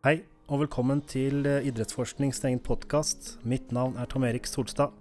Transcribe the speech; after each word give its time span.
Hei, 0.00 0.22
og 0.48 0.62
velkommen 0.62 1.02
til 1.04 1.42
eh, 1.44 1.66
Idrettsforsknings 1.68 2.38
egen 2.48 2.62
podkast. 2.64 3.34
Mitt 3.44 3.68
navn 3.68 3.98
er 4.00 4.06
Tom 4.08 4.24
Erik 4.24 4.48
Solstad. 4.48 4.94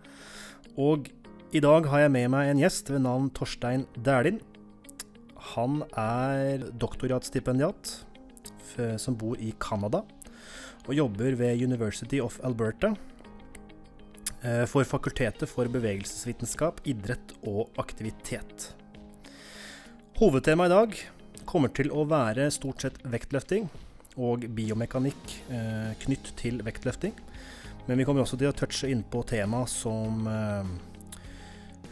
Og 0.76 1.08
i 1.56 1.62
dag 1.64 1.88
har 1.88 2.04
jeg 2.04 2.12
med 2.12 2.28
meg 2.34 2.50
en 2.52 2.60
gjest 2.60 2.92
ved 2.92 3.06
navn 3.06 3.30
Torstein 3.32 3.86
Dæhlin. 3.96 4.42
Han 5.54 5.86
er 5.96 6.68
doktorgradsstipendiat 6.84 7.94
som 9.00 9.16
bor 9.16 9.40
i 9.40 9.54
Canada, 9.56 10.04
og 10.84 10.94
jobber 11.00 11.40
ved 11.46 11.64
University 11.64 12.20
of 12.20 12.36
Alberta 12.44 12.92
eh, 14.44 14.68
for 14.68 14.84
Fakultetet 14.84 15.48
for 15.48 15.72
bevegelsesvitenskap, 15.72 16.84
idrett 16.84 17.38
og 17.48 17.70
aktivitet. 17.80 18.74
Hovedtemaet 20.20 20.68
i 20.68 20.76
dag 20.76 21.04
kommer 21.48 21.72
til 21.72 21.88
å 21.88 22.04
være 22.04 22.52
stort 22.52 22.84
sett 22.84 23.00
vektløfting 23.08 23.72
og 24.18 24.46
biomekanikk 24.56 25.44
eh, 25.54 25.92
knytt 26.06 26.28
til 26.40 26.56
vektløfting. 26.66 27.14
Men 27.88 27.98
vi 27.98 28.06
kommer 28.06 28.22
også 28.24 28.38
til 28.40 28.50
å 28.52 28.58
touche 28.58 28.90
inn 28.92 29.04
på 29.04 29.24
tema 29.30 29.68
som 29.70 30.28
eh, 30.30 30.66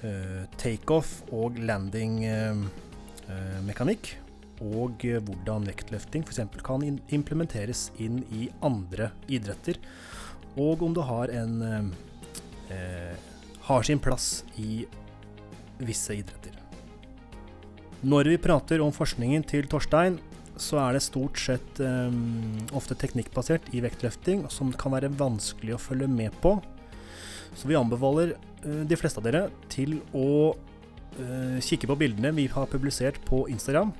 eh 0.06 0.44
takeoff 0.58 1.24
og 1.34 1.60
landing-mekanikk. 1.60 4.08
Eh, 4.08 4.18
eh, 4.18 4.22
og 4.58 5.06
hvordan 5.06 5.70
vektløfting 5.70 6.26
f.eks. 6.26 6.40
kan 6.66 6.82
implementeres 7.14 7.94
inn 8.02 8.26
i 8.34 8.50
andre 8.66 9.14
idretter. 9.30 9.78
Og 10.58 10.82
om 10.82 10.98
det 10.98 11.06
har, 11.06 11.30
en, 11.30 11.94
eh, 12.74 13.14
har 13.70 13.82
sin 13.84 14.00
plass 14.00 14.44
i 14.58 14.88
visse 15.78 16.14
idretter. 16.16 16.52
Når 18.02 18.24
vi 18.30 18.38
prater 18.38 18.82
om 18.82 18.92
forskningen 18.94 19.44
til 19.46 19.68
Torstein, 19.70 20.20
så 20.62 20.80
er 20.82 20.96
det 20.96 21.04
stort 21.06 21.40
sett 21.42 21.80
um, 21.84 22.58
ofte 22.78 22.98
teknikkbasert 22.98 23.70
i 23.76 23.82
vektløfting, 23.86 24.46
som 24.54 24.74
kan 24.74 24.96
være 24.96 25.12
vanskelig 25.18 25.76
å 25.76 25.82
følge 25.82 26.10
med 26.12 26.36
på. 26.44 26.58
Så 27.58 27.70
vi 27.70 27.78
anbefaler 27.80 28.36
uh, 28.66 28.84
de 28.88 29.00
fleste 29.00 29.22
av 29.22 29.28
dere 29.28 29.46
til 29.74 30.00
å 30.18 30.54
uh, 30.54 31.58
kikke 31.64 31.90
på 31.90 32.00
bildene 32.00 32.34
vi 32.38 32.48
har 32.52 32.70
publisert 32.72 33.20
på 33.28 33.46
Instagram. 33.54 33.94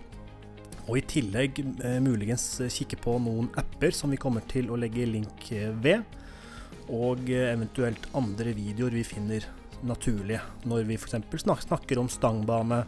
Og 0.88 1.00
i 1.00 1.06
tillegg 1.08 1.62
uh, 1.84 1.98
muligens 2.04 2.50
kikke 2.74 3.00
på 3.04 3.18
noen 3.24 3.52
apper 3.60 3.96
som 3.96 4.14
vi 4.14 4.22
kommer 4.22 4.46
til 4.50 4.72
å 4.72 4.80
legge 4.80 5.08
link 5.10 5.52
ved. 5.84 6.06
Og 6.88 7.28
eventuelt 7.28 8.06
andre 8.16 8.54
videoer 8.56 8.94
vi 8.96 9.04
finner 9.04 9.44
naturlige 9.86 10.40
når 10.66 10.86
vi 10.88 10.96
f.eks. 10.98 11.18
snakker 11.68 12.00
om 12.00 12.08
stangbane, 12.10 12.86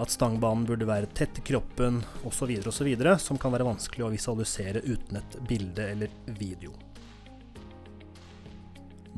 at 0.00 0.12
stangbanen 0.12 0.66
burde 0.68 0.88
være 0.88 1.10
tett 1.16 1.40
i 1.40 1.44
kroppen 1.44 2.00
osv., 2.28 2.52
osv., 2.70 2.90
som 3.20 3.40
kan 3.40 3.52
være 3.54 3.66
vanskelig 3.68 4.06
å 4.06 4.12
visualisere 4.12 4.82
uten 4.86 5.20
et 5.20 5.36
bilde 5.48 5.90
eller 5.92 6.14
video. 6.38 6.72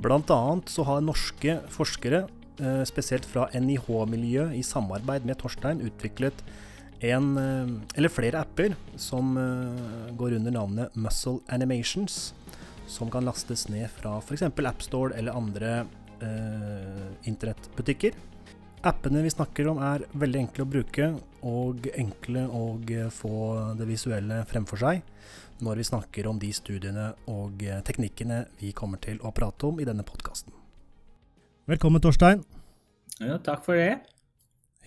Blant 0.03 0.31
annet 0.33 0.73
så 0.73 0.84
har 0.89 1.05
norske 1.05 1.59
forskere, 1.71 2.27
eh, 2.59 2.83
spesielt 2.89 3.27
fra 3.29 3.49
NIH-miljøet, 3.53 4.57
i 4.57 4.62
samarbeid 4.62 5.25
med 5.25 5.39
Torstein 5.39 5.83
utviklet 5.84 6.34
en 7.03 7.37
eh, 7.37 7.99
eller 7.99 8.09
flere 8.09 8.41
apper 8.41 8.77
som 8.97 9.34
går 10.17 10.39
under 10.39 10.51
navnet 10.51 10.97
Muscle 10.97 11.41
Animations, 11.49 12.33
som 12.87 13.11
kan 13.11 13.25
lastes 13.25 13.69
ned 13.69 13.89
fra 13.91 14.19
f.eks. 14.19 14.43
AppStore 14.43 15.17
eller 15.17 15.37
andre 15.37 15.87
eh, 16.23 17.09
internettbutikker. 17.29 18.17
Appene 18.83 19.20
vi 19.22 19.30
snakker 19.30 19.69
om 19.70 19.78
er 19.78 20.02
veldig 20.19 20.41
enkle 20.41 20.64
å 20.64 20.66
bruke, 20.66 21.05
og 21.47 21.84
enkle 21.94 22.41
å 22.50 22.62
få 23.14 23.34
det 23.78 23.86
visuelle 23.86 24.41
fremfor 24.50 24.80
seg 24.80 25.05
når 25.62 25.78
vi 25.78 25.84
snakker 25.86 26.27
om 26.27 26.41
de 26.42 26.48
studiene 26.50 27.05
og 27.30 27.60
teknikkene 27.86 28.41
vi 28.58 28.72
kommer 28.75 28.98
til 28.98 29.20
å 29.22 29.30
prate 29.30 29.69
om 29.69 29.78
i 29.78 29.86
denne 29.86 30.03
podkasten. 30.03 30.50
Velkommen, 31.70 32.03
Torstein. 32.03 32.42
Ja, 33.22 33.37
takk 33.38 33.62
for 33.62 33.78
det. 33.78 34.00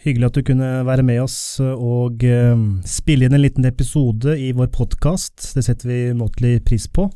Hyggelig 0.03 0.28
at 0.28 0.39
du 0.41 0.44
kunne 0.50 0.72
være 0.84 1.05
med 1.07 1.22
oss 1.23 1.38
og 1.63 2.25
uh, 2.28 2.66
spille 2.84 3.29
inn 3.29 3.38
en 3.38 3.44
liten 3.45 3.63
episode 3.69 4.34
i 4.35 4.50
vår 4.57 4.73
podkast. 4.75 5.53
Det 5.55 5.63
setter 5.63 5.88
vi 5.88 6.00
måtelig 6.19 6.57
pris 6.67 6.89
på. 6.91 7.07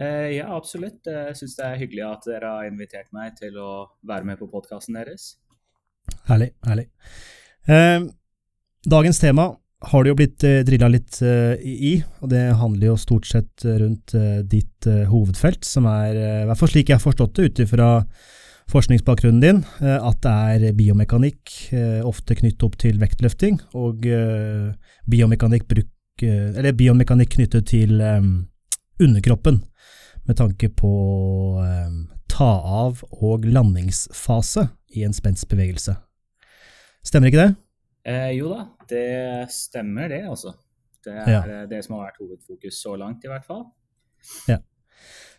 Ja, 0.00 0.48
absolutt. 0.56 1.04
Jeg 1.04 1.36
syns 1.36 1.54
det 1.58 1.64
er 1.66 1.78
hyggelig 1.78 2.04
at 2.06 2.26
dere 2.26 2.50
har 2.56 2.66
invitert 2.66 3.10
meg 3.12 3.34
til 3.38 3.58
å 3.60 3.70
være 4.08 4.26
med 4.32 4.40
på 4.40 4.48
podkasten 4.50 4.96
deres. 4.96 5.34
Herlig. 6.30 6.50
herlig. 6.66 6.86
Eh, 7.66 8.00
dagens 8.86 9.18
tema 9.18 9.50
har 9.80 10.04
det 10.04 10.12
jo 10.12 10.16
blitt 10.18 10.44
eh, 10.44 10.60
drilla 10.66 10.90
litt 10.92 11.20
eh, 11.24 11.56
i, 11.64 11.94
og 12.20 12.30
det 12.32 12.42
handler 12.60 12.92
jo 12.92 12.98
stort 13.00 13.28
sett 13.28 13.64
rundt 13.64 14.14
eh, 14.14 14.42
ditt 14.44 14.86
eh, 14.86 15.06
hovedfelt, 15.08 15.64
som 15.64 15.88
er, 15.88 16.12
eh, 16.14 16.42
i 16.42 16.48
hvert 16.48 16.60
fall 16.60 16.72
slik 16.72 16.92
jeg 16.92 16.98
har 16.98 17.04
forstått 17.04 17.38
det 17.38 17.48
ut 17.48 17.62
ifra 17.64 17.88
forskningsbakgrunnen 18.70 19.40
din, 19.42 19.62
eh, 19.80 19.96
at 19.96 20.20
det 20.22 20.34
er 20.68 20.76
biomekanikk, 20.76 21.56
ofte 22.06 22.36
knyttet 22.38 22.66
opp 22.68 22.76
til 22.78 23.00
vektløfting, 23.00 23.58
og 23.74 24.04
biomekanikk, 25.10 25.66
bruk, 25.70 25.90
biomekanikk 26.20 27.34
knyttet 27.34 27.70
til 27.72 27.96
underkroppen, 29.00 29.62
med 30.28 30.38
tanke 30.38 30.68
på 30.76 30.92
ta 32.30 32.50
av 32.84 33.00
og 33.10 33.48
landingsfase 33.48 34.68
i 34.96 35.04
en 35.06 35.14
spenstbevegelse. 35.16 35.94
Stemmer 37.06 37.30
ikke 37.30 37.44
det? 37.44 37.50
Eh, 38.08 38.32
jo 38.38 38.50
da, 38.52 38.64
det 38.90 39.50
stemmer 39.52 40.08
det, 40.12 40.24
altså. 40.28 40.54
Det 41.04 41.12
er 41.12 41.30
ja. 41.32 41.66
det 41.68 41.80
som 41.84 41.96
har 41.96 42.10
vært 42.10 42.20
hovedfokus 42.20 42.80
så 42.82 42.96
langt, 43.00 43.24
i 43.24 43.30
hvert 43.30 43.46
fall. 43.46 43.64
Ja. 44.48 44.58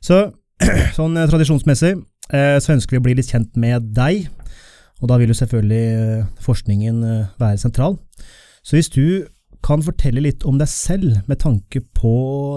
Så 0.02 0.32
sånn 0.98 1.18
eh, 1.18 1.30
tradisjonsmessig 1.30 1.96
eh, 2.34 2.58
så 2.62 2.76
ønsker 2.76 2.96
vi 2.96 3.02
å 3.02 3.06
bli 3.06 3.18
litt 3.18 3.30
kjent 3.30 3.58
med 3.60 3.92
deg, 3.98 4.30
og 5.02 5.10
da 5.10 5.18
vil 5.22 5.34
jo 5.34 5.38
selvfølgelig 5.38 5.84
eh, 5.98 6.26
forskningen 6.46 7.04
eh, 7.06 7.30
være 7.42 7.62
sentral. 7.62 7.98
Så 8.62 8.78
hvis 8.78 8.92
du 8.94 9.28
kan 9.66 9.84
fortelle 9.86 10.24
litt 10.24 10.46
om 10.50 10.58
deg 10.58 10.70
selv 10.70 11.22
med 11.30 11.42
tanke 11.42 11.84
på 11.98 12.16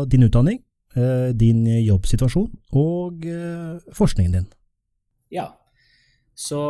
din 0.08 0.24
utdanning, 0.28 0.60
eh, 0.96 1.32
din 1.36 1.64
jobbsituasjon 1.84 2.48
og 2.80 3.26
forskningen 3.96 4.38
din. 4.38 4.48
Ja, 5.32 5.50
så 6.34 6.60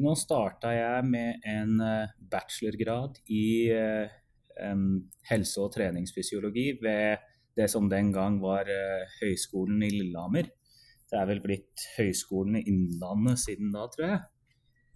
nå 0.00 0.12
starta 0.16 0.72
jeg 0.72 1.08
med 1.08 1.42
en 1.44 1.80
eh, 1.84 2.12
bachelorgrad 2.32 3.18
i 3.28 3.68
um, 4.64 5.02
helse- 5.28 5.60
og 5.60 5.74
treningsfysiologi 5.74 6.70
ved 6.80 7.26
det 7.56 7.68
som 7.72 7.90
den 7.92 8.08
gang 8.12 8.38
var 8.40 8.68
uh, 8.68 9.04
Høgskolen 9.20 9.84
i 9.84 9.90
Lillehammer. 9.92 10.48
Det 11.06 11.18
er 11.20 11.28
vel 11.28 11.42
blitt 11.44 11.84
Høgskolen 11.98 12.56
i 12.60 12.64
Innlandet 12.72 13.40
siden 13.44 13.68
da, 13.74 13.84
tror 13.92 14.08
jeg. 14.08 14.22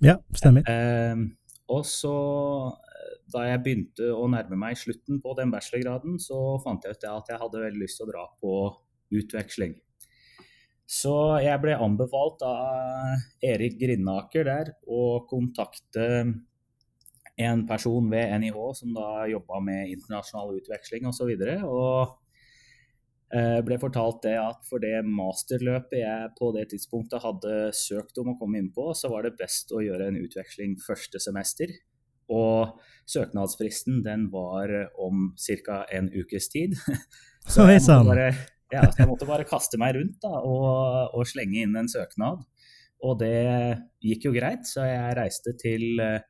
Ja, 0.09 0.17
stemmer. 0.37 0.65
Uh, 0.65 1.29
og 1.71 1.85
så, 1.87 2.15
da 3.31 3.45
jeg 3.47 3.63
begynte 3.65 4.09
å 4.17 4.25
nærme 4.33 4.59
meg 4.59 4.81
slutten 4.81 5.21
på 5.23 5.37
den 5.39 5.53
bachelorgraden, 5.53 6.17
så 6.19 6.57
fant 6.65 6.85
jeg 6.85 6.97
ut 6.97 7.07
at 7.13 7.31
jeg 7.31 7.43
hadde 7.45 7.63
veldig 7.69 7.85
lyst 7.85 8.01
til 8.01 8.09
å 8.09 8.13
dra 8.15 8.27
på 8.41 8.57
utveksling. 9.21 9.77
Så 10.91 11.15
jeg 11.39 11.61
ble 11.63 11.77
anbefalt 11.79 12.41
av 12.43 13.45
Erik 13.47 13.77
Grindaker 13.79 14.49
der 14.49 14.73
å 14.91 15.23
kontakte 15.31 16.07
en 17.41 17.63
person 17.69 18.09
ved 18.11 18.33
NIH 18.43 18.59
som 18.81 18.97
da 18.97 19.29
jobba 19.31 19.61
med 19.65 19.93
internasjonal 19.95 20.57
utveksling 20.59 21.07
osv. 21.09 21.31
Og, 21.31 21.47
så 21.47 21.71
og 21.71 23.39
eh, 23.39 23.61
ble 23.65 23.79
fortalt 23.81 24.25
det 24.27 24.35
at 24.43 24.67
for 24.67 24.83
det 24.83 24.99
masterløpet 25.07 26.03
jeg 26.03 26.35
på 26.37 26.51
det 26.59 26.67
tidspunktet 26.75 27.23
hadde 27.23 27.57
søkt 27.77 28.19
om 28.21 28.35
å 28.35 28.39
komme 28.41 28.59
inn 28.59 28.73
på, 28.75 28.91
så 28.91 29.13
var 29.15 29.25
det 29.25 29.39
best 29.39 29.71
å 29.71 29.85
gjøre 29.87 30.11
en 30.11 30.21
utveksling 30.21 30.75
første 30.83 31.23
semester. 31.23 31.71
Og 32.31 32.83
søknadsfristen 33.11 34.03
den 34.07 34.27
var 34.35 34.75
om 34.99 35.31
ca. 35.39 35.85
en 35.91 36.11
ukes 36.11 36.51
tid. 36.51 36.75
Så 37.51 37.65
jeg 37.71 37.81
måtte 37.81 38.05
bare 38.07 38.33
ja, 38.71 38.85
så 38.87 39.03
jeg 39.03 39.09
måtte 39.11 39.29
bare 39.29 39.47
kaste 39.49 39.79
meg 39.81 39.97
rundt 39.97 40.21
da, 40.23 40.33
og, 40.47 41.15
og, 41.17 41.25
slenge 41.29 41.65
inn 41.65 41.77
en 41.79 41.91
søknad. 41.91 42.45
Og 43.07 43.17
det 43.23 43.81
gikk 44.05 44.29
jo 44.29 44.35
greit, 44.35 44.67
så 44.69 44.85
jeg 44.85 45.17
reiste 45.17 45.55
til 45.61 46.03
eh, 46.05 46.21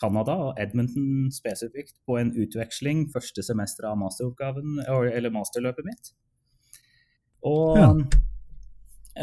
Canada 0.00 0.36
og 0.46 0.60
Edmonton 0.62 1.28
spesifikt 1.34 1.98
på 2.06 2.20
en 2.20 2.30
utveksling 2.38 3.08
første 3.12 3.44
semester 3.44 3.88
av 3.90 3.98
masteroppgaven, 4.00 4.78
eller 4.86 5.34
masterløpet 5.34 5.88
mitt. 5.88 6.12
Og 7.50 7.80
ja. 7.80 7.90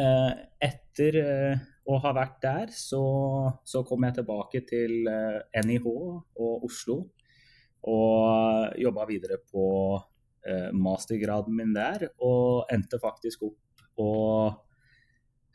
eh, 0.04 0.34
etter 0.68 1.20
eh, 1.24 1.66
å 1.88 2.02
ha 2.04 2.12
vært 2.18 2.42
der, 2.44 2.76
så, 2.76 3.02
så, 3.64 3.86
kom 3.88 4.04
jeg 4.04 4.20
tilbake 4.20 4.66
til 4.68 5.08
NIH 5.08 5.88
og 5.88 6.68
Oslo 6.68 7.06
og 7.88 8.76
jobba 8.82 9.06
videre 9.08 9.38
på 9.40 9.64
mastergraden 10.76 11.56
min 11.58 11.74
der, 11.76 12.08
og 12.24 12.70
endte 12.74 13.00
faktisk 13.02 13.44
opp 13.48 14.02
å 14.02 14.12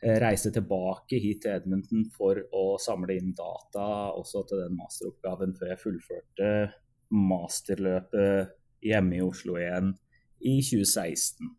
eh, 0.03 0.17
reise 0.21 0.51
tilbake 0.53 1.19
hit 1.23 1.43
til 1.45 1.57
Edmonton 1.57 2.05
for 2.13 2.39
å 2.53 2.65
samle 2.81 3.17
inn 3.17 3.33
data 3.37 3.87
også 4.13 4.43
til 4.49 4.63
den 4.65 4.77
masteroppgaven 4.77 5.55
før 5.57 5.73
jeg 5.73 5.83
fullførte 5.83 6.53
masterløpet 7.13 8.55
hjemme 8.83 9.19
i 9.19 9.23
Oslo 9.23 9.57
igjen 9.61 9.93
i 10.43 10.57
2016. 10.59 11.51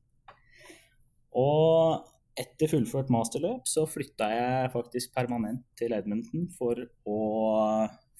Og 1.41 2.11
etter 2.39 2.71
fullført 2.71 3.13
masterløp 3.15 3.69
så 3.71 3.85
flytta 3.89 4.29
jeg 4.33 4.73
faktisk 4.75 5.15
permanent 5.15 5.63
til 5.79 5.95
Edmonton 5.97 6.49
for 6.55 6.81
å, 7.07 7.21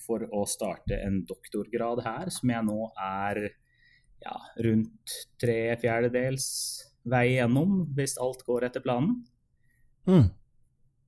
for 0.07 0.25
å 0.31 0.45
starte 0.49 1.01
en 1.03 1.21
doktorgrad 1.27 2.05
her, 2.07 2.31
som 2.35 2.53
jeg 2.55 2.67
nå 2.69 2.79
er 2.95 3.43
ja, 4.25 4.37
rundt 4.65 5.15
tre 5.41 5.77
fjerdedels 5.81 6.47
vei 7.05 7.35
gjennom, 7.37 7.83
hvis 7.97 8.17
alt 8.23 8.45
går 8.47 8.65
etter 8.71 8.81
planen. 8.85 9.19
Mm. 10.09 10.31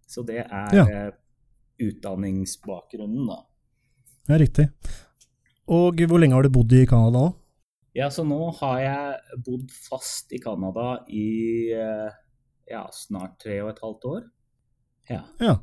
Så 0.06 0.24
det 0.26 0.42
er 0.46 0.74
Ja. 0.76 0.84
eh, 0.86 1.10
utdanningsbakgrunnen, 1.80 3.26
da. 3.28 3.40
Ja, 4.28 4.38
riktig. 4.40 4.68
Og 5.68 5.98
hvor 6.06 6.18
lenge 6.20 6.34
har 6.34 6.42
du 6.46 6.50
bodd 6.54 6.72
i 6.72 6.86
Canada 6.86 7.18
nå? 7.18 7.34
Ja, 7.96 8.08
så 8.12 8.24
nå 8.28 8.52
har 8.58 8.78
jeg 8.80 9.42
bodd 9.46 9.70
fast 9.72 10.32
i 10.36 10.38
Canada 10.42 10.98
i 11.08 11.72
eh, 11.72 12.10
ja, 12.70 12.84
snart 12.92 13.38
tre 13.42 13.60
og 13.62 13.70
et 13.72 13.80
halvt 13.82 14.04
år. 14.10 14.22
Ja. 15.08 15.22
Ja. 15.40 15.56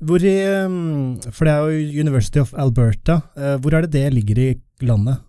Hvor 0.00 0.22
i 0.24 0.34
um, 0.64 1.18
For 1.30 1.44
det 1.44 1.52
er 1.52 1.66
jo 1.68 2.00
University 2.00 2.40
of 2.40 2.54
Alberta. 2.56 3.18
Eh, 3.36 3.58
Hvor 3.60 3.74
er 3.76 3.82
det 3.84 3.90
det 3.92 4.06
ligger 4.14 4.38
i 4.40 4.50
landet? 4.88 5.20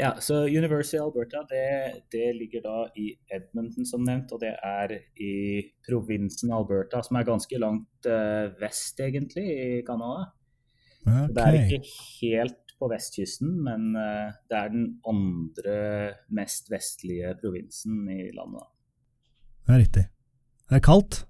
Ja, 0.00 0.14
så 0.24 0.34
University 0.48 0.96
of 0.98 1.10
Alberta 1.10 1.42
det, 1.50 2.02
det 2.12 2.32
ligger 2.38 2.62
da 2.64 2.76
i 2.96 3.10
Edmonton, 3.36 3.84
som 3.86 4.04
nevnt, 4.06 4.32
og 4.32 4.40
det 4.40 4.54
er 4.56 4.94
i 5.20 5.34
provinsen 5.84 6.52
Alberta, 6.56 7.02
som 7.04 7.18
er 7.20 7.28
ganske 7.28 7.60
langt 7.60 8.08
uh, 8.08 8.48
vest, 8.62 9.00
egentlig, 9.04 9.44
i 9.44 9.82
Canada. 9.86 10.30
Okay. 11.04 11.26
Det 11.36 11.44
er 11.44 11.58
ikke 11.60 11.94
helt 12.20 12.74
på 12.80 12.88
vestkysten, 12.88 13.52
men 13.66 13.90
uh, 13.92 14.32
det 14.48 14.56
er 14.56 14.72
den 14.72 14.86
andre 15.08 15.78
mest 16.32 16.72
vestlige 16.72 17.34
provinsen 17.42 18.06
i 18.08 18.30
landet. 18.36 18.70
Ja, 19.68 19.76
riktig. 19.76 20.06
Det 20.64 20.80
er 20.80 20.86
kaldt? 20.86 21.24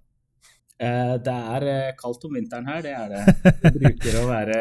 Uh, 0.81 1.17
det 1.19 1.35
er 1.57 1.97
kaldt 1.99 2.29
om 2.29 2.39
vinteren 2.39 2.71
her, 2.71 2.87
det 2.87 2.95
er 2.95 3.11
det. 3.17 3.25
Det 3.67 3.75
bruker 3.83 4.21
å 4.23 4.29
være 4.31 4.61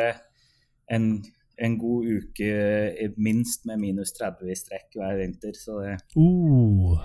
en, 0.90 1.12
en 1.60 1.78
god 1.80 2.08
uke 2.08 3.14
minst 3.20 3.66
med 3.68 3.82
minus 3.82 4.14
30 4.16 4.52
i 4.52 4.58
strekk 4.58 5.00
hver 5.00 5.18
vinter, 5.20 5.56
så 5.58 5.82
det 5.84 5.98
Uh. 6.16 7.00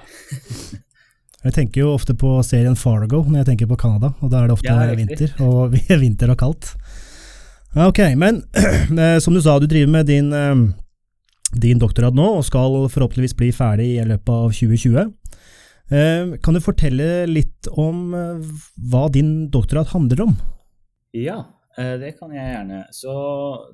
Jeg 1.45 1.53
tenker 1.59 1.83
jo 1.83 1.91
ofte 1.93 2.15
på 2.17 2.39
serien 2.47 2.77
Fargo 2.79 3.21
når 3.27 3.43
jeg 3.43 3.49
tenker 3.51 3.69
på 3.69 3.77
Canada, 3.81 4.15
og 4.25 4.31
da 4.33 4.41
er 4.41 4.49
det 4.49 4.55
ofte 4.57 4.71
Ja, 4.71 4.95
vinter, 4.97 5.35
og 5.45 5.75
vinter 6.05 6.33
og 6.33 6.39
kaldt. 6.41 6.71
Ok, 7.85 8.01
men 8.17 8.41
eh, 9.03 9.19
som 9.21 9.35
du 9.35 9.43
sa, 9.45 9.59
du 9.59 9.67
driver 9.69 9.91
med 9.93 10.09
din, 10.09 10.31
eh, 10.33 10.63
din 11.61 11.83
doktorgrad 11.83 12.17
nå, 12.17 12.31
og 12.39 12.47
skal 12.49 12.87
forhåpentligvis 12.89 13.37
bli 13.37 13.51
ferdig 13.53 13.91
i 13.99 14.07
løpet 14.09 14.33
av 14.33 14.55
2020. 14.57 15.13
Eh, 15.93 16.33
Kan 16.41 16.57
du 16.57 16.63
fortelle 16.65 17.27
litt 17.29 17.69
om 17.77 18.15
hva 18.15 19.05
din 19.13 19.51
doktorgrad 19.53 19.93
handler 19.93 20.25
om? 20.25 20.39
Ja, 21.13 21.43
det 21.75 22.13
kan 22.19 22.31
jeg 22.35 22.53
gjerne. 22.53 22.81
Så 22.95 23.13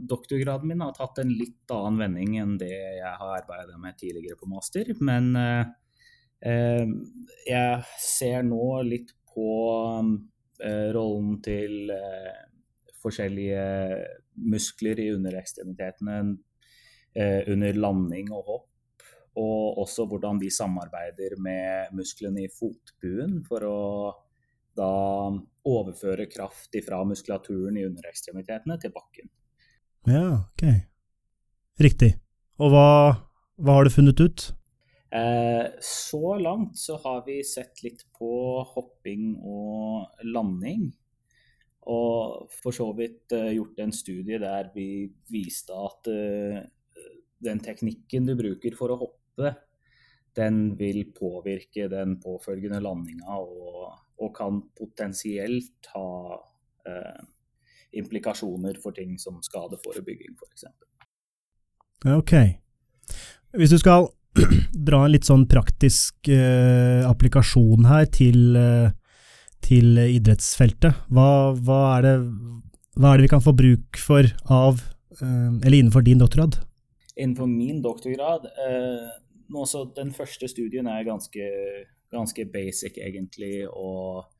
doktorgraden 0.08 0.70
min 0.70 0.80
har 0.84 0.94
tatt 0.96 1.20
en 1.20 1.32
litt 1.36 1.72
annen 1.74 2.00
vending 2.00 2.38
enn 2.40 2.56
det 2.60 2.72
jeg 2.72 3.14
har 3.20 3.34
arbeidet 3.42 3.76
med 3.80 3.98
tidligere 4.00 4.38
på 4.40 4.48
master. 4.48 4.88
Men 5.04 5.34
eh, 5.36 5.72
eh, 6.48 6.94
jeg 7.48 7.98
ser 8.00 8.46
nå 8.48 8.80
litt 8.88 9.12
på 9.34 9.50
eh, 10.64 10.88
rollen 10.96 11.36
til 11.44 11.92
eh, 11.94 12.40
forskjellige 13.00 13.66
muskler 14.50 15.00
i 15.00 15.10
underekstremitetene 15.14 16.18
eh, 17.14 17.44
under 17.52 17.78
landing 17.84 18.32
og 18.32 18.48
hopp. 18.48 18.66
Og 19.40 19.78
også 19.84 20.08
hvordan 20.10 20.40
de 20.40 20.50
samarbeider 20.52 21.36
med 21.40 21.94
musklene 21.96 22.44
i 22.44 22.52
fotbuen 22.52 23.38
for 23.46 23.64
å 23.68 23.80
da 24.76 24.90
overføre 25.68 26.26
kraft 26.30 26.76
fra 26.86 27.02
muskulaturen 27.04 27.76
i 27.76 27.84
underekstremitetene 27.88 28.78
til 28.80 28.94
bakken. 28.94 29.28
Ja, 30.08 30.24
ok. 30.46 30.64
Riktig. 31.80 32.14
Og 32.60 32.72
hva, 32.72 32.88
hva 33.60 33.76
har 33.76 33.86
du 33.86 33.92
funnet 33.92 34.20
ut? 34.20 34.46
Eh, 35.10 35.66
så 35.82 36.36
langt 36.38 36.78
så 36.78 36.96
har 37.02 37.24
vi 37.26 37.40
sett 37.44 37.82
litt 37.82 38.04
på 38.14 38.30
hopping 38.74 39.34
og 39.42 40.26
landing. 40.28 40.90
Og 41.90 42.50
for 42.60 42.76
så 42.76 42.90
vidt 42.96 43.32
eh, 43.34 43.54
gjort 43.56 43.80
en 43.82 43.94
studie 43.96 44.38
der 44.38 44.70
vi 44.74 45.08
viste 45.32 45.74
at 45.74 46.10
eh, 46.12 46.60
den 47.40 47.62
teknikken 47.64 48.28
du 48.28 48.36
bruker 48.38 48.76
for 48.78 48.92
å 48.92 49.00
hoppe, 49.00 49.54
den 50.36 50.76
vil 50.78 51.02
påvirke 51.16 51.88
den 51.90 52.18
påfølgende 52.22 52.78
landinga 52.84 53.40
og, 53.40 53.88
og 54.20 54.34
kan 54.36 54.60
potensielt 54.78 55.90
ha 55.94 56.38
eh, 56.88 57.20
implikasjoner 58.00 58.78
for 58.82 58.94
ting 58.96 59.16
som 59.18 59.40
skadeforebygging, 59.44 60.36
f.eks. 60.36 60.68
Ok. 62.14 62.34
Hvis 63.58 63.74
du 63.74 63.78
skal 63.80 64.08
dra 64.88 65.04
en 65.04 65.14
litt 65.14 65.28
sånn 65.28 65.46
praktisk 65.50 66.30
eh, 66.30 67.02
applikasjon 67.08 67.88
her 67.90 68.06
til, 68.14 68.54
eh, 68.60 68.92
til 69.64 69.98
idrettsfeltet, 70.04 71.06
hva, 71.10 71.28
hva, 71.56 71.82
er 71.96 72.06
det, 72.06 72.16
hva 73.00 73.12
er 73.12 73.20
det 73.20 73.28
vi 73.28 73.34
kan 73.34 73.44
få 73.44 73.56
bruk 73.56 74.00
for 74.00 74.28
av, 74.52 74.84
eh, 75.18 75.48
eller 75.64 75.80
innenfor 75.80 76.06
din 76.06 76.22
doktorgrad? 76.22 76.60
innenfor 77.20 77.46
min 77.46 77.82
doktorgrad 77.82 78.44
eh, 78.44 79.08
nå 79.48 79.66
så 79.66 79.84
Den 79.96 80.12
første 80.14 80.48
studien 80.48 80.86
er 80.86 81.06
ganske, 81.06 81.46
ganske 82.12 82.46
basic, 82.52 82.98
egentlig, 82.98 83.68
og 83.68 84.30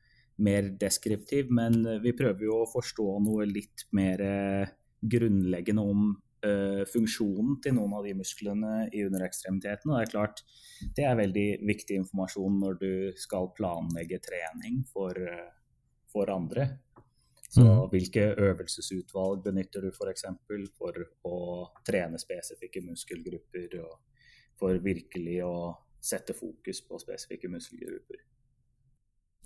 mer 0.41 0.71
deskriptiv. 0.81 1.51
Men 1.53 1.83
vi 2.03 2.15
prøver 2.17 2.47
jo 2.47 2.61
å 2.61 2.69
forstå 2.71 3.07
noe 3.25 3.47
litt 3.49 3.85
mer 3.95 4.25
eh, 4.25 4.73
grunnleggende 5.01 5.85
om 5.93 6.11
uh, 6.45 6.83
funksjonen 6.89 7.57
til 7.63 7.75
noen 7.77 7.95
av 7.97 8.05
de 8.05 8.13
musklene 8.17 8.75
i 8.93 9.03
underekstremitetene. 9.07 9.93
Og 9.93 9.97
det 9.97 10.05
er 10.05 10.13
klart, 10.13 10.43
det 10.97 11.07
er 11.07 11.19
veldig 11.19 11.47
viktig 11.69 11.99
informasjon 12.03 12.59
når 12.61 12.79
du 12.81 12.93
skal 13.19 13.51
planlegge 13.57 14.21
trening 14.25 14.81
for, 14.91 15.17
uh, 15.17 15.49
for 16.11 16.31
andre. 16.33 16.69
Så 17.51 17.65
Mhm. 17.65 17.89
hvilke 17.91 18.35
øvelsesutvalg 18.37 19.43
benytter 19.43 19.81
du 19.81 19.89
f.eks. 19.91 20.23
For, 20.47 20.67
for 20.77 20.93
å 21.27 21.67
trene 21.83 22.17
spesifikke 22.17 22.81
muskelgrupper, 22.85 23.81
og 23.83 23.99
for 24.55 24.77
virkelig 24.79 25.43
å 25.43 25.75
sette 26.01 26.33
fokus 26.33 26.81
på 26.85 26.99
spesifikke 27.01 27.49
muskelgrupper. 27.51 28.19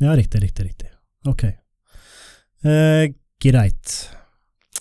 Ja, 0.03 0.15
riktig, 0.15 0.41
riktig, 0.43 0.65
riktig. 0.71 0.91
Ok. 1.27 1.43
Eh, 2.65 3.13
greit. 3.43 3.95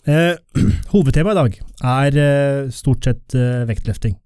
Eh, 0.05 0.35
hovedtemaet 0.93 1.35
i 1.35 1.41
dag 1.41 1.59
er 1.95 2.19
eh, 2.21 2.73
stort 2.75 3.07
sett 3.07 3.37
eh, 3.39 3.65
vektløfting. 3.69 4.17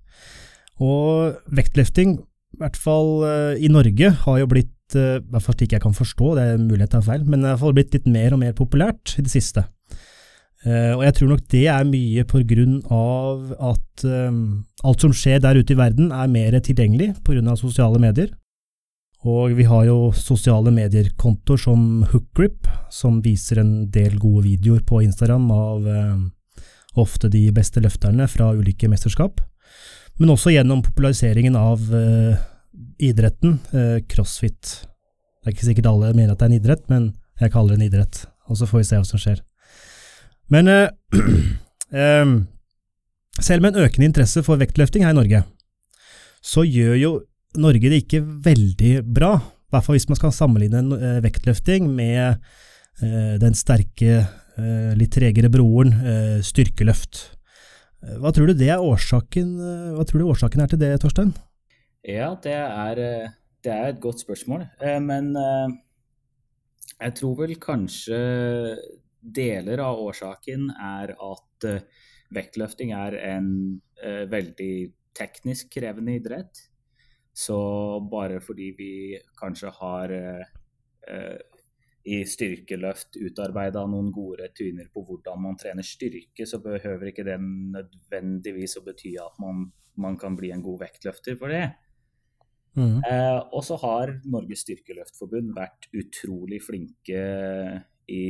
Og 0.85 1.39
vektløfting, 1.55 2.19
i 2.19 2.61
hvert 2.63 2.79
fall 2.79 3.25
eh, 3.29 3.65
i 3.65 3.71
Norge, 3.73 4.13
har 4.25 4.39
jo 4.43 4.51
blitt, 4.51 4.97
eh, 4.97 5.19
i 5.19 5.33
hvert 5.33 5.45
fall 5.45 5.59
slik 5.59 5.75
jeg 5.77 5.85
kan 5.85 5.97
forstå, 5.97 6.35
det 6.39 6.47
er 6.47 6.63
mulighet 6.63 6.95
til 6.95 7.01
å 7.01 7.05
ha 7.05 7.11
feil, 7.13 7.27
men 7.29 7.45
det 7.45 7.57
har 7.61 7.77
blitt 7.77 7.97
litt 7.97 8.09
mer 8.11 8.37
og 8.37 8.43
mer 8.45 8.57
populært 8.59 9.17
i 9.19 9.27
det 9.27 9.33
siste. 9.35 9.67
Eh, 10.67 10.93
og 10.97 11.05
jeg 11.07 11.15
tror 11.15 11.33
nok 11.33 11.45
det 11.55 11.65
er 11.71 11.87
mye 11.87 12.25
på 12.27 12.43
grunn 12.51 12.81
av 12.91 13.53
at 13.71 14.05
eh, 14.09 14.41
alt 14.89 15.05
som 15.05 15.15
skjer 15.15 15.43
der 15.45 15.61
ute 15.61 15.75
i 15.75 15.79
verden 15.79 16.11
er 16.11 16.31
mer 16.33 16.59
tilgjengelig 16.59 17.13
på 17.23 17.37
grunn 17.37 17.51
av 17.53 17.61
sosiale 17.61 18.01
medier. 18.03 18.33
Og 19.27 19.57
vi 19.59 19.67
har 19.67 19.87
jo 19.89 20.13
sosiale 20.15 20.71
medier-kontoer 20.71 21.59
som 21.59 22.05
Hookgrip, 22.13 22.69
som 22.91 23.19
viser 23.25 23.59
en 23.59 23.73
del 23.91 24.15
gode 24.19 24.45
videoer 24.47 24.85
på 24.87 25.03
Instagram 25.03 25.49
av 25.51 25.89
eh, 25.91 26.21
ofte 26.99 27.31
de 27.31 27.49
beste 27.55 27.83
løfterne 27.83 28.29
fra 28.31 28.53
ulike 28.55 28.91
mesterskap. 28.91 29.43
Men 30.19 30.35
også 30.35 30.55
gjennom 30.55 30.85
populariseringen 30.87 31.59
av 31.59 31.83
eh, 31.95 32.39
idretten, 33.11 33.59
eh, 33.75 33.99
crossfit. 34.11 34.79
Det 35.43 35.51
er 35.51 35.57
ikke 35.57 35.71
sikkert 35.71 35.91
alle 35.91 36.15
mener 36.15 36.35
at 36.35 36.41
det 36.41 36.49
er 36.49 36.53
en 36.53 36.61
idrett, 36.61 36.87
men 36.91 37.13
jeg 37.43 37.55
kaller 37.55 37.75
det 37.75 37.81
en 37.81 37.91
idrett. 37.91 38.25
Og 38.49 38.59
så 38.59 38.71
får 38.71 38.83
vi 38.83 38.89
se 38.91 38.99
hva 38.99 39.07
som 39.07 39.23
skjer. 39.23 39.43
Men 40.53 40.69
eh, 40.69 40.89
eh, 42.01 42.27
selv 43.41 43.65
med 43.65 43.75
en 43.75 43.87
økende 43.87 44.09
interesse 44.09 44.43
for 44.47 44.61
vektløfting 44.61 45.05
her 45.05 45.15
i 45.15 45.19
Norge, 45.19 45.45
så 46.45 46.65
gjør 46.65 46.97
jo 46.99 47.13
Norge 47.59 47.91
det 47.91 48.03
ikke 48.05 48.23
veldig 48.45 48.93
bra. 49.05 49.37
I 49.39 49.75
hvert 49.75 49.85
fall 49.87 49.99
hvis 49.99 50.09
man 50.11 50.19
skal 50.19 50.35
sammenligne 50.35 50.83
en 50.83 50.93
eh, 50.97 51.19
vektløfting 51.25 51.89
med 51.93 52.39
eh, 53.03 53.35
den 53.41 53.57
sterke, 53.59 54.23
eh, 54.57 54.93
litt 54.99 55.13
tregere 55.17 55.51
broren 55.53 55.93
eh, 55.99 56.39
styrkeløft. 56.45 57.27
Hva 57.99 58.31
tror 58.31 58.47
du 58.47 58.55
det 58.55 58.69
er 58.71 58.79
årsaken, 58.79 59.57
hva 59.97 60.05
tror 60.07 60.23
du 60.23 60.29
årsaken 60.31 60.61
er 60.63 60.69
til 60.71 60.79
det, 60.79 60.93
Torstein? 61.03 61.33
Ja, 62.07 62.29
det 62.39 62.55
er, 62.55 63.01
det 63.67 63.73
er 63.75 63.89
et 63.89 63.99
godt 63.99 64.23
spørsmål. 64.23 64.63
Men 65.03 65.33
jeg 65.35 67.17
tror 67.19 67.35
vel 67.41 67.57
kanskje 67.59 68.21
deler 69.21 69.83
av 69.83 70.01
årsaken 70.01 70.71
er 70.75 71.15
at 71.15 71.69
eh, 71.69 71.85
vektløfting 72.35 72.93
er 72.97 73.17
en 73.33 73.51
eh, 74.03 74.25
veldig 74.31 74.73
teknisk 75.19 75.73
krevende 75.75 76.19
idrett. 76.19 76.65
Så 77.35 77.59
bare 78.11 78.41
fordi 78.43 78.73
vi 78.79 78.93
kanskje 79.39 79.73
har 79.79 80.15
eh, 80.15 81.39
i 82.09 82.23
styrkeløft 82.27 83.19
utarbeida 83.21 83.85
noen 83.91 84.09
gode 84.15 84.47
rutiner 84.47 84.89
på 84.93 85.03
hvordan 85.07 85.43
man 85.45 85.59
trener 85.61 85.87
styrke, 85.87 86.47
så 86.47 86.61
behøver 86.63 87.11
ikke 87.11 87.27
det 87.27 87.37
nødvendigvis 87.43 88.79
å 88.81 88.85
bety 88.87 89.17
at 89.21 89.37
man, 89.43 89.69
man 90.01 90.17
kan 90.21 90.39
bli 90.39 90.53
en 90.55 90.65
god 90.65 90.83
vektløfter 90.87 91.39
for 91.41 91.53
det. 91.53 91.67
Mm. 92.79 93.01
Eh, 93.03 93.41
og 93.53 93.65
så 93.67 93.79
har 93.83 94.15
Norges 94.31 94.63
styrkeløftforbund 94.67 95.55
vært 95.57 95.89
utrolig 95.99 96.61
flinke 96.63 97.23
i 98.09 98.27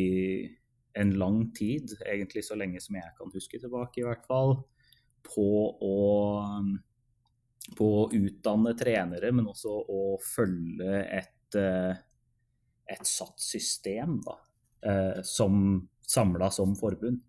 en 0.94 1.14
lang 1.20 1.52
tid, 1.56 1.92
egentlig 2.06 2.44
så 2.46 2.56
lenge 2.58 2.80
som 2.82 2.96
jeg 2.98 3.14
kan 3.18 3.32
huske 3.34 3.60
tilbake, 3.60 4.00
i 4.00 4.06
hvert 4.06 4.26
fall, 4.28 4.56
på 5.28 5.48
å, 5.84 5.96
på 7.78 7.88
å 8.00 8.08
utdanne 8.16 8.74
trenere, 8.78 9.32
men 9.34 9.50
også 9.50 9.74
å 9.92 10.02
følge 10.24 11.02
et, 11.04 11.58
eh, 11.58 11.94
et 12.88 13.08
satt 13.08 13.40
system, 13.42 14.18
da, 14.24 14.38
eh, 14.88 15.22
som 15.22 15.88
samla 16.08 16.50
som 16.54 16.76
forbund. 16.78 17.20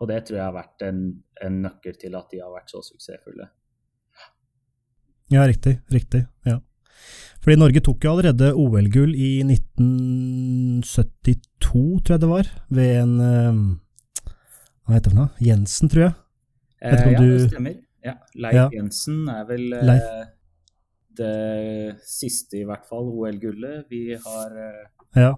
Og 0.00 0.08
det 0.10 0.22
tror 0.26 0.38
jeg 0.38 0.46
har 0.48 0.56
vært 0.56 0.82
en, 0.88 1.02
en 1.44 1.58
nøkkel 1.62 1.98
til 2.00 2.16
at 2.18 2.32
de 2.32 2.40
har 2.42 2.50
vært 2.50 2.72
så 2.72 2.80
suksessfulle. 2.82 3.46
Ja, 5.32 5.46
riktig. 5.48 5.78
Riktig. 5.92 6.24
Ja. 6.44 6.58
Fordi 7.42 7.58
Norge 7.58 7.82
tok 7.82 8.04
jo 8.04 8.10
allerede 8.12 8.54
OL-gull 8.54 9.16
i 9.18 9.42
1972, 9.42 11.34
tror 11.66 12.14
jeg 12.14 12.20
det 12.22 12.30
var, 12.30 12.46
ved 12.70 12.90
en 13.00 13.14
eh, 13.26 13.54
Hva 14.86 14.94
heter 14.94 15.08
det 15.08 15.14
for 15.14 15.20
noe? 15.24 15.34
Jensen, 15.42 15.90
tror 15.90 16.02
jeg. 16.06 16.14
Eh, 16.82 16.92
ja, 16.92 16.96
du... 17.18 17.26
det 17.32 17.50
stemmer. 17.50 17.74
Ja, 18.02 18.14
Leif 18.34 18.54
ja. 18.56 18.68
Jensen 18.74 19.28
er 19.30 19.44
vel 19.46 19.72
eh, 19.78 19.84
Leif. 19.86 20.02
det 21.18 21.96
siste, 22.06 22.58
i 22.62 22.64
hvert 22.66 22.86
fall, 22.90 23.06
OL-gullet 23.10 23.84
vi 23.90 24.14
har 24.14 24.50
eh, 24.58 24.86
ja. 25.18 25.34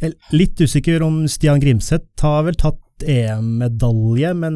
Jeg 0.00 0.10
er 0.10 0.14
litt 0.32 0.60
usikker 0.64 1.02
om 1.04 1.26
Stian 1.28 1.60
Grimseth 1.60 2.24
har 2.24 2.42
vel 2.46 2.56
tatt 2.56 3.04
EM-medalje, 3.04 4.32
men 4.34 4.54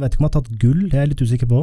vet 0.00 0.14
ikke 0.14 0.22
om 0.22 0.28
han 0.28 0.30
har 0.30 0.36
tatt 0.38 0.52
gull. 0.62 0.84
Det 0.86 0.96
er 0.96 1.02
jeg 1.04 1.12
litt 1.12 1.24
usikker 1.26 1.48
på. 1.50 1.60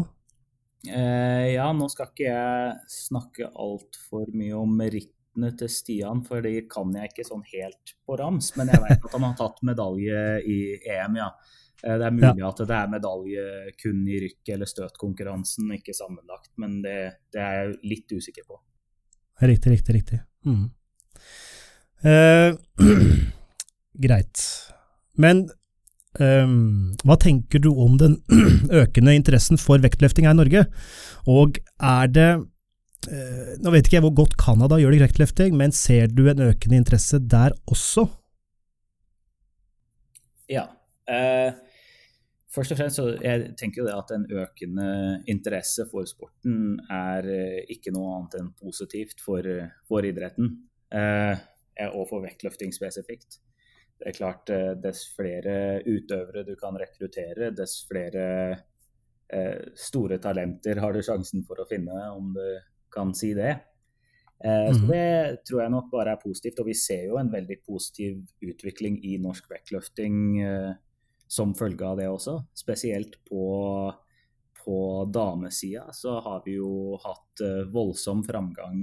Eh, 0.88 1.53
ja, 1.55 1.69
nå 1.75 1.89
skal 1.91 2.12
ikke 2.12 2.27
jeg 2.29 2.75
snakke 2.93 3.50
altfor 3.51 4.29
mye 4.31 4.55
om 4.55 4.77
merittene 4.79 5.51
til 5.59 5.71
Stian, 5.71 6.24
for 6.25 6.43
de 6.45 6.62
kan 6.71 6.93
jeg 6.95 7.12
ikke 7.12 7.27
sånn 7.27 7.43
helt 7.51 7.95
på 8.07 8.17
rams. 8.19 8.53
Men 8.59 8.71
jeg 8.71 8.83
vet 8.86 9.09
at 9.09 9.17
han 9.17 9.27
har 9.27 9.36
tatt 9.39 9.59
medalje 9.67 10.24
i 10.48 10.59
EM, 10.79 11.19
ja. 11.19 11.29
Eh, 11.83 11.95
det 12.00 12.07
er 12.07 12.15
mulig 12.15 12.43
ja. 12.43 12.50
at 12.50 12.63
det 12.63 12.79
er 12.79 12.91
medalje 12.91 13.45
kun 13.79 14.01
i 14.07 14.24
rykk- 14.25 14.53
eller 14.55 14.71
støtkonkurransen, 14.71 15.69
ikke 15.75 15.95
sammenlagt. 15.95 16.51
Men 16.62 16.79
det, 16.86 16.98
det, 17.33 17.43
er 17.43 17.59
jeg 17.59 17.77
litt 17.93 18.15
usikker 18.15 18.48
på. 18.48 18.59
Riktig, 19.39 19.75
riktig, 19.77 20.00
riktig. 20.00 20.24
Mm. 20.48 20.67
Eh, 22.07 22.55
greit. 24.07 24.43
Men 25.19 25.48
hva 26.19 27.15
tenker 27.19 27.61
du 27.63 27.69
om 27.79 27.95
den 27.99 28.17
økende 28.83 29.15
interessen 29.15 29.59
for 29.61 29.79
vektløfting 29.83 30.27
her 30.27 30.35
i 30.35 30.39
Norge? 30.41 30.65
Og 31.29 31.59
er 31.79 32.11
det 32.11 32.29
uh, 32.35 33.53
Nå 33.63 33.73
vet 33.73 33.88
ikke 33.88 33.99
jeg 33.99 34.05
hvor 34.07 34.17
godt 34.23 34.35
Canada 34.39 34.79
gjør 34.79 34.95
det 34.95 34.99
i 34.99 35.05
vektløfting, 35.05 35.55
men 35.59 35.75
ser 35.75 36.11
du 36.11 36.25
en 36.27 36.43
økende 36.49 36.79
interesse 36.81 37.21
der 37.23 37.55
også? 37.71 38.07
Ja. 40.49 40.67
Uh, 41.09 41.55
først 42.53 42.73
og 42.73 42.81
fremst 42.81 42.99
så 42.99 43.09
jeg 43.23 43.53
tenker 43.57 43.85
jeg 43.85 43.95
at 43.95 44.11
en 44.13 44.25
økende 44.43 44.89
interesse 45.29 45.88
for 45.91 46.07
sporten 46.09 46.79
er 46.91 47.29
uh, 47.29 47.59
ikke 47.71 47.93
noe 47.95 48.17
annet 48.17 48.41
enn 48.41 48.55
positivt 48.59 49.23
for, 49.23 49.45
for 49.88 50.05
idretten. 50.05 50.57
og 50.89 52.07
for 52.09 52.19
vektløfting 52.23 52.73
spesifikt 52.73 53.38
det 54.00 54.12
er 54.12 54.15
klart, 54.15 54.50
eh, 54.56 54.74
dess 54.79 55.06
flere 55.15 55.82
utøvere 55.86 56.46
du 56.48 56.56
kan 56.60 56.77
rekruttere, 56.79 57.51
dess 57.56 57.82
flere 57.89 58.25
eh, 59.29 59.72
store 59.75 60.20
talenter 60.24 60.79
har 60.79 60.96
du 60.96 61.03
sjansen 61.03 61.44
for 61.48 61.60
å 61.60 61.68
finne, 61.70 62.06
om 62.15 62.32
du 62.36 62.46
kan 62.94 63.12
si 63.15 63.34
det. 63.38 63.58
Eh, 64.44 64.70
mm. 64.70 64.74
Så 64.74 64.86
det 64.88 65.44
tror 65.48 65.63
jeg 65.63 65.74
nok 65.74 65.89
bare 65.91 66.15
er 66.15 66.22
positivt. 66.22 66.62
Og 66.63 66.70
vi 66.72 66.77
ser 66.77 67.10
jo 67.10 67.20
en 67.20 67.32
veldig 67.32 67.60
positiv 67.65 68.22
utvikling 68.46 69.00
i 69.06 69.18
norsk 69.22 69.50
vektløfting 69.51 70.20
eh, 70.44 70.72
som 71.29 71.56
følge 71.58 71.86
av 71.86 72.00
det 72.00 72.10
også. 72.10 72.39
Spesielt 72.58 73.20
på, 73.27 73.46
på 74.63 74.79
damesida 75.13 75.89
så 75.96 76.20
har 76.25 76.44
vi 76.46 76.58
jo 76.58 76.98
hatt 77.03 77.44
eh, 77.46 77.65
voldsom 77.74 78.24
framgang 78.27 78.79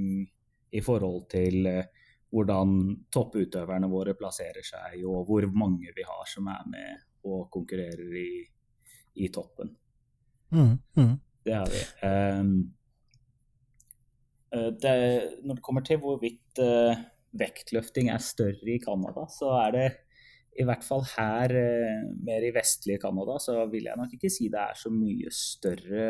i 0.77 0.83
forhold 0.85 1.25
til 1.33 1.71
eh, 1.71 1.96
hvordan 2.35 2.71
topputøverne 3.13 3.89
våre 3.91 4.17
plasserer 4.19 4.65
seg, 4.67 5.03
og 5.07 5.27
hvor 5.29 5.47
mange 5.55 5.93
vi 5.97 6.05
har 6.07 6.25
som 6.29 6.49
er 6.53 6.65
med 6.71 7.05
og 7.27 7.49
konkurrerer 7.55 8.17
i, 8.21 8.31
i 9.23 9.29
toppen. 9.35 9.73
Mm, 10.55 10.75
mm. 10.99 11.15
Det 11.47 11.55
er 11.55 11.71
vi. 11.71 11.83
Um, 12.07 12.57
det, 14.83 14.95
når 15.45 15.59
det 15.59 15.65
kommer 15.65 15.85
til 15.87 16.01
hvorvidt 16.03 16.63
uh, 16.63 16.95
vektløfting 17.37 18.11
er 18.15 18.23
større 18.23 18.75
i 18.75 18.81
Canada, 18.83 19.27
så 19.31 19.53
er 19.65 19.75
det 19.77 19.89
i 20.57 20.65
hvert 20.65 20.87
fall 20.87 21.05
her, 21.17 21.53
uh, 21.53 22.07
mer 22.27 22.47
i 22.47 22.55
vestlige 22.55 23.03
Canada, 23.03 23.39
så 23.43 23.59
vil 23.71 23.91
jeg 23.91 23.99
nok 24.01 24.15
ikke 24.17 24.33
si 24.33 24.51
det 24.53 24.63
er 24.63 24.79
så 24.79 24.93
mye 24.93 25.33
større 25.35 26.07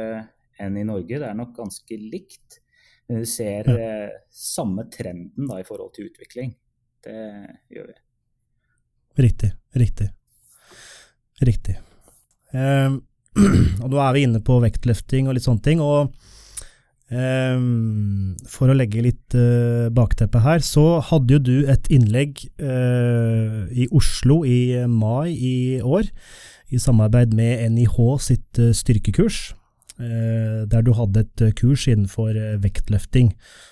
enn 0.62 0.78
i 0.80 0.86
Norge. 0.88 1.20
Det 1.20 1.28
er 1.28 1.36
nok 1.36 1.56
ganske 1.56 2.00
likt. 2.00 2.60
Men 3.06 3.22
vi 3.22 3.28
ser 3.30 3.68
ja. 3.70 3.76
eh, 3.78 4.14
samme 4.34 4.88
trenden 4.92 5.46
da, 5.46 5.60
i 5.60 5.66
forhold 5.66 5.92
til 5.94 6.10
utvikling. 6.10 6.54
Det 7.06 7.18
gjør 7.72 7.90
vi. 7.92 7.98
Riktig. 9.26 9.52
Riktig. 9.78 10.08
Riktig. 11.46 11.76
Eh, 12.56 12.96
og 13.82 13.92
nå 13.92 14.00
er 14.00 14.16
vi 14.16 14.24
inne 14.26 14.40
på 14.44 14.58
vektløfting 14.64 15.28
og 15.28 15.36
litt 15.36 15.46
sånne 15.46 15.64
ting. 15.64 15.82
og 15.84 16.10
um, 17.12 18.34
For 18.50 18.72
å 18.72 18.76
legge 18.76 19.04
litt 19.04 19.36
uh, 19.36 19.92
bakteppe 19.94 20.42
her, 20.44 20.64
så 20.64 20.98
hadde 21.04 21.36
jo 21.36 21.42
du 21.44 21.56
et 21.70 21.90
innlegg 21.92 22.46
uh, 22.62 23.68
i 23.70 23.88
Oslo 23.92 24.42
i 24.48 24.82
mai 24.88 25.36
i 25.36 25.56
år, 25.84 26.08
i 26.72 26.80
samarbeid 26.82 27.36
med 27.36 27.62
NIH 27.76 28.00
sitt 28.24 28.62
uh, 28.62 28.72
styrkekurs. 28.74 29.50
Eh, 29.96 30.66
der 30.68 30.82
du 30.84 30.92
hadde 30.92 31.22
et 31.24 31.40
eh, 31.40 31.54
kurs 31.56 31.86
innenfor 31.88 32.36
eh, 32.36 32.58
vektløfting 32.60 33.30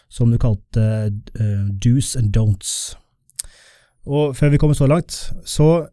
som 0.09 0.31
du 0.33 0.39
kalte 0.41 1.11
do's 1.85 2.15
and 2.17 2.33
don'ts. 2.33 2.95
Og 4.09 4.33
før 4.37 4.55
vi 4.55 4.61
kommer 4.61 4.77
så 4.79 4.89
langt, 4.89 5.13
så 5.45 5.87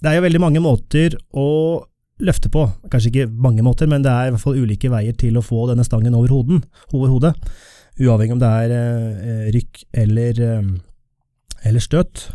det 0.00 0.08
er 0.08 0.16
jo 0.16 0.24
veldig 0.24 0.40
mange 0.40 0.62
måter 0.64 1.18
å 1.36 1.84
løfte 2.24 2.48
på. 2.48 2.64
Kanskje 2.88 3.10
ikke 3.12 3.28
mange 3.28 3.64
måter, 3.66 3.88
men 3.90 4.04
det 4.04 4.12
er 4.12 4.28
i 4.28 4.32
hvert 4.32 4.44
fall 4.46 4.56
ulike 4.56 4.88
veier 4.92 5.16
til 5.20 5.36
å 5.36 5.44
få 5.44 5.66
denne 5.68 5.84
stangen 5.84 6.16
over, 6.16 6.32
hoden, 6.32 6.64
over 6.92 7.12
hodet. 7.12 7.34
Uavhengig 7.98 8.36
om 8.36 8.40
det 8.40 8.52
er 8.62 9.52
rykk 9.52 9.84
eller, 10.04 10.42
eller 11.66 11.82
støt. 11.82 12.28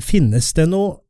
Finnes 0.00 0.52
det 0.56 0.70
noe 0.70 1.02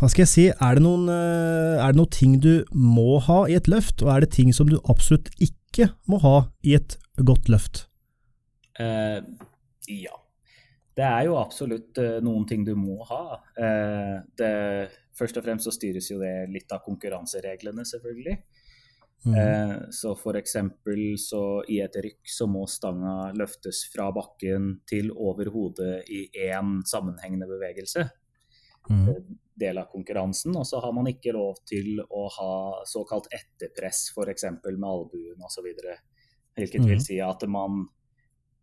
hva 0.00 0.10
skal 0.10 0.24
jeg 0.24 0.30
si, 0.30 0.44
er 0.50 0.78
det, 0.78 0.82
noen, 0.84 1.06
eh, 1.12 1.80
er 1.80 1.92
det 1.92 2.00
noen 2.00 2.12
ting 2.12 2.38
du 2.42 2.64
må 2.74 3.20
ha 3.24 3.42
i 3.50 3.56
et 3.58 3.70
løft, 3.70 4.02
og 4.04 4.12
er 4.14 4.24
det 4.24 4.32
ting 4.36 4.52
som 4.54 4.70
du 4.70 4.78
absolutt 4.90 5.30
ikke 5.42 5.92
må 6.10 6.20
ha 6.24 6.36
i 6.66 6.76
et 6.78 6.98
godt 7.22 7.50
løft? 7.52 7.86
Uh, 8.78 9.20
ja. 9.88 10.16
Det 10.92 11.04
er 11.06 11.28
jo 11.28 11.38
absolutt 11.40 11.96
uh, 12.02 12.18
noen 12.24 12.44
ting 12.48 12.66
du 12.66 12.74
må 12.76 12.98
ha. 13.08 13.38
Uh, 13.56 14.18
det, 14.38 14.52
først 15.16 15.38
og 15.40 15.46
fremst 15.46 15.68
så 15.68 15.74
styres 15.74 16.10
jo 16.10 16.18
det 16.20 16.50
litt 16.52 16.72
av 16.74 16.84
konkurransereglene, 16.84 17.86
selvfølgelig. 17.88 18.40
Mm. 19.22 19.92
så 19.94 20.16
for 20.18 20.34
eksempel 20.34 21.12
så 21.22 21.60
i 21.70 21.76
et 21.78 21.94
rykk 21.94 22.26
så 22.26 22.48
må 22.50 22.64
stanga 22.66 23.28
løftes 23.38 23.84
fra 23.92 24.08
bakken 24.10 24.80
til 24.90 25.12
over 25.14 25.46
hodet 25.54 26.00
i 26.10 26.24
én 26.48 26.80
sammenhengende 26.90 27.46
bevegelse 27.46 28.02
mm. 28.90 29.08
Eh, 29.08 29.22
del 29.54 29.78
av 29.78 29.88
konkurransen. 29.92 30.56
Og 30.56 30.66
så 30.66 30.80
har 30.80 30.92
man 30.92 31.08
ikke 31.10 31.34
lov 31.36 31.60
til 31.68 32.00
å 32.02 32.26
ha 32.38 32.54
såkalt 32.88 33.28
etterpress, 33.32 34.08
f.eks. 34.14 34.46
med 34.64 34.88
albuen 34.88 35.44
osv. 35.44 35.68
Hvilket 36.56 36.82
mm. 36.82 36.88
vil 36.88 37.04
si 37.04 37.20
at 37.22 37.44
man 37.50 37.84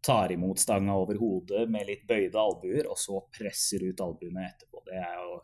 tar 0.02 0.32
imot 0.32 0.60
stanga 0.60 0.96
over 0.96 1.20
hodet 1.20 1.66
med 1.70 1.88
litt 1.88 2.06
bøyde 2.08 2.40
albuer, 2.40 2.88
og 2.88 2.98
så 3.00 3.20
presser 3.36 3.84
ut 3.84 4.02
albuene 4.02 4.48
etterpå. 4.48 4.84
Det 4.88 4.98
er 4.98 5.16
jo 5.20 5.40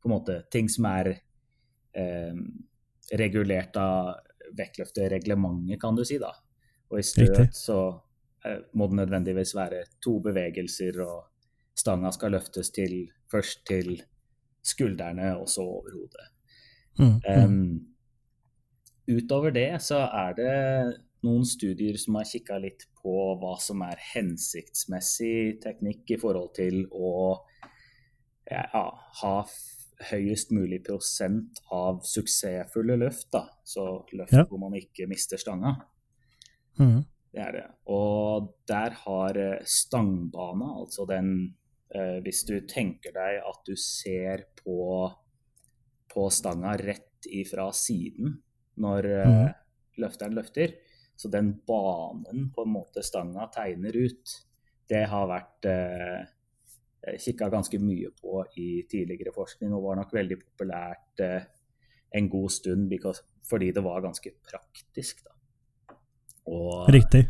på 0.00 0.08
en 0.08 0.14
måte 0.14 0.36
ting 0.52 0.70
som 0.72 0.86
er 0.88 1.10
eh, 1.12 2.38
regulert 3.20 3.76
av 3.76 4.14
vektløftereglementet, 4.56 5.80
kan 5.80 5.98
du 5.98 6.04
si. 6.08 6.18
da. 6.18 6.32
Og 6.90 6.98
i 6.98 7.06
støt 7.06 7.52
så 7.54 7.80
eh, 8.44 8.62
må 8.74 8.88
det 8.88 9.02
nødvendigvis 9.02 9.54
være 9.58 9.84
to 10.02 10.16
bevegelser, 10.24 11.02
og 11.04 11.76
stanga 11.78 12.12
skal 12.16 12.34
løftes 12.34 12.72
til, 12.74 13.02
først 13.30 13.62
til 13.68 14.00
skuldrene 14.66 15.32
og 15.38 15.48
så 15.50 15.64
over 15.64 15.94
hodet. 15.94 16.26
Mm, 17.00 17.20
mm. 17.24 17.44
Um, 17.44 17.86
utover 19.10 19.54
det 19.54 19.70
så 19.82 20.02
er 20.06 20.36
det 20.36 20.56
noen 21.24 21.44
studier 21.48 21.98
som 22.00 22.16
har 22.18 22.28
kikka 22.28 22.58
litt 22.62 22.86
på 23.00 23.14
hva 23.40 23.54
som 23.60 23.82
er 23.84 24.00
hensiktsmessig 24.14 25.60
teknikk 25.64 26.16
i 26.16 26.20
forhold 26.20 26.54
til 26.56 26.84
å 26.92 27.12
ja, 28.50 28.86
ha 29.20 29.34
høyest 30.10 30.52
mulig 30.56 30.80
prosent 30.86 31.60
av 31.74 32.00
suksessfulle 32.08 32.96
løft. 33.00 33.28
Da. 33.34 33.44
Så 33.64 33.86
løft 34.16 34.36
ja. 34.36 34.46
hvor 34.48 34.60
man 34.62 34.76
ikke 34.78 35.08
mister 35.10 35.40
stanga. 35.40 35.76
Mm. 36.80 37.02
Det 37.30 37.42
er 37.44 37.52
det. 37.54 37.66
Og 37.92 38.48
der 38.68 38.96
har 39.04 39.38
eh, 39.38 39.66
stangbana, 39.68 40.72
altså 40.80 41.06
den 41.06 41.34
Hvis 42.22 42.44
du 42.46 42.52
tenker 42.70 43.10
deg 43.10 43.40
at 43.42 43.64
du 43.66 43.72
ser 43.74 44.44
på, 44.60 45.08
på 46.06 46.26
stanga 46.30 46.76
rett 46.78 47.26
ifra 47.26 47.66
siden 47.74 48.36
når 48.80 49.08
eh, 49.10 49.30
mm. 49.30 49.48
løfteren 50.02 50.36
løfter, 50.36 50.74
så 51.16 51.28
den 51.28 51.52
banen 51.68 52.48
på 52.54 52.64
en 52.64 52.72
måte 52.72 53.04
stanga 53.04 53.48
tegner 53.52 53.96
ut, 53.96 54.36
det 54.88 55.02
har 55.10 55.28
vært 55.30 55.68
eh, 55.68 57.16
kikka 57.20 57.50
ganske 57.52 57.80
mye 57.82 58.12
på 58.16 58.44
i 58.60 58.68
tidligere 58.90 59.34
forskning, 59.34 59.74
og 59.74 59.84
var 59.88 60.00
nok 60.00 60.14
veldig 60.16 60.38
populært 60.40 61.24
eh, 61.24 61.42
en 62.16 62.30
god 62.32 62.54
stund 62.54 62.88
because, 62.90 63.22
fordi 63.46 63.70
det 63.76 63.84
var 63.84 64.02
ganske 64.06 64.32
praktisk. 64.48 65.22
da. 65.26 65.36
å, 66.48 66.86
Riktig. 66.90 67.26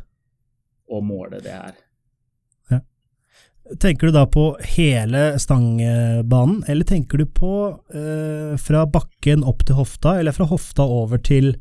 Å 0.91 1.01
måle 1.05 1.43
det 1.43 1.55
her. 1.55 1.77
Tenker 3.79 4.09
du 4.09 4.13
da 4.13 4.25
på 4.27 4.45
hele 4.75 5.39
stangbanen, 5.39 6.65
eller 6.67 6.85
tenker 6.85 7.21
du 7.21 7.27
på 7.27 7.53
eh, 7.95 8.57
fra 8.59 8.83
bakken 8.91 9.45
opp 9.47 9.63
til 9.67 9.79
hofta, 9.79 10.17
eller 10.19 10.35
fra 10.35 10.49
hofta 10.51 10.83
over 10.83 11.21
til 11.23 11.53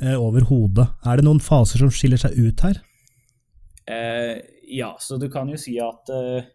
eh, 0.00 0.16
over 0.18 0.48
hodet. 0.48 0.88
Er 1.06 1.20
det 1.20 1.26
noen 1.28 1.42
faser 1.42 1.84
som 1.84 1.92
skiller 1.94 2.18
seg 2.18 2.34
ut 2.34 2.64
her? 2.66 2.80
Eh, 3.86 4.42
ja, 4.74 4.96
så 4.98 5.20
du 5.22 5.28
kan 5.30 5.52
jo 5.52 5.58
si 5.60 5.76
at 5.78 6.10
eh, 6.10 6.48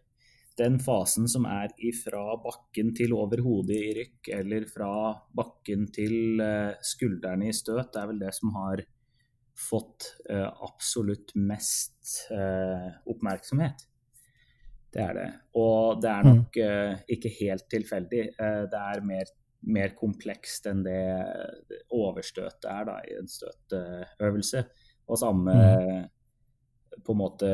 den 0.60 0.76
fasen 0.84 1.30
som 1.32 1.48
er 1.48 1.72
ifra 1.80 2.36
bakken 2.44 2.92
til 2.98 3.16
over 3.16 3.40
hodet 3.46 3.78
i 3.78 3.94
rykk, 4.02 4.34
eller 4.42 4.66
fra 4.72 4.92
bakken 5.38 5.88
til 5.96 6.42
eh, 6.44 6.74
skuldrene 6.84 7.48
i 7.48 7.56
støt, 7.56 7.94
det 7.94 8.02
er 8.02 8.12
vel 8.12 8.20
det 8.26 8.34
som 8.36 8.52
har 8.58 8.84
fått 9.62 10.10
eh, 10.28 10.50
absolutt 10.68 11.32
mest 11.38 12.26
oppmerksomhet. 13.08 13.88
Det 14.92 15.04
er 15.04 15.14
det. 15.16 15.28
Og 15.56 16.02
det 16.04 16.10
er 16.12 16.26
mm. 16.26 16.32
nok 16.36 16.58
ikke 17.16 17.30
helt 17.38 17.70
tilfeldig. 17.72 18.24
det 18.38 18.82
er 18.82 19.06
mer 19.08 19.30
mer 19.70 19.94
komplekst 19.98 20.66
enn 20.72 20.82
det 20.86 21.02
overstøtet 21.94 22.66
er 22.72 22.88
da, 22.88 22.98
i 23.06 23.18
en 23.20 23.30
støtøvelse. 23.30 24.64
Og 25.12 25.20
samme 25.20 25.54
mm. 25.54 27.00
på 27.06 27.14
en 27.14 27.20
måte 27.20 27.52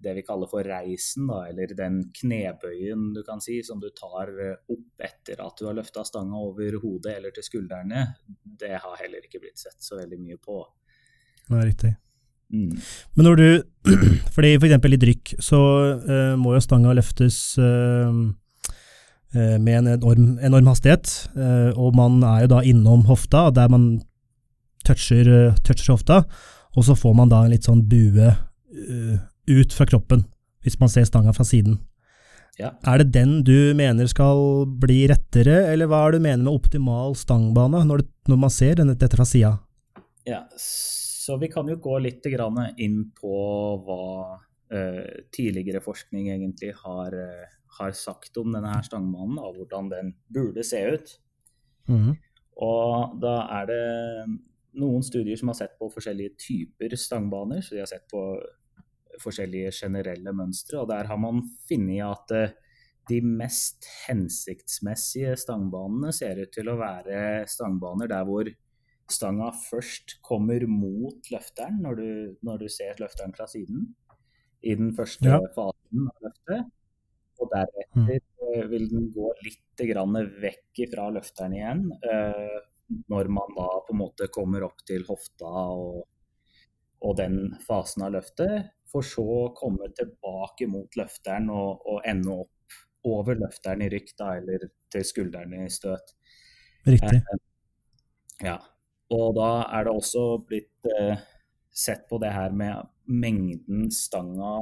det 0.00 0.14
vi 0.20 0.24
kaller 0.26 0.50
for 0.50 0.66
reisen, 0.66 1.28
da, 1.30 1.42
eller 1.50 1.74
den 1.76 2.02
knebøyen 2.16 3.10
du 3.16 3.22
kan 3.26 3.42
si, 3.44 3.60
som 3.66 3.82
du 3.82 3.90
tar 3.96 4.32
opp 4.56 5.06
etter 5.06 5.42
at 5.44 5.58
du 5.60 5.68
har 5.68 5.76
løfta 5.76 6.04
stanga 6.06 6.40
over 6.40 6.80
hodet 6.82 7.16
eller 7.18 7.34
til 7.36 7.46
skuldrene, 7.46 8.06
det 8.60 8.76
har 8.78 9.00
heller 9.02 9.26
ikke 9.26 9.42
blitt 9.42 9.60
sett 9.60 9.80
så 9.84 10.00
veldig 10.00 10.20
mye 10.22 10.40
på. 10.40 10.62
Det 11.48 11.58
er 11.58 11.66
riktig. 11.66 11.96
Mm. 12.50 12.76
Men 13.14 13.28
når 13.28 13.40
du 13.40 13.48
fordi 14.34 14.54
f.eks. 14.58 14.76
i 14.76 15.00
drykk 15.00 15.34
så 15.42 15.60
uh, 16.02 16.34
må 16.40 16.54
jo 16.56 16.62
stanga 16.64 16.92
løftes 16.96 17.38
uh, 17.62 18.10
uh, 18.10 19.56
med 19.62 19.74
en 19.78 19.90
enorm, 19.94 20.30
enorm 20.42 20.70
hastighet, 20.70 21.12
og 21.78 21.96
man 21.96 22.20
er 22.26 22.44
jo 22.44 22.54
da 22.56 22.64
innom 22.66 23.06
hofta, 23.08 23.48
der 23.54 23.70
man 23.72 23.92
toucher, 24.86 25.54
toucher 25.64 25.94
hofta, 25.94 26.24
og 26.76 26.86
så 26.86 26.96
får 26.98 27.14
man 27.16 27.30
da 27.30 27.44
en 27.44 27.54
litt 27.54 27.68
sånn 27.68 27.84
bue 27.90 28.32
ut 29.50 29.72
fra 29.74 29.86
kroppen, 29.88 30.24
hvis 30.64 30.78
man 30.82 30.90
ser 30.92 31.06
stanga 31.08 31.32
fra 31.34 31.46
siden. 31.46 31.78
Ja. 32.60 32.74
Er 32.84 33.00
det 33.00 33.14
den 33.14 33.40
du 33.46 33.72
mener 33.76 34.08
skal 34.10 34.66
bli 34.82 35.04
rettere, 35.10 35.62
eller 35.72 35.88
hva 35.88 36.02
er 36.04 36.12
det 36.12 36.20
du 36.20 36.26
mener 36.26 36.44
med 36.44 36.52
optimal 36.52 37.16
stangbane, 37.16 37.84
når, 37.88 38.02
det, 38.02 38.10
når 38.28 38.40
man 38.44 38.52
ser 38.52 38.76
denne, 38.80 38.98
dette 38.98 39.16
fra 39.16 39.26
sida? 39.28 39.54
Ja, 40.28 40.42
så 41.30 41.38
vi 41.40 41.50
kan 41.52 41.68
jo 41.70 41.78
gå 41.80 41.96
litt 42.02 42.26
inn 42.26 43.00
på 43.16 43.36
hva 43.86 44.04
uh, 44.36 45.06
tidligere 45.32 45.82
forskning 45.84 46.28
egentlig 46.34 46.74
har 46.82 47.14
uh, 47.14 47.48
har 47.78 47.92
sagt 47.96 48.36
om 48.40 48.52
denne 48.52 48.70
her 48.72 48.84
stangmannen, 48.86 49.38
og 49.38 49.58
hvordan 49.58 49.90
den 49.92 50.14
burde 50.32 50.64
se 50.66 50.80
ut. 50.94 51.12
Mm. 51.90 52.14
Og 52.60 53.18
da 53.22 53.34
er 53.60 53.68
det 53.70 53.84
noen 54.80 55.04
studier 55.06 55.38
som 55.38 55.52
har 55.52 55.58
sett 55.62 55.76
på 55.78 55.90
forskjellige 55.92 56.36
typer 56.40 56.96
stangbaner. 56.98 57.62
Så 57.64 57.74
de 57.74 57.82
har 57.82 57.90
sett 57.90 58.08
på 58.10 58.24
forskjellige 59.20 59.72
generelle 59.82 60.34
mønstre, 60.36 60.80
og 60.80 60.90
der 60.90 61.08
har 61.10 61.20
man 61.20 61.42
funnet 61.68 62.04
at 62.06 62.34
eh, 62.36 62.52
de 63.10 63.18
mest 63.26 63.88
hensiktsmessige 64.06 65.34
stangbanene 65.40 66.12
ser 66.14 66.38
ut 66.40 66.52
til 66.54 66.70
å 66.70 66.78
være 66.78 67.42
stangbaner 67.50 68.08
der 68.08 68.28
hvor 68.28 68.48
stanga 69.14 69.50
først 69.56 70.18
kommer 70.26 70.64
mot 70.70 71.30
løfteren 71.32 71.80
når 71.84 72.00
du, 72.00 72.10
når 72.46 72.64
du 72.64 72.68
ser 72.72 73.00
løfteren 73.02 73.34
fra 73.36 73.46
siden. 73.50 73.88
I 74.60 74.76
den 74.76 74.92
første 74.96 75.28
ja. 75.28 75.40
fasen 75.54 76.10
av 76.10 76.26
løftet. 76.28 76.72
Og 77.40 77.48
deretter 77.54 77.96
mm. 77.96 78.10
Vil 78.70 78.88
den 78.90 79.06
gå 79.14 79.30
litt 79.44 79.58
vekk 79.80 80.80
fra 80.92 81.06
løfteren 81.14 81.54
igjen. 81.56 81.86
Eh, 82.04 82.56
når 83.08 83.30
man 83.32 83.54
da 83.56 83.68
på 83.86 83.94
en 83.94 84.00
måte 84.00 84.28
kommer 84.34 84.66
opp 84.66 84.82
til 84.86 85.06
hofta 85.08 85.50
og, 85.72 86.02
og 87.00 87.16
den 87.16 87.54
fasen 87.64 88.04
av 88.04 88.14
løftet. 88.18 88.72
For 88.90 89.06
så 89.06 89.22
å 89.22 89.52
komme 89.56 89.92
tilbake 89.94 90.66
mot 90.68 90.96
løfteren 90.98 91.48
og, 91.54 91.86
og, 91.86 92.00
ende 92.04 92.40
opp 92.42 93.06
over 93.06 93.38
løfteren 93.38 93.86
i 93.86 93.88
rykk, 93.92 94.10
da, 94.18 94.32
eller 94.40 94.66
til 94.92 95.06
skulderen 95.06 95.54
i 95.56 95.68
støt. 95.72 96.12
Riktig. 96.88 97.22
Eh, 97.22 97.40
ja. 98.50 98.58
Og 99.10 99.34
da 99.38 99.50
er 99.74 99.86
det 99.86 99.94
også 99.94 100.24
blitt 100.46 100.90
eh, 100.90 101.22
sett 101.70 102.06
på 102.10 102.20
det 102.22 102.30
her 102.34 102.54
med 102.54 102.86
mengden 103.10 103.88
stanga 103.94 104.60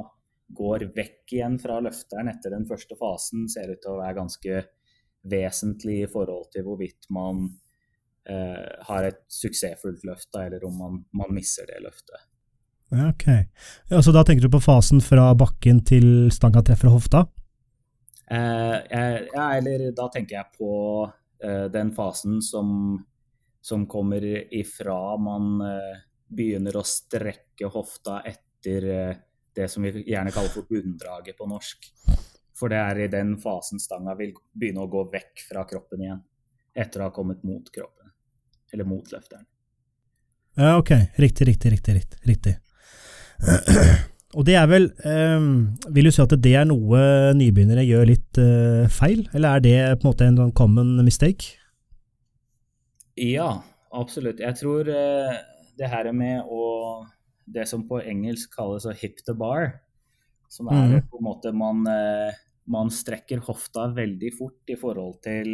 går 0.57 0.87
vekk 0.95 1.35
igjen 1.35 1.59
fra 1.61 1.77
løfteren 1.83 2.31
etter 2.31 2.55
den 2.55 2.65
første 2.69 2.97
fasen, 2.97 3.45
ser 3.51 3.69
ut 3.69 3.81
til 3.83 3.93
å 3.93 3.99
være 3.99 4.17
ganske 4.17 4.63
vesentlig 5.29 6.03
i 6.03 6.09
forhold 6.09 6.49
til 6.53 6.65
hvorvidt 6.65 7.09
man 7.13 7.43
eh, 8.29 8.65
har 8.87 9.05
et 9.05 9.21
suksessfullt 9.29 10.05
løft, 10.07 10.31
eller 10.39 10.65
om 10.65 10.79
man, 10.79 10.99
man 11.13 11.33
misser 11.35 11.69
det 11.69 11.81
løftet. 11.83 12.25
Ok. 12.89 13.27
Ja, 13.91 14.01
så 14.01 14.13
da 14.15 14.23
tenker 14.25 14.47
du 14.47 14.55
på 14.55 14.63
fasen 14.63 15.03
fra 15.05 15.29
bakken 15.37 15.83
til 15.85 16.31
stanga 16.33 16.63
treffer 16.65 16.89
hofta? 16.89 17.27
Eh, 18.29 18.77
ja, 18.89 19.45
eller 19.57 19.89
da 19.97 20.07
tenker 20.13 20.39
jeg 20.39 20.57
på 20.57 20.73
eh, 21.43 21.67
den 21.73 21.93
fasen 21.93 22.39
som, 22.45 22.97
som 23.61 23.85
kommer 23.87 24.23
ifra 24.53 25.17
man 25.17 25.61
eh, 25.61 25.97
begynner 26.29 26.77
å 26.79 26.85
strekke 26.85 27.71
hofta 27.73 28.21
etter 28.27 28.89
eh, 28.93 29.15
det 29.55 29.67
som 29.71 29.83
vi 29.83 30.05
gjerne 30.07 30.31
kaller 30.31 30.53
for 30.53 30.69
bunndraget 30.69 31.37
på 31.37 31.47
norsk. 31.49 31.89
For 32.59 32.71
det 32.71 32.79
er 32.79 32.99
i 33.05 33.11
den 33.11 33.35
fasen 33.41 33.79
stanga 33.81 34.15
vil 34.19 34.33
begynne 34.53 34.83
å 34.83 34.91
gå 34.91 35.05
vekk 35.11 35.45
fra 35.49 35.65
kroppen 35.67 36.03
igjen. 36.03 36.21
Etter 36.75 37.01
å 37.01 37.09
ha 37.09 37.15
kommet 37.15 37.43
mot 37.47 37.65
kroppen. 37.73 38.11
Eller 38.71 38.87
mot 38.87 39.11
løfteren. 39.11 39.47
Ja, 40.59 40.77
ok. 40.77 40.91
Riktig, 41.15 41.47
riktig, 41.47 41.71
riktig. 41.71 41.95
riktig, 41.95 42.19
riktig. 42.27 42.55
Og 44.37 44.45
det 44.45 44.59
er 44.59 44.67
vel 44.69 44.89
um, 45.07 45.53
Vil 45.95 46.05
du 46.05 46.11
si 46.13 46.21
at 46.21 46.33
det 46.43 46.51
er 46.59 46.67
noe 46.69 46.99
nybegynnere 47.37 47.85
gjør 47.87 48.09
litt 48.11 48.39
uh, 48.41 48.85
feil, 48.93 49.23
eller 49.33 49.57
er 49.57 49.63
det 49.63 49.77
på 49.97 50.05
en 50.05 50.09
måte 50.11 50.27
en 50.27 50.37
sånn 50.43 50.53
common 50.57 50.99
mistake? 51.05 51.58
Ja, 53.19 53.49
absolutt. 53.91 54.39
Jeg 54.39 54.55
tror 54.59 54.87
uh, 54.87 55.39
det 55.79 55.89
her 55.91 56.11
med 56.15 56.47
å 56.47 56.67
det 57.53 57.65
som 57.69 57.85
på 57.89 58.01
engelsk 58.01 58.53
kalles 58.53 58.85
å 58.85 58.93
hip 58.95 59.23
the 59.25 59.35
bar. 59.37 59.73
Som 60.49 60.69
er 60.73 60.95
mm. 60.95 61.09
på 61.09 61.19
en 61.19 61.25
måte 61.25 61.51
man, 61.53 61.83
eh, 61.89 62.37
man, 62.69 62.89
strekker 62.93 63.43
hofta 63.45 63.89
veldig 63.93 64.31
fort 64.37 64.71
i 64.71 64.77
forhold 64.79 65.19
til 65.25 65.51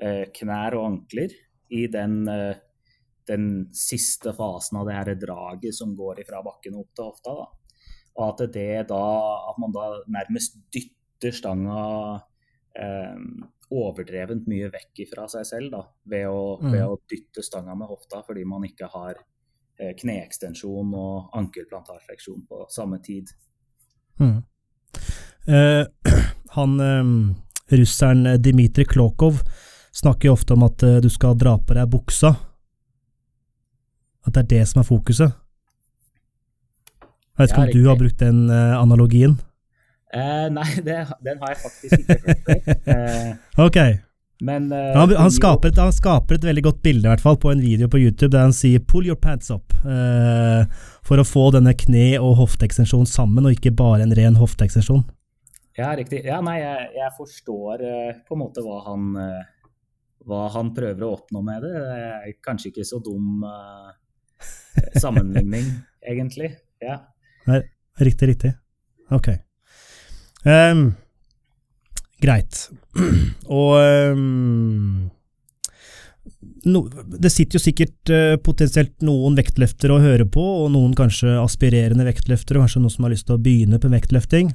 eh, 0.00 0.24
knær 0.38 0.78
og 0.78 0.86
ankler 0.90 1.34
i 1.76 1.84
den, 1.92 2.22
eh, 2.32 2.62
den, 3.28 3.50
siste 3.76 4.32
fasen 4.36 4.80
av 4.80 4.88
det 4.88 4.96
her 4.96 5.12
draget 5.20 5.76
som 5.76 5.92
går 5.96 6.22
fra 6.28 6.40
bakken 6.46 6.78
opp 6.80 6.94
til 6.96 7.10
hofta. 7.10 7.36
Da. 7.42 7.84
Og 8.16 8.24
at, 8.30 8.46
det 8.54 8.86
da, 8.88 9.02
at 9.50 9.60
man 9.60 9.76
da 9.76 9.90
nærmest 10.16 10.56
dytter 10.72 11.36
stanga 11.36 11.82
eh, 12.72 13.20
overdrevent 13.70 14.46
mye 14.46 14.68
vekk 14.70 15.06
fra 15.10 15.24
seg 15.30 15.46
selv 15.48 15.72
da, 15.72 15.80
ved 16.06 16.28
å, 16.30 16.42
mm. 16.62 16.68
ved 16.70 16.84
å 16.86 17.00
dytte 17.10 17.42
stanga 17.42 17.74
med 17.74 17.90
hofta 17.90 18.22
fordi 18.26 18.44
man 18.46 18.66
ikke 18.68 18.90
har 18.92 19.24
Eh, 19.76 19.92
kneekstensjon 19.92 20.92
og 20.96 21.34
ankelplantarfleksjon 21.36 22.46
på 22.48 22.62
samme 22.72 22.96
tid. 23.04 23.28
Mm. 24.16 24.38
Eh, 25.52 25.82
han 26.56 26.80
eh, 26.80 27.10
russeren 27.76 28.38
Dmitrij 28.40 28.88
Klokov 28.88 29.42
snakker 29.92 30.30
jo 30.30 30.36
ofte 30.38 30.56
om 30.56 30.64
at 30.64 30.82
eh, 30.82 30.96
du 31.04 31.10
skal 31.12 31.36
dra 31.36 31.58
på 31.60 31.76
deg 31.76 31.92
buksa. 31.92 32.32
At 34.24 34.32
det 34.32 34.46
er 34.46 34.48
det 34.54 34.62
som 34.70 34.80
er 34.80 34.88
fokuset. 34.88 35.36
Jeg 37.36 37.42
vet 37.42 37.52
ikke 37.52 37.66
om 37.66 37.74
du 37.74 37.90
har 37.90 38.00
brukt 38.00 38.24
den 38.24 38.46
eh, 38.48 38.78
analogien? 38.80 39.36
Eh, 40.14 40.48
nei, 40.54 40.68
det, 40.86 40.98
den 41.24 41.40
har 41.42 41.54
jeg 41.54 41.62
faktisk 41.64 42.02
ikke 42.02 42.18
hørt 42.26 42.44
før. 42.46 43.32
Ok. 43.66 43.78
men 44.46 44.68
uh, 44.68 44.92
Han, 44.94 45.14
han, 45.16 45.32
skaper 45.32 45.72
et, 45.72 45.80
han 45.80 45.94
skaper 45.94 46.36
et 46.36 46.44
veldig 46.44 46.62
godt 46.68 46.82
bilde 46.84 47.08
i 47.08 47.10
hvert 47.10 47.24
fall 47.24 47.38
på 47.40 47.50
en 47.50 47.62
video 47.64 47.88
på 47.88 47.98
YouTube 47.98 48.34
der 48.34 48.44
han 48.44 48.54
sier 48.54 48.82
'pull 48.84 49.08
your 49.08 49.16
pants 49.18 49.50
up' 49.50 49.74
uh, 49.82 50.68
for 51.06 51.18
å 51.18 51.26
få 51.26 51.48
denne 51.56 51.72
kne- 51.74 52.20
og 52.20 52.36
hofteekstensjonen 52.42 53.08
sammen, 53.08 53.46
og 53.46 53.56
ikke 53.56 53.74
bare 53.74 54.04
en 54.04 54.14
ren 54.14 54.36
hofteekstensjon. 54.38 55.04
Ja, 55.76 55.90
riktig. 55.96 56.22
Ja, 56.24 56.40
nei, 56.40 56.58
jeg, 56.60 56.90
jeg 56.96 57.12
forstår 57.16 57.84
uh, 57.84 58.12
på 58.28 58.36
en 58.36 58.42
måte 58.42 58.64
hva 58.64 58.82
han, 58.86 59.16
hva 60.26 60.42
han 60.54 60.74
prøver 60.76 61.06
å 61.06 61.14
oppnå 61.18 61.42
med 61.44 61.66
det. 61.66 61.72
Det 61.72 61.96
er 62.04 62.36
kanskje 62.44 62.72
ikke 62.72 62.86
så 62.88 63.00
dum 63.00 63.42
sammenligning, 65.00 65.68
egentlig. 66.12 66.54
Ja. 66.82 67.00
Riktig, 67.96 68.34
riktig. 68.34 68.56
Ok. 69.14 69.32
Ehm, 70.46 70.88
greit. 72.22 72.68
Og 73.60 73.72
um, 74.14 75.08
no, 76.70 76.84
Det 77.18 77.32
sitter 77.32 77.58
jo 77.58 77.64
sikkert 77.64 78.12
uh, 78.14 78.36
potensielt 78.42 78.94
noen 79.06 79.36
vektløftere 79.38 79.96
å 79.96 80.02
høre 80.02 80.28
på, 80.28 80.44
og 80.62 80.70
noen 80.74 80.94
kanskje 80.98 81.34
aspirerende 81.40 82.06
vektløftere, 82.08 82.62
kanskje 82.62 82.84
noen 82.84 82.94
som 82.94 83.08
har 83.08 83.14
lyst 83.16 83.28
til 83.28 83.36
å 83.36 83.42
begynne 83.42 83.82
på 83.82 83.90
vektløfting, 83.92 84.54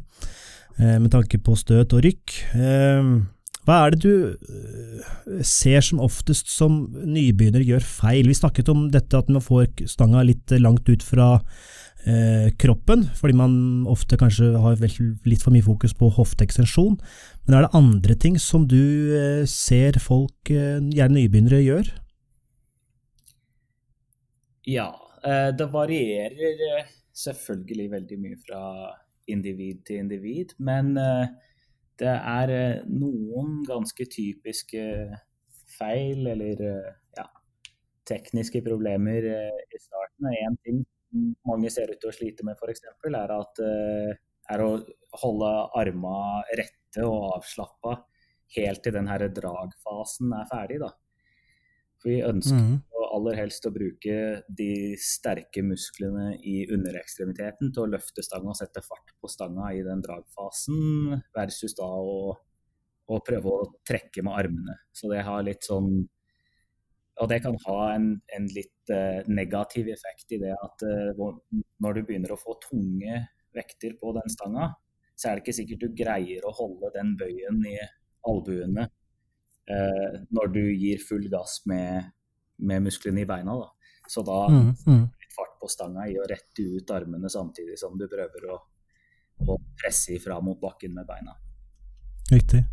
uh, 0.79 0.97
med 0.97 1.11
tanke 1.13 1.41
på 1.43 1.59
støt 1.59 1.93
og 1.97 2.03
rykk. 2.07 2.39
Um, 2.55 3.13
hva 3.67 3.83
er 3.85 3.93
det 3.93 3.99
du 4.01 4.13
eh, 4.33 5.41
ser 5.45 5.83
som 5.85 6.01
oftest 6.01 6.49
som 6.49 6.79
nybegynner 7.05 7.61
gjør 7.61 7.85
feil? 7.85 8.29
Vi 8.29 8.37
snakket 8.37 8.71
om 8.73 8.87
dette 8.93 9.19
at 9.19 9.29
man 9.29 9.43
får 9.43 9.85
stanga 9.91 10.23
litt 10.25 10.53
langt 10.57 10.89
ut 10.89 11.05
fra 11.05 11.35
eh, 12.05 12.49
kroppen, 12.61 13.05
fordi 13.17 13.35
man 13.37 13.53
ofte 13.89 14.17
kanskje 14.19 14.51
har 14.59 14.79
litt 14.81 15.43
for 15.43 15.53
mye 15.53 15.65
fokus 15.65 15.93
på 15.97 16.09
hofteekstensjon. 16.15 16.97
Men 17.45 17.57
er 17.57 17.65
det 17.65 17.75
andre 17.77 18.15
ting 18.15 18.37
som 18.39 18.67
du 18.69 19.13
eh, 19.17 19.43
ser 19.49 19.99
folk, 20.01 20.37
eh, 20.49 20.79
gjerne 20.93 21.17
nybegynnere, 21.17 21.61
gjør? 21.65 21.91
ja. 24.67 24.89
eh, 25.25 25.49
Det 25.57 25.67
varierer 25.73 26.61
eh, 26.77 26.91
selvfølgelig 27.13 27.91
veldig 27.91 28.17
mye 28.19 28.37
fra 28.45 28.61
individ 29.27 29.83
til 29.85 30.01
individ, 30.01 30.55
men 30.59 30.95
det 31.99 32.09
er 32.09 32.81
noen 32.89 33.61
ganske 33.67 34.05
typiske 34.09 34.81
feil 35.77 36.27
eller 36.27 36.63
ja, 37.17 37.27
tekniske 38.09 38.63
problemer 38.65 39.27
i 39.29 39.79
starten. 39.79 40.31
En 40.47 40.57
ting 40.65 40.81
mange 41.47 41.71
ser 41.73 41.91
ut 41.91 41.99
til 42.01 42.11
å 42.11 42.15
slite 42.15 42.45
med, 42.47 42.59
f.eks., 42.59 42.85
er, 43.09 43.33
at, 43.35 43.61
eh, 43.65 44.13
er 44.53 44.63
å 44.63 44.71
holde 45.21 45.51
armene 45.79 46.43
rette 46.59 47.05
og 47.07 47.37
avslappa 47.37 47.97
helt 48.57 48.83
til 48.83 48.95
den 48.97 49.09
her 49.11 49.27
dragfasen 49.31 50.33
er 50.35 50.47
ferdig. 50.49 50.79
Da. 50.83 50.91
For 52.01 52.09
vi 52.09 52.21
ønsker 52.25 52.57
mm 52.57 52.69
-hmm. 52.69 53.09
aller 53.15 53.35
helst 53.35 53.65
å 53.65 53.73
bruke 53.73 54.43
de 54.47 54.95
sterke 54.97 55.63
musklene 55.63 56.37
i 56.43 56.65
underekstremiteten 56.73 57.73
til 57.73 57.83
å 57.83 57.91
løfte 57.95 58.23
stanga 58.23 58.49
og 58.49 58.57
sette 58.57 58.81
fart 58.81 59.13
på 59.21 59.27
stanga 59.27 59.73
i 59.73 59.83
den 59.83 60.01
dragfasen, 60.01 61.21
versus 61.35 61.75
da 61.75 61.85
å, 61.85 62.37
å 63.07 63.19
prøve 63.19 63.47
å 63.47 63.71
trekke 63.87 64.23
med 64.23 64.33
armene. 64.33 64.77
Så 64.91 65.11
det 65.11 65.21
har 65.21 65.43
litt 65.43 65.63
sånn 65.63 66.07
Og 67.21 67.29
det 67.29 67.41
kan 67.43 67.57
ha 67.67 67.79
en, 67.93 68.13
en 68.35 68.47
litt 68.49 68.91
eh, 68.93 69.21
negativ 69.29 69.91
effekt 69.93 70.33
i 70.33 70.39
det 70.41 70.55
at 70.55 70.85
eh, 70.87 71.11
når 71.83 71.97
du 71.97 72.01
begynner 72.07 72.33
å 72.33 72.39
få 72.39 72.57
tunge 72.63 73.19
vekter 73.53 73.93
på 73.99 74.13
den 74.17 74.31
stanga, 74.31 74.71
så 75.13 75.29
er 75.29 75.37
det 75.37 75.43
ikke 75.43 75.57
sikkert 75.59 75.83
du 75.83 75.99
greier 76.01 76.47
å 76.47 76.55
holde 76.57 76.89
den 76.95 77.13
bøyen 77.19 77.61
i 77.69 77.75
albuene 78.29 78.87
eh, 79.69 80.17
når 80.33 80.51
du 80.55 80.63
gir 80.71 81.03
full 81.05 81.27
gass 81.29 81.59
med, 81.69 82.09
med 82.57 82.87
musklene 82.87 83.21
i 83.21 83.29
beina. 83.29 83.59
Da. 83.59 83.69
Så 84.09 84.25
da 84.25 84.41
mm, 84.49 84.73
mm. 84.87 85.05
litt 85.21 85.37
fart 85.37 85.55
på 85.61 85.69
stanga 85.69 86.09
i 86.09 86.17
å 86.17 86.25
rette 86.29 86.65
ut 86.73 86.97
armene 86.97 87.29
samtidig 87.29 87.77
som 87.79 87.93
du 88.01 88.07
prøver 88.09 88.49
å, 88.49 88.59
å 89.45 89.61
presse 89.77 90.17
ifra 90.17 90.41
mot 90.41 90.57
bakken 90.61 90.97
med 90.97 91.05
beina. 91.05 91.37
Riktig. 92.31 92.65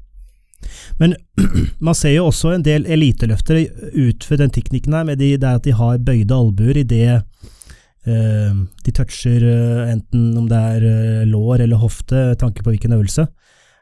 Men 1.01 1.17
man 1.87 1.97
ser 1.97 2.17
jo 2.17 2.29
også 2.29 2.55
en 2.55 2.67
del 2.67 2.87
eliteløftere 2.87 3.67
utføre 3.93 4.43
den 4.45 4.55
teknikken 4.55 4.97
her, 4.97 5.07
med 5.09 5.21
de, 5.23 5.37
det 5.37 5.55
at 5.61 5.65
de 5.67 5.77
har 5.77 6.03
bøyde 6.03 6.35
albuer 6.35 6.83
idet 6.83 7.23
uh, 8.09 8.61
de 8.85 8.95
toucher 8.95 9.45
uh, 9.47 9.89
enten 9.93 10.37
om 10.39 10.49
det 10.51 10.59
er 10.59 10.87
uh, 10.89 11.25
lår 11.29 11.65
eller 11.67 11.83
hofte, 11.83 12.35
tanke 12.41 12.65
på 12.65 12.75
hvilken 12.75 12.97
øvelse. 12.99 13.29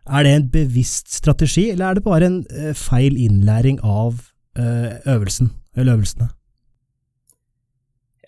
Er 0.07 0.23
det 0.23 0.33
en 0.37 0.49
bevisst 0.51 1.11
strategi, 1.15 1.71
eller 1.73 1.89
er 1.89 1.99
det 1.99 2.07
bare 2.07 2.29
en 2.31 2.41
uh, 2.55 2.73
feil 2.79 3.17
innlæring 3.19 3.81
av 3.83 4.21
eh, 4.59 5.15
øvelsen, 5.15 5.51
eller 5.77 5.93
øvelsene? 5.93 6.29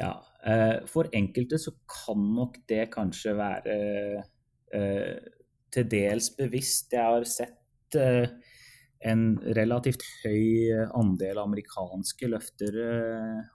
Ja, 0.00 0.12
eh, 0.46 0.86
For 0.86 1.08
enkelte 1.12 1.58
så 1.58 1.70
kan 2.04 2.18
nok 2.34 2.56
det 2.68 2.90
kanskje 2.92 3.36
være 3.36 4.22
eh, 4.74 5.16
til 5.72 5.90
dels 5.90 6.30
bevisst. 6.38 6.92
Jeg 6.92 7.02
har 7.02 7.24
sett 7.24 7.50
eh, 7.50 7.67
en 7.96 9.38
relativt 9.54 10.02
høy 10.24 10.72
andel 10.98 11.38
amerikanske 11.38 12.28
løftere 12.28 12.88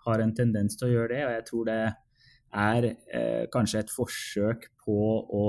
har 0.05 0.23
en 0.23 0.33
tendens 0.33 0.77
til 0.79 0.87
å 0.87 0.93
gjøre 0.93 1.13
det, 1.13 1.21
og 1.25 1.33
jeg 1.35 1.45
tror 1.49 1.69
det 1.69 1.79
er 2.53 2.87
eh, 2.87 3.45
kanskje 3.51 3.83
et 3.83 3.91
forsøk 3.91 4.69
på 4.85 4.97
å 5.35 5.47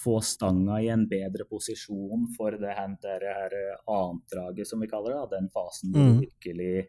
få 0.00 0.20
stanga 0.22 0.78
i 0.82 0.88
en 0.92 1.08
bedre 1.10 1.44
posisjon 1.50 2.28
for 2.36 2.54
det 2.60 2.76
her, 2.76 2.94
det 3.02 3.34
her 3.34 3.56
annetdraget, 3.90 4.68
som 4.68 4.80
vi 4.80 4.88
kaller 4.90 5.16
det. 5.16 5.36
Den 5.36 5.50
fasen 5.50 5.90
hvor 5.92 6.00
Mm. 6.00 6.20
du 6.20 6.26
virkelig 6.26 6.88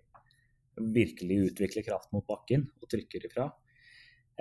virkelig 0.81 1.51
utvikler 1.51 1.83
kraft 1.83 2.11
mot 2.15 2.25
bakken 2.27 2.63
og 2.81 2.89
trykker 2.89 3.25
ifra. 3.27 3.49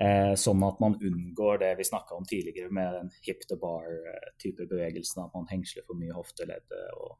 Eh, 0.01 0.35
sånn 0.39 0.63
at 0.65 0.79
man 0.81 0.95
unngår 0.97 1.59
det 1.61 1.75
vi 1.77 1.85
snakka 1.85 2.17
om 2.17 2.25
tidligere 2.25 2.71
med 2.73 2.95
den 2.95 3.11
hip 3.27 3.43
to 3.49 3.59
bar-type 3.61 4.65
bevegelsen, 4.71 5.25
at 5.27 5.35
man 5.35 5.49
hengsler 5.51 5.85
for 5.87 5.99
mye 5.99 6.15
hofteleddet. 6.17 6.87
Og... 6.97 7.19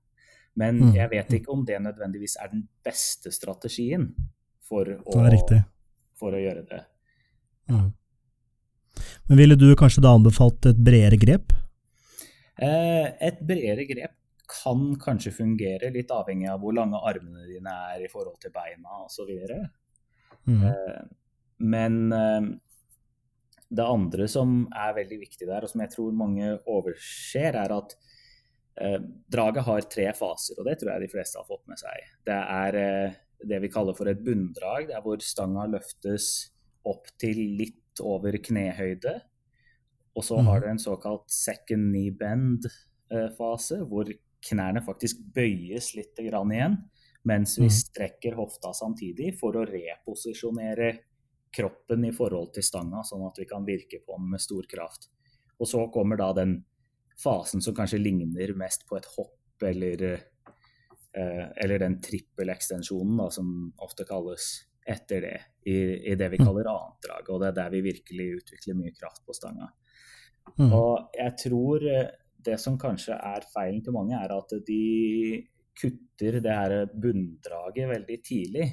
Men 0.57 0.81
Mm. 0.81 0.95
jeg 0.95 1.11
vet 1.11 1.33
ikke 1.33 1.53
om 1.53 1.65
det 1.65 1.81
nødvendigvis 1.83 2.37
er 2.41 2.49
den 2.49 2.69
beste 2.85 3.31
strategien 3.31 4.15
for 4.67 4.85
å, 4.85 5.13
Det 5.51 5.65
for 6.19 6.33
å 6.33 6.41
gjøre 6.41 6.65
det. 6.69 6.81
Mm. 7.71 7.93
Men 9.29 9.39
ville 9.39 9.57
du 9.57 9.69
kanskje 9.79 10.03
da 10.03 10.15
anbefalt 10.17 10.67
et 10.67 10.81
bredere 10.85 11.19
grep? 11.21 11.53
Eh, 12.61 13.13
et 13.21 13.41
bredere 13.47 13.87
grep 13.89 14.17
kan 14.51 14.97
kanskje 15.01 15.33
fungere, 15.33 15.93
litt 15.95 16.11
avhengig 16.11 16.51
av 16.51 16.61
hvor 16.61 16.75
lange 16.75 16.99
armene 17.07 17.47
dine 17.47 17.73
er 17.95 18.05
i 18.05 18.11
forhold 18.11 18.41
til 18.43 18.53
beina 18.55 19.05
osv. 19.05 19.31
Mm. 20.49 20.65
Eh, 20.67 21.01
Men 21.61 22.13
eh, 22.13 22.41
det 23.71 23.87
andre 23.87 24.27
som 24.31 24.65
er 24.75 24.95
veldig 24.97 25.19
viktig 25.21 25.47
der, 25.49 25.63
og 25.67 25.71
som 25.71 25.83
jeg 25.85 25.93
tror 25.95 26.15
mange 26.17 26.55
overser, 26.71 27.55
er 27.61 27.75
at 27.77 27.95
eh, 28.81 28.99
draget 29.31 29.67
har 29.67 29.89
tre 29.93 30.07
faser, 30.17 30.59
og 30.59 30.67
det 30.67 30.79
tror 30.81 30.95
jeg 30.95 31.05
de 31.07 31.13
fleste 31.13 31.39
har 31.39 31.47
fått 31.49 31.67
med 31.71 31.79
seg. 31.83 32.07
Det 32.27 32.39
er 32.41 32.81
eh, 32.81 33.19
det 33.47 33.61
vi 33.63 33.71
kaller 33.73 33.97
for 33.97 34.11
et 34.11 34.23
bunndrag, 34.25 34.89
det 34.91 34.97
er 34.99 35.05
hvor 35.05 35.21
stanga 35.25 35.67
løftes 35.71 36.51
opp 36.89 37.07
til 37.21 37.39
litt 37.61 38.01
over 38.01 38.33
knehøyde. 38.41 39.19
Og 40.17 40.25
så 40.27 40.41
har 40.43 40.59
Mhm. 40.59 40.63
du 40.65 40.67
en 40.71 40.79
såkalt 40.83 41.31
second 41.31 41.93
knee 41.93 42.11
bend-fase, 42.11 43.79
hvor 43.87 44.09
knærne 44.43 44.83
faktisk 44.83 45.21
bøyes 45.35 45.95
litt 45.95 46.17
grann 46.17 46.51
igjen, 46.51 46.77
mens 47.25 47.57
vi 47.59 47.69
Mhm. 47.69 47.71
strekker 47.71 48.35
hofta 48.35 48.73
samtidig 48.75 49.39
for 49.39 49.53
å 49.53 49.67
reposisjonere 49.69 50.99
kroppen 51.53 52.05
i 52.07 52.13
forhold 52.15 52.53
til 52.55 52.65
stanga, 52.65 53.03
sånn 53.05 53.27
at 53.27 53.39
vi 53.41 53.47
kan 53.51 53.67
virke 53.67 54.03
på 54.07 54.17
den 54.19 54.31
med 54.31 54.43
stor 54.43 54.67
kraft. 54.71 55.09
Og 55.61 55.69
så 55.69 55.85
kommer 55.93 56.17
da 56.21 56.33
den 56.37 56.61
fasen 57.21 57.61
som 57.61 57.75
kanskje 57.77 58.01
ligner 58.01 58.55
mest 58.57 58.87
på 58.89 58.97
et 58.97 59.09
hopp, 59.17 59.63
eller, 59.63 60.03
eh, 61.13 61.47
eller 61.57 61.83
den 61.83 61.99
trippelekstensjonen 62.01 63.31
som 63.35 63.73
ofte 63.83 64.07
kalles 64.09 64.67
etter 64.87 65.21
det, 65.21 65.41
i, 65.67 65.77
i 66.13 66.15
det 66.17 66.31
vi 66.33 66.39
Mm. 66.41 66.47
kaller 66.47 66.71
annetdraget. 66.71 67.29
Og 67.29 67.41
det 67.41 67.49
er 67.49 67.59
der 67.59 67.71
vi 67.71 67.81
virkelig 67.85 68.29
utvikler 68.41 68.79
mye 68.79 68.95
kraft 68.97 69.27
på 69.27 69.37
stanga. 69.37 69.69
Mm. 70.57 70.73
Og 70.73 71.11
jeg 71.15 71.37
tror 71.45 71.87
eh, 71.87 72.11
det 72.41 72.59
som 72.61 72.79
kanskje 72.79 73.13
er 73.15 73.45
feilen 73.53 73.83
til 73.85 73.93
mange, 73.93 74.17
er 74.17 74.33
at 74.33 74.55
de 74.67 75.47
kutter 75.81 76.41
det 76.41 76.55
her 76.57 76.87
bunndraget 76.87 77.89
veldig 77.89 78.19
tidlig. 78.25 78.67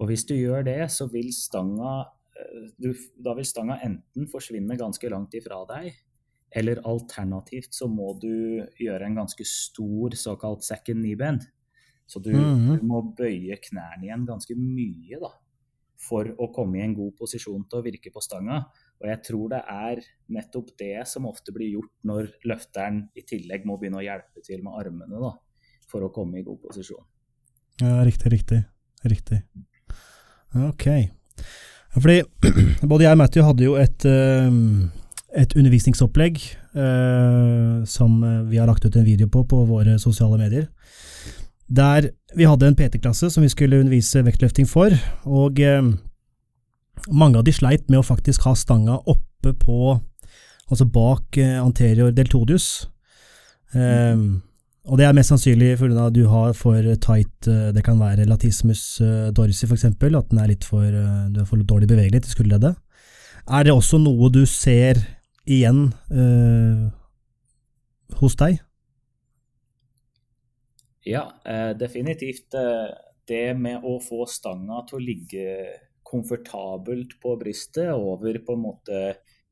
Og 0.00 0.08
hvis 0.10 0.24
du 0.26 0.34
gjør 0.34 0.64
det, 0.66 0.80
så 0.90 1.06
vil 1.12 1.30
stanga 1.32 2.06
eh, 2.34 2.70
du, 2.78 2.92
Da 3.22 3.34
vil 3.38 3.46
stanga 3.46 3.78
enten 3.86 4.26
forsvinne 4.30 4.76
ganske 4.78 5.10
langt 5.12 5.34
ifra 5.38 5.60
deg, 5.70 5.92
eller 6.54 6.80
alternativt 6.86 7.74
så 7.74 7.88
må 7.90 8.12
du 8.22 8.62
gjøre 8.78 9.06
en 9.06 9.16
ganske 9.22 9.44
stor 9.46 10.14
såkalt 10.18 10.62
second 10.66 11.02
knee 11.02 11.16
bend. 11.18 11.46
Så 12.06 12.20
du, 12.22 12.30
Mhm. 12.30 12.78
du 12.78 12.82
må 12.86 13.00
bøye 13.16 13.56
knærne 13.62 14.04
igjen 14.04 14.26
ganske 14.26 14.54
mye 14.58 15.18
da, 15.20 15.30
for 15.96 16.24
å 16.24 16.52
komme 16.52 16.76
i 16.78 16.82
en 16.84 16.94
god 16.94 17.14
posisjon 17.16 17.64
til 17.68 17.80
å 17.80 17.84
virke 17.84 18.12
på 18.12 18.20
stanga. 18.22 18.66
Og 19.00 19.04
Og 19.04 19.08
jeg 19.10 19.22
tror 19.26 19.48
det 19.50 19.62
er 19.68 20.00
nettopp 20.30 20.76
det 20.78 21.06
som 21.08 21.26
ofte 21.26 21.52
blir 21.52 21.72
gjort 21.74 21.90
når 22.04 22.28
løfteren 22.46 23.08
i 23.16 23.20
tillegg 23.22 23.64
må 23.66 23.78
begynne 23.78 23.98
å 24.00 24.04
hjelpe 24.04 24.42
til 24.42 24.62
med 24.62 24.72
armene 24.78 25.20
da, 25.20 25.32
for 25.88 26.00
å 26.00 26.12
komme 26.12 26.38
i 26.38 26.42
god 26.42 26.60
posisjon. 26.62 27.04
Ja, 27.80 28.02
riktig, 28.04 28.30
riktig. 28.32 28.64
Riktig. 29.04 29.42
Ok. 30.54 30.86
Fordi 31.94 32.22
både 32.90 33.04
jeg 33.06 33.14
og 33.14 33.18
Matthew 33.18 33.44
hadde 33.46 33.66
jo 33.66 33.74
et, 33.78 34.06
et 35.38 35.56
undervisningsopplegg 35.56 36.40
som 37.86 38.16
vi 38.50 38.58
har 38.58 38.66
lagt 38.66 38.82
ut 38.82 38.96
en 38.98 39.06
video 39.06 39.28
på 39.30 39.44
på 39.46 39.60
våre 39.68 39.94
sosiale 40.02 40.38
medier. 40.40 40.64
Der 41.70 42.08
vi 42.34 42.48
hadde 42.50 42.66
en 42.66 42.74
PT-klasse 42.74 43.30
som 43.30 43.46
vi 43.46 43.52
skulle 43.52 43.78
undervise 43.78 44.24
vektløfting 44.26 44.66
for, 44.66 44.90
og 45.22 45.62
mange 47.10 47.38
av 47.38 47.46
de 47.46 47.54
sleit 47.54 47.86
med 47.86 48.00
å 48.00 48.06
faktisk 48.06 48.48
ha 48.48 48.56
stanga 48.58 48.98
oppe 49.06 49.54
på 49.54 50.00
Altså 50.72 50.86
bak 50.88 51.36
anterior 51.60 52.08
deltodius. 52.10 52.88
Um, 53.74 54.42
og 54.84 54.98
det 55.00 55.06
er 55.06 55.14
mest 55.16 55.32
sannsynlig 55.32 55.74
fordi 55.80 56.06
du 56.12 56.24
har 56.28 56.52
for 56.58 56.88
tight 57.00 57.46
Det 57.46 57.84
kan 57.84 57.96
være 58.00 58.26
latismus 58.28 59.00
dorsi, 59.36 59.66
f.eks. 59.66 59.86
At 59.88 60.00
den 60.02 60.40
er 60.42 60.50
litt 60.50 60.66
for, 60.68 60.84
du 60.84 61.40
har 61.40 61.48
for 61.48 61.62
dårlig 61.62 61.88
bevegelighet 61.88 62.28
i 62.28 62.34
skulderleddet. 62.34 62.76
Er 63.48 63.64
det 63.64 63.72
også 63.72 64.00
noe 64.00 64.28
du 64.32 64.44
ser 64.48 65.00
igjen 65.44 65.90
uh, 66.12 66.88
hos 68.20 68.36
deg? 68.40 68.60
Ja, 71.04 71.26
definitivt. 71.76 72.52
Det 73.28 73.44
med 73.56 73.84
å 73.84 73.98
få 74.04 74.24
stanga 74.28 74.82
til 74.88 75.00
å 75.00 75.04
ligge 75.04 75.48
komfortabelt 76.14 77.16
på 77.20 77.34
brystet 77.40 77.90
over 77.92 78.38
på 78.44 78.56
en 78.56 78.62
måte 78.62 79.00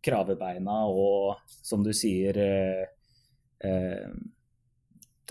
kravebeina 0.04 0.82
og, 0.90 1.40
som 1.62 1.82
du 1.84 1.92
sier, 1.96 2.38
eh, 2.42 4.12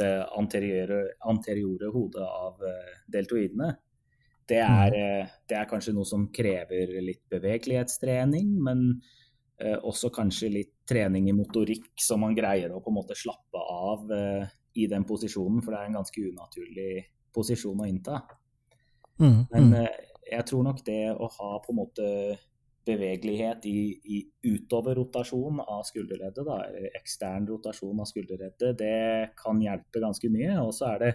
det 0.01 0.11
anteriore, 0.37 0.99
anteriore 1.29 1.91
hodet 1.93 2.25
av 2.27 2.67
eh, 2.67 2.91
deltoidene. 3.13 3.71
Det 4.51 4.59
er, 4.59 4.97
eh, 4.97 5.33
det 5.47 5.57
er, 5.57 5.69
kanskje 5.69 5.93
noe 5.95 6.07
som 6.07 6.27
krever 6.33 6.97
litt 7.05 7.23
bevegelighetstrening, 7.31 8.51
men 8.65 8.85
eh, 9.61 9.77
også 9.77 10.11
kanskje 10.13 10.51
litt 10.57 10.73
trening 10.89 11.29
i 11.31 11.37
motorikk, 11.37 11.93
så 12.01 12.17
man 12.19 12.35
greier 12.35 12.73
å 12.73 12.81
på 12.83 12.91
en 12.91 12.99
måte 12.99 13.17
slappe 13.17 13.61
av 13.61 14.11
i 14.11 14.87
den 14.91 15.05
posisjonen, 15.07 15.61
for 15.63 15.73
det 15.73 15.81
er 15.81 15.89
en 15.89 15.99
ganske 16.01 16.23
unaturlig 16.31 16.91
posisjon 17.31 17.83
å 17.83 17.87
innta. 17.87 18.21
Mm, 19.21 19.43
men 19.51 19.75
mm. 19.75 20.07
Jeg 20.31 20.47
tror 20.47 20.63
nok 20.63 20.79
det 20.87 21.11
å 21.11 21.27
ha 21.27 21.49
på 21.59 21.73
en 21.73 21.79
måte 21.79 22.05
bevegelighet 22.85 23.65
i, 23.69 23.79
i 24.03 24.19
utoverrotasjon 24.47 25.61
av 25.61 25.83
skulderleddet, 25.85 26.45
da, 26.47 26.57
ekstern 26.97 27.45
rotasjon 27.49 28.01
av 28.01 28.09
skulderleddet, 28.09 28.77
det 28.79 29.31
kan 29.37 29.61
hjelpe 29.61 30.01
ganske 30.01 30.31
mye. 30.33 30.57
Og 30.63 30.73
så 30.75 30.93
er 30.95 31.03
det 31.03 31.11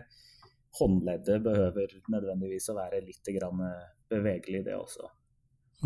håndleddet 0.78 1.42
behøver 1.44 1.94
nødvendigvis 2.12 2.68
å 2.70 2.76
være 2.78 3.02
litt 3.04 3.30
bevegelig, 4.10 4.64
det 4.66 4.76
også. 4.76 5.08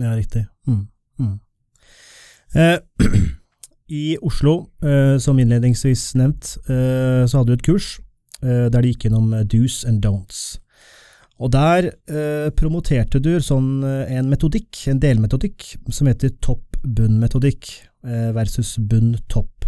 Ja, 0.01 0.15
riktig. 0.17 0.45
Mm. 0.69 0.87
Mm. 1.21 1.39
Eh, 2.55 2.79
I 4.03 4.17
Oslo, 4.23 4.71
eh, 4.85 5.17
som 5.19 5.39
innledningsvis 5.39 6.15
nevnt, 6.15 6.57
eh, 6.69 7.27
så 7.27 7.41
hadde 7.41 7.55
du 7.55 7.59
et 7.59 7.67
kurs 7.67 7.99
eh, 8.43 8.69
der 8.71 8.81
det 8.81 8.93
gikk 8.93 9.09
gjennom 9.09 9.33
do's 9.51 9.83
and 9.89 10.05
don'ts. 10.05 10.61
Og 11.41 11.49
der 11.55 11.89
eh, 11.89 12.49
promoterte 12.53 13.21
du 13.23 13.33
sånn 13.41 13.81
eh, 13.87 14.11
en 14.19 14.29
metodikk, 14.29 14.83
en 14.93 15.01
delmetodikk, 15.01 15.65
som 15.89 16.11
heter 16.11 16.35
topp-bunn-metodikk 16.45 17.71
eh, 18.05 18.29
versus 18.37 18.75
bunn-topp. 18.77 19.65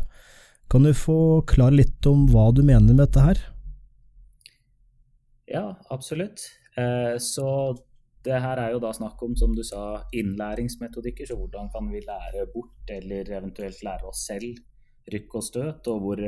Kan 0.73 0.85
du 0.85 0.93
forklare 0.97 1.79
litt 1.81 2.09
om 2.09 2.27
hva 2.33 2.51
du 2.53 2.61
mener 2.65 2.93
med 2.93 3.01
dette 3.01 3.25
her? 3.25 3.41
Ja, 5.49 5.65
absolutt. 5.93 6.45
Eh, 6.77 7.17
så 7.21 7.49
det 8.23 8.45
her 8.45 8.61
er 8.61 8.77
jo 8.77 8.85
da 8.85 8.93
snakk 8.93 9.21
om, 9.25 9.33
som 9.37 9.57
du 9.57 9.65
sa, 9.65 10.05
innlæringsmetodikker. 10.13 11.29
Så 11.29 11.41
hvordan 11.41 11.73
kan 11.73 11.89
vi 11.89 12.05
lære 12.05 12.47
bort, 12.53 12.85
eller 12.93 13.33
eventuelt 13.33 13.81
lære 13.81 14.13
oss 14.13 14.27
selv, 14.29 14.61
rykk 15.13 15.41
og 15.41 15.45
støt, 15.49 15.89
og 15.91 16.05
hvor, 16.05 16.21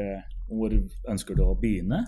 hvor 0.49 0.73
ønsker 1.13 1.37
du 1.37 1.45
å 1.45 1.57
begynne? 1.61 2.01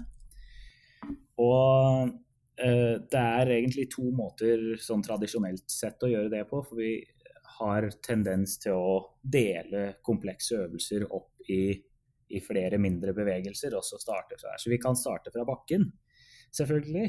Og 1.37 2.17
det 2.57 3.21
er 3.21 3.51
egentlig 3.53 3.91
to 3.93 4.07
måter 4.17 4.79
sånn 4.81 5.03
tradisjonelt 5.05 5.69
sett 5.71 6.03
å 6.07 6.09
gjøre 6.09 6.31
det 6.33 6.45
på. 6.49 6.63
For 6.65 6.81
vi 6.81 6.95
har 7.59 7.89
tendens 8.05 8.59
til 8.63 8.77
å 8.77 8.97
dele 9.23 9.97
komplekse 10.05 10.63
øvelser 10.65 11.07
opp 11.15 11.49
i, 11.53 11.77
i 12.29 12.43
flere 12.45 12.81
mindre 12.83 13.15
bevegelser, 13.17 13.77
og 13.77 13.85
så 13.87 14.01
starte 14.01 14.39
fra 14.41 14.55
her. 14.55 14.63
Så 14.63 14.73
vi 14.73 14.81
kan 14.83 14.99
starte 14.99 15.33
fra 15.35 15.47
bakken, 15.49 15.89
selvfølgelig. 16.57 17.09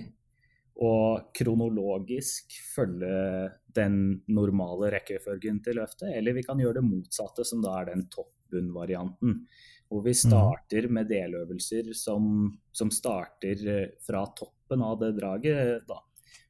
Og 0.88 1.32
kronologisk 1.34 2.54
følge 2.76 3.48
den 3.74 4.20
normale 4.30 4.92
rekkefølgen 4.94 5.64
til 5.66 5.80
løftet. 5.80 6.12
Eller 6.14 6.38
vi 6.38 6.46
kan 6.46 6.60
gjøre 6.62 6.80
det 6.80 6.86
motsatte, 6.86 7.46
som 7.48 7.64
da 7.64 7.80
er 7.80 7.90
den 7.90 8.06
topp-bunn-varianten. 8.14 9.40
Hvor 9.88 10.04
vi 10.04 10.12
mhm. 10.12 10.20
starter 10.20 10.90
med 10.92 11.08
deløvelser 11.12 11.94
som, 11.96 12.52
som 12.76 12.92
starter 12.92 13.64
eh, 13.72 13.88
fra 14.04 14.26
toppen 14.36 14.84
av 14.84 15.00
det 15.00 15.14
draget 15.20 15.88
da, 15.88 16.02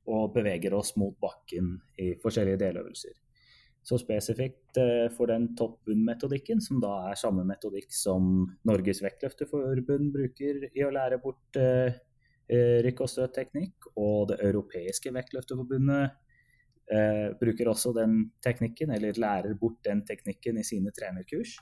og 0.09 0.33
beveger 0.33 0.73
oss 0.73 0.95
mot 0.97 1.15
bakken 1.21 1.75
i 2.01 2.13
forskjellige 2.21 2.61
deløvelser. 2.65 3.15
Så 3.87 3.95
spesifikt 4.01 4.77
eh, 4.81 5.05
for 5.15 5.31
den 5.31 5.53
topp-bunn-metodikken, 5.55 6.59
som 6.63 6.81
da 6.83 6.91
er 7.07 7.19
samme 7.19 7.45
metodikk 7.47 7.93
som 7.95 8.43
Norges 8.67 8.99
vektløfterforbund 9.05 10.09
bruker 10.11 10.65
i 10.67 10.83
å 10.83 10.91
lære 10.91 11.21
bort 11.23 11.59
eh, 11.61 11.95
eh 12.51 12.79
rykk- 12.83 13.05
og 13.05 13.11
støtteknikk, 13.13 13.91
og 13.95 14.33
det 14.33 14.41
europeiske 14.43 15.13
vektløfterforbundet 15.15 16.17
eh, 16.91 17.29
bruker 17.39 17.71
også 17.71 17.93
den 17.95 18.19
teknikken, 18.43 18.91
eller 18.91 19.23
lærer 19.23 19.55
bort 19.55 19.79
den 19.87 20.03
teknikken 20.07 20.59
i 20.59 20.67
sine 20.67 20.91
trenerkurs. 20.91 21.55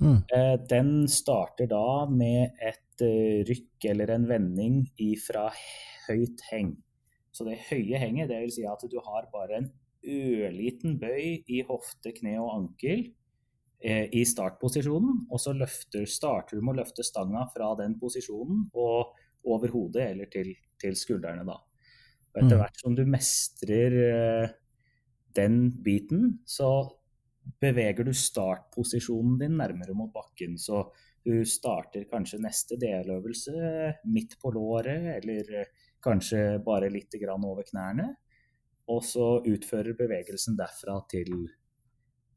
Mm. 0.00 0.18
Eh, 0.28 0.54
den 0.68 0.90
starter 1.08 1.68
da 1.70 2.06
med 2.10 2.56
et 2.60 3.04
eh, 3.04 3.44
rykk 3.48 3.86
eller 3.92 4.12
en 4.12 4.26
vending 4.28 4.82
ifra 5.00 5.48
høyt 6.06 6.44
heng. 6.50 6.74
Så 7.32 7.46
det 7.48 7.62
høye 7.70 8.00
henget, 8.00 8.32
vil 8.32 8.52
Si 8.52 8.64
at 8.68 8.82
du 8.88 8.98
har 9.04 9.28
bare 9.32 9.60
en 9.60 9.70
ørliten 10.06 10.98
bøy 11.00 11.42
i 11.48 11.62
hofte, 11.68 12.12
kne 12.16 12.36
og 12.40 12.52
ankel 12.54 13.06
eh, 13.80 14.06
i 14.12 14.24
startposisjonen. 14.28 15.24
Og 15.30 15.40
så 15.42 15.56
løfter, 15.56 16.04
starter 16.08 16.56
du 16.56 16.64
med 16.64 16.76
å 16.76 16.82
løfte 16.82 17.04
stanga 17.04 17.46
fra 17.52 17.72
den 17.80 17.96
posisjonen 18.00 18.68
og 18.74 19.16
over 19.46 19.72
hodet 19.72 20.10
eller 20.12 20.30
til, 20.32 20.52
til 20.80 20.96
skuldrene. 20.98 21.44
da. 21.48 21.58
Og 22.34 22.40
etter 22.42 22.56
mm. 22.56 22.60
hvert 22.62 22.80
som 22.84 22.96
du 22.96 23.04
mestrer 23.08 23.98
den 25.36 25.60
biten, 25.84 26.38
så 26.48 26.70
beveger 27.60 28.04
du 28.04 28.14
startposisjonen 28.14 29.38
din 29.40 29.56
nærmere 29.58 29.94
mot 29.94 30.12
bakken. 30.12 30.58
Så 30.58 30.82
du 31.26 31.44
starter 31.48 32.06
kanskje 32.10 32.40
neste 32.42 32.78
deløvelse 32.80 33.52
midt 34.12 34.36
på 34.42 34.52
låret, 34.54 35.08
eller 35.18 35.66
kanskje 36.02 36.60
bare 36.64 36.90
litt 36.92 37.16
over 37.34 37.64
knærne. 37.66 38.12
Og 38.88 39.02
så 39.04 39.40
utfører 39.42 39.96
bevegelsen 39.98 40.56
derfra 40.56 41.00
til, 41.10 41.48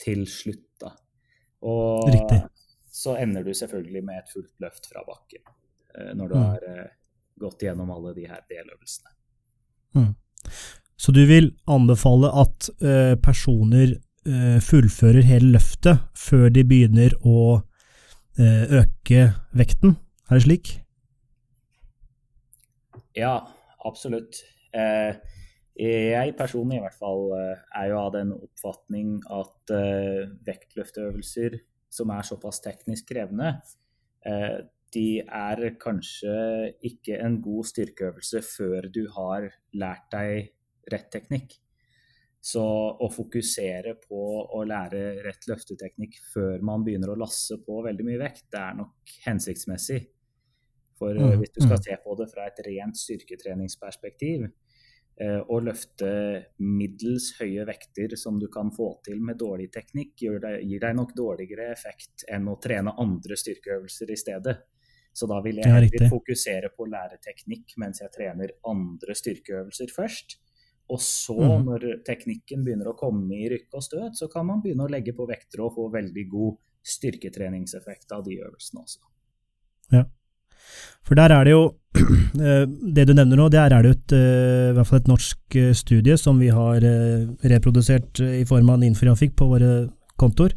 til 0.01 0.25
slutt, 0.25 0.71
da. 0.81 0.95
Og 1.61 2.09
Riktig. 2.09 2.41
så 2.89 3.17
ender 3.19 3.43
du 3.43 3.53
selvfølgelig 3.53 4.03
med 4.03 4.23
et 4.23 4.31
fullt 4.33 4.55
løft 4.63 4.87
fra 4.87 5.03
bakken 5.03 5.43
eh, 5.43 6.13
når 6.15 6.29
du 6.29 6.35
mm. 6.37 6.43
har 6.43 6.67
eh, 6.69 6.91
gått 7.35 7.65
gjennom 7.67 7.91
alle 7.91 8.13
de 8.15 8.23
her 8.31 8.41
deløvelsene. 8.49 9.11
Mm. 9.99 10.13
Så 10.99 11.11
du 11.11 11.25
vil 11.27 11.51
anbefale 11.67 12.31
at 12.41 12.69
uh, 12.81 13.15
personer 13.21 13.93
Eh, 13.93 14.08
fullfører 14.63 15.25
hele 15.25 15.53
løftet 15.55 16.05
før 16.17 16.49
de 16.53 16.63
begynner 16.67 17.15
å 17.25 17.39
eh, 18.39 18.65
øke 18.81 19.25
vekten. 19.57 19.97
Er 20.29 20.39
det 20.39 20.45
slik? 20.45 20.71
Ja, 23.17 23.35
absolutt. 23.85 24.41
Eh, 24.73 25.17
jeg 25.79 26.35
personlig 26.37 26.77
i 26.77 26.83
hvert 26.83 26.97
fall 26.99 27.29
er 27.31 27.85
jo 27.87 27.99
av 28.01 28.09
den 28.11 28.33
oppfatning 28.35 29.13
at 29.31 29.71
vektløftøvelser 30.43 31.55
som 31.95 32.11
er 32.11 32.27
såpass 32.27 32.59
teknisk 32.65 33.07
krevende, 33.13 33.53
de 34.93 35.21
er 35.23 35.61
kanskje 35.79 36.35
ikke 36.83 37.21
en 37.23 37.39
god 37.45 37.69
styrkeøvelse 37.71 38.41
før 38.43 38.89
du 38.91 39.05
har 39.15 39.47
lært 39.71 40.11
deg 40.11 40.51
rett 40.91 41.09
teknikk. 41.13 41.55
Så 42.39 42.63
å 42.63 43.09
fokusere 43.11 43.97
på 43.99 44.19
å 44.55 44.61
lære 44.63 45.19
rett 45.25 45.47
løfteteknikk 45.49 46.15
før 46.33 46.63
man 46.63 46.85
begynner 46.85 47.11
å 47.11 47.17
lasse 47.19 47.57
på 47.65 47.81
veldig 47.83 48.05
mye 48.07 48.21
vekt, 48.21 48.45
det 48.53 48.61
er 48.61 48.77
nok 48.79 49.15
hensiktsmessig. 49.25 49.99
For 50.99 51.15
eh, 51.15 51.33
mm, 51.33 51.41
hvis 51.41 51.55
du 51.57 51.61
skal 51.65 51.75
mm. 51.75 51.83
se 51.83 51.99
på 52.05 52.15
det 52.19 52.29
fra 52.31 52.47
et 52.47 52.61
rent 52.67 52.99
styrketreningsperspektiv, 52.99 54.47
Eh, 55.19 55.41
å 55.51 55.57
løfte 55.59 56.09
middels 56.63 57.33
høye 57.41 57.65
vekter 57.67 58.13
som 58.15 58.37
du 58.39 58.45
kan 58.51 58.69
få 58.71 58.93
til 59.03 59.19
med 59.19 59.35
dårlig 59.41 59.67
teknikk, 59.73 60.13
gir 60.21 60.39
deg 60.39 60.93
nok 60.95 61.11
dårligere 61.17 61.65
effekt 61.73 62.23
enn 62.31 62.47
å 62.47 62.55
trene 62.63 62.93
andre 63.03 63.35
styrkeøvelser 63.41 64.13
i 64.13 64.17
stedet. 64.21 64.53
Så 65.11 65.27
da 65.27 65.41
vil 65.43 65.59
jeg 65.59 65.73
heller 65.73 66.05
fokusere 66.13 66.69
på 66.71 66.85
å 66.85 66.91
lære 66.93 67.19
teknikk 67.19 67.75
mens 67.83 67.99
jeg 67.99 68.13
trener 68.15 68.53
andre 68.71 69.17
styrkeøvelser 69.19 69.91
først. 69.91 70.37
Og 70.89 71.01
så, 71.03 71.35
mm. 71.37 71.65
når 71.67 71.85
teknikken 72.07 72.63
begynner 72.65 72.89
å 72.89 72.97
komme 72.97 73.35
i 73.37 73.49
rykke 73.51 73.77
og 73.77 73.83
støt, 73.85 74.17
så 74.17 74.29
kan 74.31 74.47
man 74.47 74.63
begynne 74.63 74.87
å 74.87 74.91
legge 74.91 75.13
på 75.13 75.27
vekter 75.29 75.61
og 75.65 75.75
få 75.75 75.89
veldig 75.93 76.25
god 76.31 76.57
styrketreningseffekt 76.89 78.15
av 78.15 78.23
de 78.25 78.39
øvelsene 78.39 78.81
også. 78.81 79.01
Ja. 79.93 80.03
For 81.05 81.17
der 81.17 81.33
er 81.33 81.47
det 81.47 81.53
jo 81.55 81.63
eh, 82.45 82.65
Det 82.69 83.07
du 83.09 83.15
nevner 83.17 83.39
nå, 83.39 83.47
der 83.49 83.73
er 83.73 83.85
det 83.85 83.95
et, 83.95 84.13
eh, 84.13 84.69
i 84.69 84.75
hvert 84.77 84.89
fall 84.89 85.01
et 85.01 85.09
norsk 85.09 85.57
eh, 85.57 85.73
studie 85.77 86.17
som 86.21 86.41
vi 86.41 86.49
har 86.53 86.85
reprodusert 87.49 88.21
i 88.21 88.45
form 88.49 88.69
av 88.69 88.77
en 88.77 88.87
infografikk 88.91 89.33
på 89.39 89.49
våre 89.49 89.71
kontor. 90.21 90.53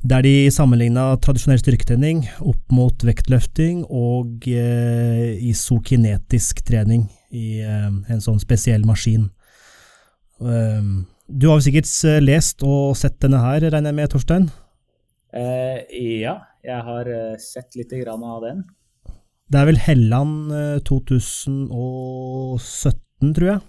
Der 0.00 0.24
de 0.24 0.50
sammenligna 0.50 1.12
tradisjonell 1.20 1.60
styrketrening 1.60 2.24
opp 2.40 2.72
mot 2.72 3.04
vektløfting 3.04 3.84
og 3.84 4.46
isokinetisk 4.48 6.64
trening 6.64 7.04
i 7.36 7.60
en 7.60 8.24
sånn 8.24 8.40
spesiell 8.40 8.80
maskin. 8.88 9.28
Du 10.40 11.44
har 11.46 11.58
jo 11.58 11.64
sikkert 11.66 11.90
lest 12.24 12.64
og 12.66 12.96
sett 12.98 13.18
denne 13.20 13.42
her, 13.42 13.60
regner 13.68 13.92
jeg 13.92 13.98
med, 13.98 14.10
Torstein? 14.12 14.46
Uh, 15.30 15.78
ja, 15.92 16.38
jeg 16.64 16.80
har 16.86 17.10
sett 17.38 17.76
litt 17.78 17.92
av 18.08 18.40
den. 18.46 18.64
Det 19.50 19.58
er 19.58 19.66
vel 19.66 19.80
Helland 19.82 20.54
2017, 20.86 21.68
eh, 21.68 23.34
tror 23.36 23.48
jeg. 23.50 23.60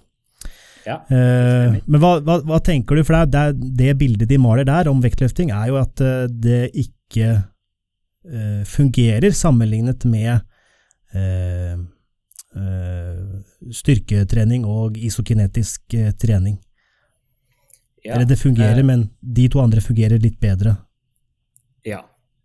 Ja, 0.86 0.98
eh, 1.14 1.78
men 1.86 2.02
hva, 2.02 2.16
hva, 2.26 2.40
hva, 2.46 2.60
tenker 2.66 2.98
du? 2.98 3.04
For 3.06 3.18
det, 3.30 3.30
det, 3.34 3.72
det, 3.78 3.96
bildet 4.00 4.30
de 4.32 4.40
maler 4.42 4.66
der 4.68 4.90
om 4.92 5.02
vektløfting, 5.04 5.52
er 5.54 5.70
jo 5.70 5.80
at 5.82 6.02
eh, 6.02 6.26
det 6.30 6.62
ikke 6.84 7.28
eh, 7.38 8.62
fungerer 8.70 9.34
sammenlignet 9.38 10.06
med 10.10 10.34
eh, 10.34 10.42
eh, 11.22 11.78
styrketrening 12.52 14.66
og 14.68 14.98
isokinetisk 15.00 15.94
trening. 16.20 16.58
Ja, 18.04 18.16
Eller 18.16 18.28
det 18.28 18.42
fungerer, 18.42 18.84
men 18.84 19.06
de 19.22 19.46
to 19.48 19.62
andre 19.64 19.80
fungerer 19.80 20.20
litt 20.20 20.36
bedre. 20.42 20.74
Ja, 21.86 22.02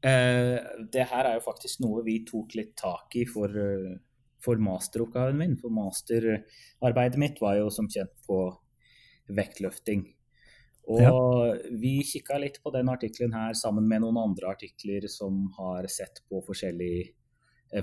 Eh, 0.06 0.58
det 0.92 1.06
her 1.10 1.26
er 1.26 1.38
jo 1.38 1.46
faktisk 1.46 1.80
noe 1.82 2.04
vi 2.06 2.20
tok 2.28 2.54
litt 2.58 2.76
tak 2.78 3.16
i 3.18 3.24
for, 3.26 3.50
eh, 3.50 3.96
for 4.42 4.60
masteroppgaven 4.62 5.38
min. 5.40 5.56
For 5.56 5.72
masterarbeidet 5.72 7.18
mitt 7.18 7.40
var 7.40 7.56
jo 7.56 7.70
som 7.70 7.88
kjent 7.88 8.12
på 8.28 8.38
vektløfting. 9.28 10.04
Og 10.86 11.02
ja. 11.02 11.10
vi 11.74 11.96
kikka 12.06 12.38
litt 12.38 12.60
på 12.62 12.70
den 12.70 12.86
artikkelen 12.92 13.32
her 13.34 13.56
sammen 13.58 13.88
med 13.90 14.04
noen 14.04 14.20
andre 14.22 14.52
artikler 14.52 15.08
som 15.10 15.48
har 15.56 15.88
sett 15.90 16.20
på 16.30 16.44
forskjellige 16.46 17.08
eh, 17.08 17.14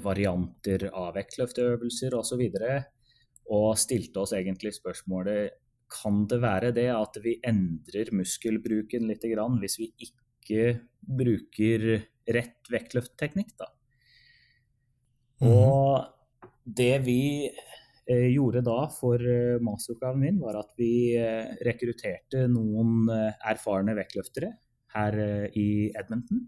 varianter 0.03 0.87
av 0.91 1.13
vektløftøvelser 1.17 2.15
osv. 2.15 2.41
Og, 2.43 2.57
så 2.57 3.53
og 3.53 3.77
stilte 3.77 4.23
oss 4.23 4.33
egentlig 4.37 4.73
spørsmålet 4.77 5.59
kan 5.93 6.23
det 6.29 6.39
være 6.41 6.71
det 6.73 6.87
at 6.93 7.19
vi 7.21 7.35
endrer 7.45 8.09
muskelbruken 8.15 9.05
litt 9.09 9.25
hvis 9.61 9.79
vi 9.81 9.91
ikke 10.07 10.79
bruker 11.03 12.07
rett 12.33 12.71
vektløftteknikk. 12.71 13.53
Da. 13.59 13.67
-hmm. 15.43 15.51
Og 15.51 16.05
det 16.63 17.03
vi 17.05 17.51
eh, 18.07 18.29
gjorde 18.33 18.63
da 18.65 18.79
for 18.93 19.19
eh, 19.19 19.59
masteroppgaven 19.63 20.19
min, 20.19 20.39
var 20.39 20.59
at 20.61 20.71
vi 20.79 21.15
eh, 21.19 21.53
rekrutterte 21.65 22.47
noen 22.51 23.09
eh, 23.11 23.33
erfarne 23.51 23.95
vektløftere 23.97 24.53
her 24.95 25.19
eh, 25.19 25.47
i 25.59 25.69
Edmonton. 25.99 26.47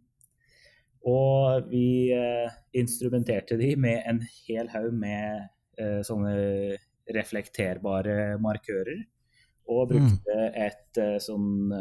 Og 1.05 1.67
vi 1.69 2.11
eh, 2.15 2.53
instrumenterte 2.77 3.57
de 3.61 3.75
med 3.77 4.01
en 4.09 4.23
hel 4.45 4.71
haug 4.73 4.93
med 4.93 5.51
sånne 6.07 6.31
reflekterbare 7.11 8.37
markører. 8.39 9.01
Og 9.67 9.89
brukte 9.89 10.37
mm. 10.37 10.53
et 10.55 10.99
sånn 11.19 11.73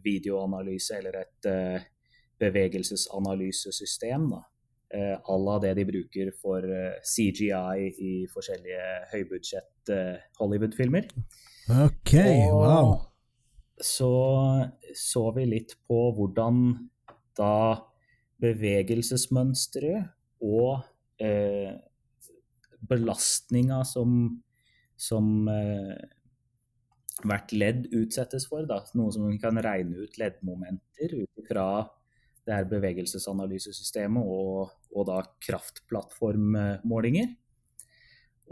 videoanalyse 0.00 0.96
eller 0.96 1.18
et 1.20 1.48
bevegelsesanalysesystem. 2.42 4.30
da, 4.30 4.42
eh, 4.94 5.16
à 5.24 5.36
la 5.38 5.58
det 5.58 5.74
de 5.74 5.84
bruker 5.84 6.32
for 6.40 6.64
eh, 6.64 6.98
CGI 7.02 7.88
i 7.98 8.12
forskjellige 8.32 8.88
høybudsjett 9.12 9.88
eh, 9.90 10.20
Hollywood-filmer. 10.38 11.08
Ok, 11.86 12.12
wow. 12.52 12.98
Så 13.80 14.12
så 14.94 15.30
vi 15.36 15.46
litt 15.48 15.76
på 15.88 16.00
hvordan 16.16 16.88
da 17.38 17.54
bevegelsesmønsteret 18.42 20.10
og 20.42 20.82
eh, 21.22 21.72
belastninga 22.88 23.82
som, 23.86 24.42
som 24.98 25.48
eh, 25.52 25.94
hvert 27.22 27.52
ledd 27.54 27.86
utsettes 27.94 28.48
for, 28.50 28.66
da, 28.68 28.80
noe 28.98 29.12
som 29.14 29.28
man 29.28 29.38
kan 29.42 29.58
regne 29.62 30.06
ut 30.06 30.18
leddmomenter 30.18 31.14
ut 31.22 31.44
fra 31.46 31.66
det 32.42 32.56
her 32.56 32.66
bevegelsesanalysesystemet 32.70 34.26
og, 34.26 34.72
og 34.90 35.06
da 35.06 35.20
kraftplattformmålinger. 35.46 37.36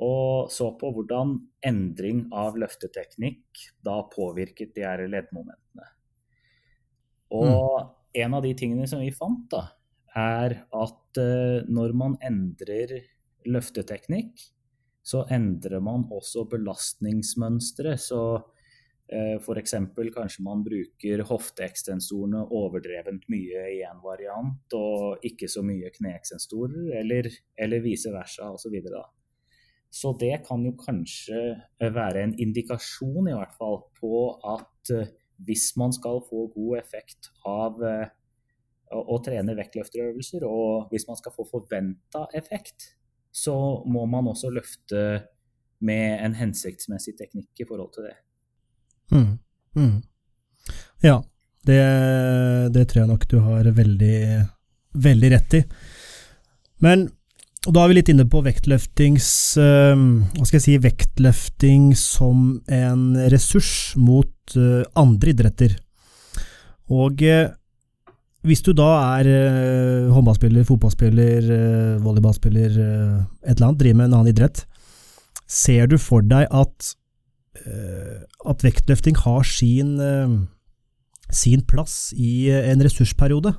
Og 0.01 0.53
så 0.55 0.71
på 0.81 0.93
hvordan 0.95 1.35
endring 1.67 2.29
av 2.33 2.55
løfteteknikk 2.61 3.65
da 3.85 3.99
påvirket 4.13 4.73
de 4.77 4.87
her 4.87 5.03
leddmomentene. 5.11 5.89
Og 7.35 7.51
mm. 7.51 7.91
en 8.23 8.39
av 8.39 8.47
de 8.47 8.55
tingene 8.59 8.87
som 8.91 9.03
vi 9.03 9.11
fant, 9.15 9.45
da, 9.53 9.67
er 10.17 10.57
at 10.65 11.21
uh, 11.21 11.69
når 11.71 11.95
man 11.97 12.17
endrer 12.27 12.97
løfteteknikk, 13.47 14.35
så 15.03 15.25
endrer 15.33 15.81
man 15.81 16.05
også 16.13 16.45
belastningsmønsteret. 16.51 18.01
Så 18.01 18.23
Eh, 19.11 19.37
F.eks. 19.43 19.73
kanskje 20.15 20.43
man 20.47 20.61
bruker 20.63 21.25
hofteekstensorene 21.27 22.45
overdrevent 22.55 23.25
mye 23.33 23.65
i 23.75 23.81
en 23.83 23.99
variant, 24.05 24.77
og 24.77 25.25
ikke 25.27 25.49
så 25.51 25.65
mye 25.67 25.91
kneekstensorer, 25.97 26.93
eller, 27.01 27.27
eller 27.59 27.83
vice 27.83 28.13
versa 28.15 28.53
osv. 28.55 28.77
Så, 28.87 29.03
så 29.91 30.13
det 30.21 30.37
kan 30.47 30.63
jo 30.63 30.77
kanskje 30.79 31.41
eh, 31.57 31.91
være 31.91 32.23
en 32.23 32.37
indikasjon 32.39 33.33
i 33.33 33.35
hvert 33.35 33.57
fall 33.59 33.81
på 33.99 34.23
at 34.55 34.95
eh, 34.95 35.11
hvis 35.43 35.73
man 35.81 35.91
skal 35.97 36.23
få 36.31 36.47
god 36.55 36.79
effekt 36.79 37.33
av 37.49 37.81
å 38.91 39.19
trene 39.23 39.55
vektløfterøvelser, 39.59 40.47
og 40.47 40.91
hvis 40.91 41.07
man 41.09 41.19
skal 41.19 41.35
få 41.35 41.47
forventa 41.47 42.25
effekt, 42.35 42.95
så 43.31 43.55
må 43.87 44.07
man 44.11 44.27
også 44.31 44.51
løfte 44.51 45.05
med 45.87 46.25
en 46.25 46.35
hensiktsmessig 46.37 47.15
teknikk 47.19 47.63
i 47.63 47.67
forhold 47.69 47.93
til 47.95 48.09
det. 48.09 48.17
Mm. 49.15 49.31
Mm. 49.79 49.97
Ja, 51.07 51.21
det, 51.67 51.81
det, 52.75 52.89
tror 52.91 53.05
jeg 53.05 53.11
nok 53.13 53.29
du 53.31 53.39
har 53.45 53.71
veldig, 53.79 54.19
veldig 55.07 55.33
rett 55.37 55.59
i. 55.61 55.65
Men 56.85 57.09
og 57.69 57.75
da 57.77 57.83
er 57.83 57.91
vi 57.91 57.97
litt 57.99 58.09
inne 58.09 58.25
på 58.25 58.41
vektløftings 58.41 59.27
uh, 59.61 59.93
Hva 60.33 60.47
skal 60.49 60.57
jeg 60.57 60.65
si 60.65 60.77
Vektløfting 60.81 61.91
som 61.99 62.55
en 62.73 63.03
ressurs 63.29 63.93
mot 64.01 64.55
uh, 64.57 64.81
andre 64.97 65.35
idretter. 65.35 65.75
Og 66.89 67.21
uh, 67.21 67.53
hvis 68.47 68.63
du 68.65 68.71
da 68.73 68.89
er 69.21 70.09
håndballspiller, 70.15 70.65
fotballspiller, 70.65 71.51
volleyballspiller, 72.01 72.71
et 72.73 73.53
eller 73.53 73.67
annet, 73.67 73.81
driver 73.83 73.99
med 73.99 74.09
en 74.09 74.17
annen 74.21 74.33
idrett, 74.33 74.63
ser 75.51 75.91
du 75.91 75.99
for 76.01 76.25
deg 76.25 76.47
at 76.49 76.95
Eh, 77.59 78.21
at 78.49 78.63
vektløfting 78.65 79.19
har 79.25 79.43
sin, 79.45 79.99
eh, 80.01 80.35
sin 81.31 81.65
plass 81.67 82.13
i 82.17 82.49
eh, 82.49 82.71
en 82.71 82.83
ressursperiode? 82.83 83.55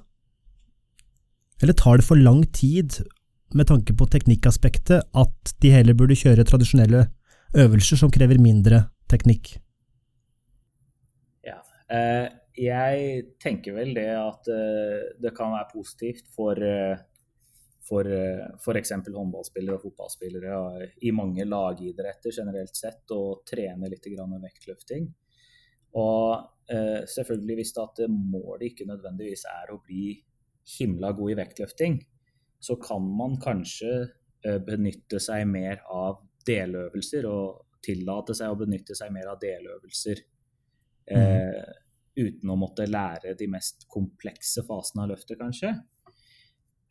Eller 1.62 1.74
tar 1.78 1.98
det 2.00 2.08
for 2.08 2.16
lang 2.16 2.44
tid, 2.54 3.04
med 3.54 3.68
tanke 3.68 3.94
på 3.94 4.08
teknikkaspektet, 4.08 5.04
at 5.14 5.54
de 5.62 5.74
heller 5.74 5.94
burde 5.94 6.16
kjøre 6.16 6.46
tradisjonelle 6.48 7.10
øvelser 7.54 8.00
som 8.00 8.12
krever 8.12 8.40
mindre 8.40 8.86
teknikk? 9.12 9.58
Ja, 11.44 11.60
jeg 12.62 13.24
tenker 13.41 13.74
vel 13.74 13.95
det 13.97 14.09
at 14.14 14.49
det 15.22 15.32
kan 15.38 15.53
være 15.55 15.72
positivt 15.72 16.28
for 16.36 16.59
for 17.91 18.07
uh, 18.07 18.14
eh, 18.14 18.53
f.eks. 18.62 18.93
håndballspillere 19.07 19.78
og 19.78 19.86
fotballspillere 19.88 20.88
i 21.07 21.12
mange 21.16 21.45
lagidretter 21.47 22.34
generelt 22.36 22.78
sett 22.78 23.12
å 23.12 23.41
trene 23.47 23.89
litt 23.91 24.07
vektløfting. 24.07 25.09
Og 25.99 26.47
selvfølgelig 27.12 27.55
hvis 27.57 27.74
det 27.76 28.05
målet 28.07 28.70
ikke 28.70 28.86
nødvendigvis 28.88 29.41
er 29.49 29.74
å 29.74 29.82
bli 29.84 30.14
himla 30.78 31.09
god 31.18 31.34
i 31.34 31.36
vektløfting, 31.41 31.97
så 32.64 32.78
kan 32.80 33.03
man 33.03 33.36
kanskje 33.41 33.89
benytte 34.64 35.20
seg 35.20 35.43
mer 35.51 35.82
av 35.91 36.22
deløvelser 36.47 37.28
og 37.28 37.82
tillate 37.84 38.38
seg 38.38 38.53
å 38.53 38.59
benytte 38.62 38.95
seg 38.95 39.12
mer 39.12 39.34
av 39.34 39.41
deløvelser. 39.41 40.22
Eh, 41.12 41.59
uten 42.18 42.51
å 42.51 42.57
måtte 42.59 42.88
lære 42.89 43.36
de 43.39 43.47
mest 43.51 43.86
komplekse 43.91 44.64
fasene 44.68 45.05
av 45.05 45.14
løftet, 45.14 45.39
kanskje. 45.39 45.74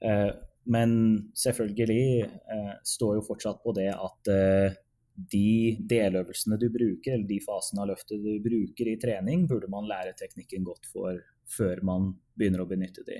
Eh, 0.04 0.30
men 0.70 0.92
selvfølgelig 1.36 2.04
eh, 2.22 2.72
står 2.86 3.18
jo 3.18 3.26
fortsatt 3.26 3.60
på 3.64 3.74
det 3.76 3.90
at 3.92 4.30
eh, 4.32 4.78
de 5.30 5.76
deløvelsene 5.90 6.56
du 6.60 6.68
bruker, 6.72 7.14
eller 7.14 7.28
de 7.28 7.40
fasene 7.44 7.82
av 7.84 7.90
løftet 7.92 8.22
du 8.24 8.32
bruker 8.44 8.88
i 8.88 8.98
trening, 9.00 9.44
burde 9.50 9.68
man 9.72 9.88
lære 9.88 10.16
teknikken 10.16 10.64
godt 10.64 10.88
for 10.88 11.20
før 11.50 11.82
man 11.84 12.14
begynner 12.38 12.64
å 12.64 12.70
benytte 12.70 13.04
de. 13.04 13.18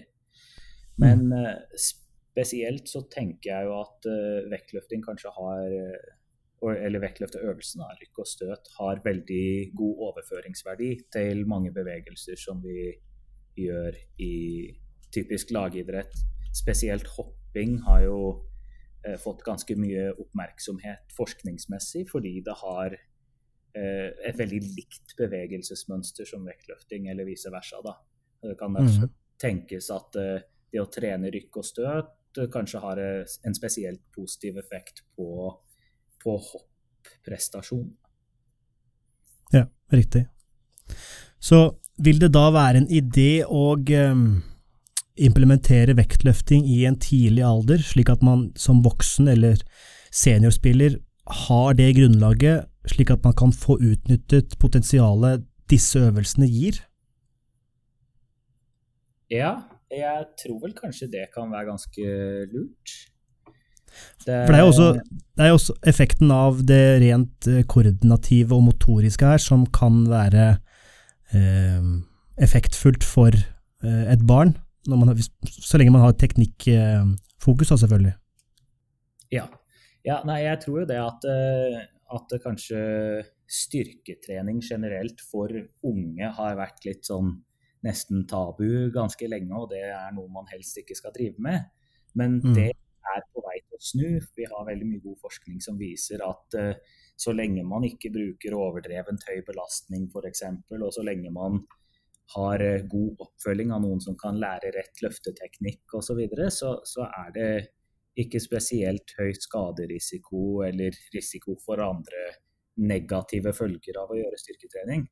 Men 1.00 1.26
spesielt 1.76 2.88
så 2.88 3.02
tenker 3.10 3.50
jeg 3.50 3.68
jo 3.68 3.74
at 3.80 4.06
vektløfting 4.52 5.02
kanskje 5.04 5.32
har 5.34 5.74
eller 6.60 7.00
vektløfteøvelsen, 7.00 7.82
rykk 8.02 8.20
og 8.20 8.28
støt, 8.28 8.68
har 8.76 9.00
veldig 9.04 9.72
god 9.76 10.04
overføringsverdi 10.10 10.90
til 11.12 11.46
mange 11.48 11.72
bevegelser 11.72 12.36
som 12.40 12.60
vi 12.64 12.90
gjør 13.56 13.96
i 14.20 14.34
typisk 15.14 15.54
lagidrett. 15.56 16.12
Spesielt 16.54 17.08
hopping 17.16 17.78
har 17.86 18.04
jo 18.04 18.20
eh, 19.06 19.16
fått 19.20 19.44
ganske 19.46 19.76
mye 19.78 20.10
oppmerksomhet 20.12 21.14
forskningsmessig 21.16 22.04
fordi 22.10 22.36
det 22.46 22.56
har 22.60 22.94
eh, 22.94 24.08
et 24.28 24.38
veldig 24.38 24.60
likt 24.76 25.16
bevegelsesmønster 25.18 26.28
som 26.28 26.46
vektløfting, 26.46 27.08
eller 27.10 27.28
vice 27.28 27.52
versa. 27.52 27.82
Da. 27.84 27.96
Det 28.42 28.56
kan 28.60 28.76
mm. 28.76 29.10
tenkes 29.40 29.90
at 29.94 30.20
eh, 30.20 30.46
det 30.70 30.82
å 30.82 30.90
trene 30.92 31.32
rykk 31.32 31.60
og 31.60 31.66
støt 31.66 32.38
eh, 32.38 32.48
kanskje 32.52 32.82
har 32.84 33.02
eh, 33.02 33.36
en 33.46 33.56
spesielt 33.56 34.02
positiv 34.14 34.60
effekt 34.62 35.04
på, 35.16 35.50
på 36.22 36.36
hopprestasjon. 36.38 37.88
Ja, 39.54 39.66
riktig. 39.92 40.26
Så 41.40 41.64
vil 42.00 42.20
det 42.20 42.32
da 42.34 42.46
være 42.54 42.82
en 42.82 42.88
idé 42.92 43.42
å 43.44 43.74
um 43.74 44.24
implementere 45.20 45.96
vektløfting 45.98 46.66
i 46.68 46.84
en 46.88 46.98
tidlig 47.00 47.44
alder, 47.44 47.82
slik 47.84 48.10
at 48.12 48.24
man 48.24 48.48
som 48.58 48.82
voksen 48.84 49.28
eller 49.28 49.60
seniorspiller 50.14 50.96
har 51.46 51.74
det 51.78 51.90
grunnlaget, 51.98 52.68
slik 52.90 53.12
at 53.12 53.24
man 53.26 53.36
kan 53.36 53.52
få 53.54 53.76
utnyttet 53.78 54.56
potensialet 54.62 55.44
disse 55.70 56.00
øvelsene 56.00 56.48
gir? 56.50 56.80
Ja, 59.30 59.60
jeg 59.92 60.26
tror 60.40 60.58
vel 60.64 60.74
kanskje 60.74 61.10
det 61.12 61.28
kan 61.34 61.52
være 61.52 61.70
ganske 61.70 62.14
lurt. 62.50 62.96
Det, 64.24 64.34
For 64.46 64.52
det 64.54 64.60
er, 64.60 64.68
også, 64.68 64.88
det 65.36 65.46
er 65.46 65.54
også 65.56 65.76
effekten 65.92 66.32
av 66.34 66.60
det 66.66 66.82
rent 67.02 67.48
eh, 67.50 67.62
koordinative 67.68 68.56
og 68.56 68.66
motoriske 68.68 69.26
her 69.32 69.42
som 69.42 69.64
kan 69.74 70.02
være 70.10 70.48
eh, 71.36 71.90
effektfullt 72.40 73.06
for 73.06 73.34
eh, 73.36 74.04
et 74.12 74.26
barn 74.28 74.56
man, 74.88 75.12
så 75.44 75.78
lenge 75.78 75.92
man 75.92 76.02
har 76.02 76.14
teknikkfokus, 76.16 77.68
da, 77.68 77.76
selvfølgelig. 77.82 78.14
Ja. 79.30 79.44
ja. 80.08 80.16
Nei, 80.26 80.38
jeg 80.46 80.62
tror 80.64 80.80
jo 80.80 80.86
det 80.88 80.96
at, 80.98 81.26
at 82.16 82.32
det 82.32 82.40
kanskje 82.42 82.80
styrketrening 83.50 84.62
generelt 84.64 85.20
for 85.30 85.52
unge 85.86 86.32
har 86.38 86.56
vært 86.58 86.88
litt 86.88 87.04
sånn 87.06 87.34
nesten 87.86 88.26
tabu 88.28 88.90
ganske 88.94 89.28
lenge, 89.30 89.52
og 89.56 89.70
det 89.72 89.84
er 89.88 90.10
noe 90.16 90.28
man 90.32 90.48
helst 90.52 90.80
ikke 90.80 90.96
skal 90.96 91.14
drive 91.14 91.40
med. 91.42 91.68
Men 92.18 92.40
mm. 92.40 92.54
det 92.56 92.70
er 93.14 93.26
på 93.32 93.42
vei 93.44 93.58
til 93.62 93.76
å 93.76 93.84
snu. 93.90 94.08
Vi 94.36 94.48
har 94.50 94.68
veldig 94.68 94.88
mye 94.88 95.04
god 95.04 95.18
forskning 95.22 95.60
som 95.64 95.78
viser 95.80 96.22
at 96.26 96.58
uh, 96.58 96.96
så 97.20 97.34
lenge 97.36 97.64
man 97.68 97.84
ikke 97.84 98.12
bruker 98.14 98.56
overdrevent 98.56 99.26
høy 99.28 99.42
belastning 99.46 100.08
f.eks., 100.08 100.44
og 100.78 100.88
så 100.94 101.04
lenge 101.04 101.32
man 101.34 101.60
har 102.36 102.62
eh, 102.62 102.86
god 102.88 103.24
oppfølging 103.26 103.72
av 103.74 103.82
noen 103.84 104.00
som 104.00 104.16
kan 104.18 104.38
lære 104.40 104.72
rett 104.76 105.02
løfteteknikk 105.04 105.96
osv., 105.98 106.06
så, 106.06 106.16
videre, 106.16 106.48
så 106.54 106.76
så 106.86 107.08
er 107.08 107.34
det 107.34 107.50
ikke 108.20 108.40
spesielt 108.42 109.12
høy 109.18 109.34
skaderisiko 109.36 110.62
eller 110.66 110.96
risiko 111.14 111.56
for 111.64 111.82
andre 111.84 112.24
negative 112.80 113.52
følger 113.56 114.00
av 114.00 114.12
å 114.12 114.18
gjøre 114.18 114.40
styrketrening. 114.40 115.04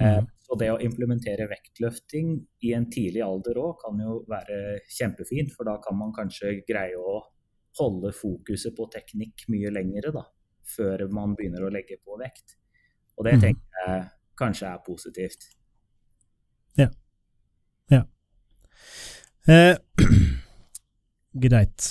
Eh, 0.00 0.18
mm. 0.18 0.26
Så 0.46 0.54
det 0.60 0.68
å 0.70 0.78
implementere 0.82 1.48
vektløfting 1.50 2.36
i 2.68 2.72
en 2.76 2.86
tidlig 2.92 3.22
alder 3.24 3.58
òg 3.58 3.80
kan 3.80 3.98
jo 3.98 4.20
være 4.30 4.78
kjempefint, 4.98 5.50
for 5.56 5.66
da 5.66 5.78
kan 5.82 5.98
man 5.98 6.14
kanskje 6.14 6.60
greie 6.68 6.94
å 7.00 7.18
holde 7.80 8.12
fokuset 8.14 8.76
på 8.76 8.86
teknikk 8.92 9.48
mye 9.52 9.72
lengre 9.74 10.12
da, 10.14 10.22
før 10.76 11.06
man 11.12 11.34
begynner 11.38 11.66
å 11.66 11.72
legge 11.72 11.98
på 11.98 12.18
vekt. 12.20 12.56
Og 13.16 13.26
det 13.26 13.36
mm. 13.36 13.42
tenker 13.42 13.82
jeg 13.82 14.06
kanskje 14.38 14.70
er 14.70 14.82
positivt. 14.86 15.48
Ja. 16.78 16.88
Ja. 17.90 18.02
Eh, 19.48 19.76
greit. 21.46 21.88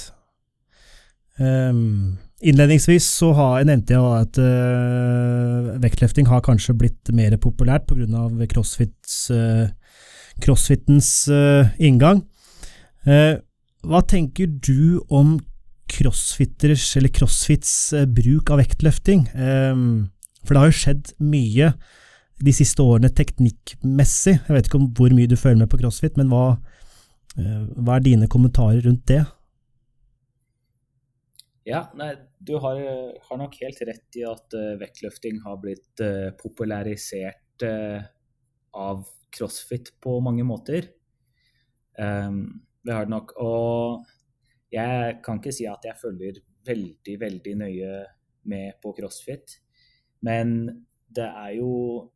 Um, 1.38 2.16
innledningsvis 2.44 3.08
så 3.22 3.32
har, 3.36 3.60
jeg 3.62 3.70
nevnte 3.70 3.96
jeg 3.96 4.20
at 4.20 4.40
uh, 4.44 5.74
vektløfting 5.84 6.28
har 6.30 6.44
kanskje 6.46 6.76
blitt 6.78 7.12
mer 7.16 7.36
populært 7.42 7.88
pga. 7.88 8.28
Crossfits, 8.52 9.18
uh, 9.32 9.68
crossfitens 10.44 11.12
uh, 11.32 11.72
inngang. 11.80 12.26
hva 13.86 14.00
tenker 14.10 14.50
du 14.50 14.98
om 15.14 15.38
crossfitters, 15.94 16.96
eller 16.98 17.12
crossfits 17.14 17.94
bruk 18.10 18.50
av 18.50 18.58
vektløfting? 18.64 19.28
Um, 19.38 20.10
for 20.42 20.56
det 20.56 20.64
har 20.64 20.72
jo 20.72 20.80
skjedd 20.80 21.12
mye 21.22 21.70
de 22.42 22.54
siste 22.54 22.82
årene 22.82 23.12
teknikkmessig? 23.14 24.40
Jeg 24.40 24.56
vet 24.56 24.68
ikke 24.68 24.82
om 24.82 24.90
hvor 24.98 25.14
mye 25.14 25.30
du 25.30 25.38
følger 25.38 25.62
med 25.62 25.70
på 25.70 25.78
crossfit, 25.84 26.18
men 26.18 26.34
hva, 26.34 26.58
hva 27.38 28.00
er 28.00 28.08
dine 28.10 28.30
kommentarer 28.32 28.82
rundt 28.90 29.06
det? 29.14 29.22
Ja, 31.66 31.80
nei, 31.97 32.11
du 32.38 32.59
har, 32.61 32.78
har, 33.26 33.38
nok 33.41 33.55
helt 33.57 33.80
rett 33.89 34.18
i 34.20 34.22
at 34.30 34.53
uh, 34.53 34.76
vektløfting 34.78 35.39
har 35.41 35.57
blitt 35.57 36.01
uh, 36.03 36.30
popularisert 36.38 37.63
uh, 37.66 38.03
av 38.78 39.07
crossfit 39.34 39.89
på 40.03 40.20
mange 40.22 40.45
måter. 40.45 40.91
Um, 41.97 42.61
det 42.86 42.93
har 42.93 43.07
det 43.07 43.13
nok, 43.16 43.34
og 43.41 44.05
jeg 44.76 45.16
kan 45.26 45.41
ikke 45.41 45.53
si 45.57 45.66
at 45.66 45.88
jeg 45.88 45.97
følger 45.97 46.38
veldig, 46.70 47.16
veldig 47.24 47.53
nøye 47.63 47.95
med 48.51 48.78
på 48.84 48.91
crossfit. 48.99 49.55
Men 50.22 50.68
det 51.18 51.26
er 51.26 51.55
jo 51.57 51.72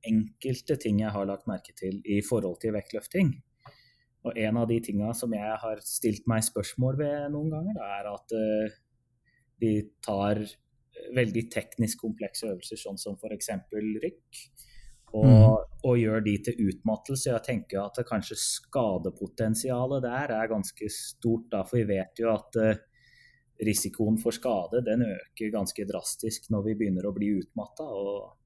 enkelte 0.06 0.78
ting 0.84 1.00
jeg 1.02 1.16
har 1.16 1.26
lagt 1.26 1.50
merke 1.50 1.74
til 1.80 1.98
i 2.06 2.20
forhold 2.28 2.60
til 2.62 2.76
vektløfting. 2.78 3.34
Og 4.30 4.38
en 4.38 4.62
av 4.62 4.70
de 4.70 4.78
tinga 4.84 5.10
som 5.18 5.34
jeg 5.34 5.58
har 5.64 5.82
stilt 5.88 6.30
meg 6.30 6.46
spørsmål 6.46 7.02
ved 7.02 7.34
noen 7.34 7.50
ganger, 7.56 7.82
da, 7.82 7.90
er 7.98 8.12
at 8.14 8.38
de 9.62 9.74
tar 10.06 10.42
veldig 11.16 11.46
teknisk 11.52 12.02
komplekse 12.04 12.50
øvelser, 12.50 12.80
sånn 12.80 13.00
som 13.00 13.16
f.eks. 13.18 13.52
rykk, 13.74 14.42
og, 15.10 15.26
mm. 15.26 15.46
og, 15.88 15.94
gjør 15.98 16.26
de 16.26 16.36
til 16.46 16.68
utmattelse. 16.70 17.32
Jeg 17.32 17.46
tenker 17.48 17.82
at 17.82 18.02
kanskje 18.06 18.38
skadepotensialet 18.44 20.06
der 20.06 20.36
er 20.36 20.52
ganske 20.52 20.92
stort, 20.94 21.48
da, 21.54 21.64
for 21.66 21.80
vi 21.82 21.96
vet 21.96 22.22
jo 22.22 22.30
at 22.34 22.60
uh, 22.62 22.76
risikoen 23.66 24.20
for 24.22 24.36
skade 24.36 24.84
den 24.86 25.08
øker 25.08 25.56
ganske 25.56 25.88
drastisk 25.90 26.52
når 26.54 26.68
vi 26.68 26.76
begynner 26.84 27.10
å 27.10 27.16
bli 27.16 27.32
utmatta. 27.40 27.88
Og 27.90 28.40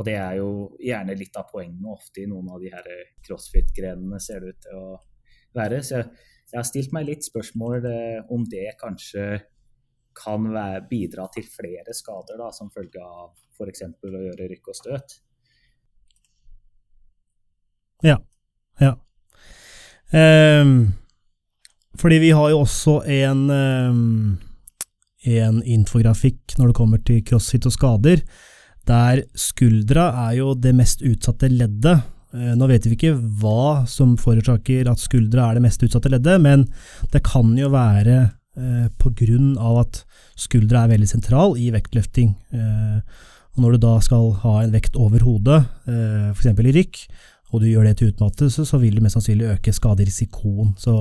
og 0.00 0.06
det 0.08 0.16
er 0.16 0.38
jo 0.38 0.50
gjerne 0.80 1.16
litt 1.18 1.34
av 1.36 1.50
poenget 1.50 1.88
ofte 1.92 2.22
i 2.22 2.28
noen 2.30 2.48
av 2.54 2.62
de 2.62 2.70
her 2.72 2.86
crossfit-grenene, 3.26 4.20
ser 4.22 4.40
det 4.40 4.54
ut 4.54 4.62
til 4.64 4.78
å 4.78 4.84
være. 5.56 5.80
Så 5.84 5.98
jeg, 5.98 6.06
jeg, 6.46 6.56
har 6.56 6.68
stilt 6.68 6.94
meg 6.96 7.08
litt 7.10 7.26
spørsmål 7.26 7.88
eh, 7.90 8.30
om 8.32 8.46
det 8.48 8.70
kanskje 8.80 9.26
kan 10.16 10.50
være, 10.52 10.84
bidra 10.90 11.26
til 11.34 11.46
flere 11.46 11.94
skader 11.96 12.40
da, 12.40 12.50
som 12.54 12.70
følge 12.74 13.02
av 13.02 13.32
f.eks. 13.56 13.84
å 13.86 14.10
gjøre 14.26 14.48
rykk 14.50 14.70
og 14.72 14.78
støt. 14.78 15.16
Ja. 18.04 18.16
Ja. 18.80 18.94
Um, 20.10 20.92
fordi 22.00 22.20
vi 22.22 22.30
har 22.34 22.50
jo 22.50 22.62
også 22.64 23.00
en, 23.06 23.42
um, 23.50 24.38
en 25.28 25.60
infografikk 25.62 26.56
når 26.58 26.70
det 26.70 26.78
kommer 26.80 27.02
til 27.04 27.20
crossfit 27.26 27.68
og 27.68 27.76
skader 27.76 28.24
der 28.88 29.22
skuldra 29.38 30.10
er 30.26 30.38
jo 30.40 30.54
det 30.58 30.72
mest 30.76 31.04
utsatte 31.06 31.50
leddet. 31.52 32.02
Eh, 32.34 32.52
nå 32.56 32.68
vet 32.70 32.86
vi 32.86 32.96
ikke 32.96 33.16
hva 33.42 33.86
som 33.90 34.16
forårsaker 34.20 34.90
at 34.90 35.02
skuldra 35.02 35.48
er 35.48 35.58
det 35.58 35.64
mest 35.66 35.82
utsatte 35.86 36.12
leddet, 36.12 36.40
men 36.42 36.66
det 37.12 37.22
kan 37.26 37.52
jo 37.58 37.70
være 37.74 38.30
på 39.00 39.12
grunn 39.16 39.54
av 39.58 39.82
at 39.84 40.02
skuldra 40.38 40.84
er 40.84 40.94
veldig 40.94 41.08
sentral 41.10 41.56
i 41.60 41.70
vektløfting. 41.74 42.32
Eh, 42.54 43.28
og 43.56 43.64
når 43.64 43.76
du 43.76 43.82
da 43.82 43.96
skal 44.04 44.30
ha 44.44 44.54
en 44.62 44.74
vekt 44.74 44.96
over 45.00 45.24
hodet, 45.26 45.60
eh, 45.90 46.30
f.eks. 46.30 46.52
i 46.52 46.74
rykk, 46.76 47.02
og 47.50 47.62
du 47.62 47.66
gjør 47.66 47.88
det 47.88 47.96
til 47.98 48.12
utmattelse, 48.12 48.64
så 48.66 48.78
vil 48.78 48.94
du 48.94 49.02
mest 49.02 49.18
sannsynlig 49.18 49.50
øke 49.56 49.74
skaderisikoen. 49.74 50.76
Så 50.78 50.94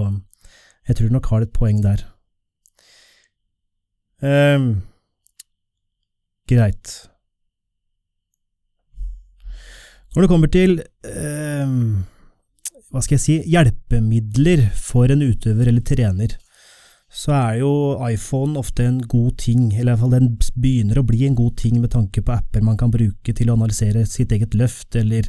jeg 0.88 0.98
tror 0.98 1.10
du 1.10 1.16
nok 1.16 1.30
har 1.30 1.46
et 1.46 1.54
poeng 1.54 1.84
der. 1.86 2.04
Eh, 4.26 4.66
greit. 6.50 6.96
Når 10.16 10.26
det 10.26 10.30
kommer 10.32 10.50
til 10.50 10.80
eh, 11.06 11.76
hva 12.90 13.02
skal 13.06 13.20
jeg 13.20 13.22
si, 13.22 13.36
hjelpemidler 13.46 14.72
for 14.74 15.12
en 15.14 15.22
utøver 15.22 15.70
eller 15.70 15.86
trener, 15.86 16.34
så 17.20 17.34
er 17.36 17.56
jo 17.60 17.72
iPhone 18.08 18.60
ofte 18.60 18.86
en 18.88 19.00
god 19.12 19.34
ting, 19.42 19.74
eller 19.74 19.92
i 19.92 19.96
hvert 19.96 20.04
fall 20.06 20.14
den 20.14 20.30
begynner 20.56 21.02
å 21.02 21.08
bli 21.08 21.26
en 21.28 21.36
god 21.36 21.58
ting 21.60 21.80
med 21.82 21.92
tanke 21.92 22.22
på 22.24 22.32
apper 22.32 22.64
man 22.64 22.78
kan 22.80 22.94
bruke 22.94 23.34
til 23.36 23.50
å 23.50 23.58
analysere 23.58 24.06
sitt 24.08 24.32
eget 24.36 24.56
løft, 24.56 24.96
eller 24.96 25.28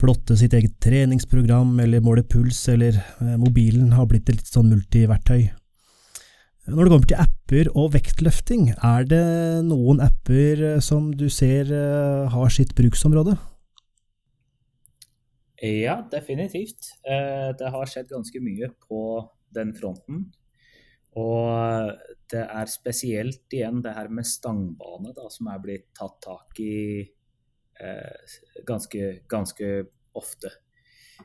plotte 0.00 0.36
sitt 0.40 0.54
eget 0.56 0.78
treningsprogram, 0.82 1.74
eller 1.84 2.04
måle 2.04 2.24
puls, 2.24 2.62
eller 2.72 2.96
eh, 2.96 3.34
mobilen 3.40 3.92
har 3.98 4.08
blitt 4.08 4.30
et 4.30 4.40
litt 4.40 4.48
sånn 4.48 4.70
multiverktøy. 4.72 5.50
Når 6.72 6.80
det 6.80 6.92
kommer 6.94 7.10
til 7.10 7.20
apper 7.20 7.68
og 7.76 7.90
vektløfting, 7.92 8.70
er 8.72 9.04
det 9.10 9.24
noen 9.66 10.00
apper 10.04 10.62
eh, 10.70 10.78
som 10.84 11.10
du 11.12 11.26
ser 11.28 11.68
eh, 11.68 12.30
har 12.32 12.54
sitt 12.54 12.72
bruksområde? 12.78 13.36
Ja, 15.64 15.98
definitivt. 16.12 16.90
Det 17.04 17.68
har 17.72 17.88
skjedd 17.88 18.10
ganske 18.10 18.40
mye 18.44 18.66
på 18.84 18.98
den 19.56 19.70
fronten. 19.72 20.26
Og 21.20 21.92
det 22.30 22.42
er 22.42 22.70
spesielt 22.70 23.54
igjen 23.54 23.82
det 23.84 23.94
her 23.94 24.10
med 24.10 24.26
stangbane 24.26 25.14
da, 25.14 25.28
som 25.30 25.50
er 25.52 25.60
blitt 25.62 25.92
tatt 25.94 26.16
tak 26.24 26.58
i 26.64 27.02
eh, 27.02 28.34
ganske, 28.66 29.10
ganske, 29.30 29.70
ofte. 30.14 30.50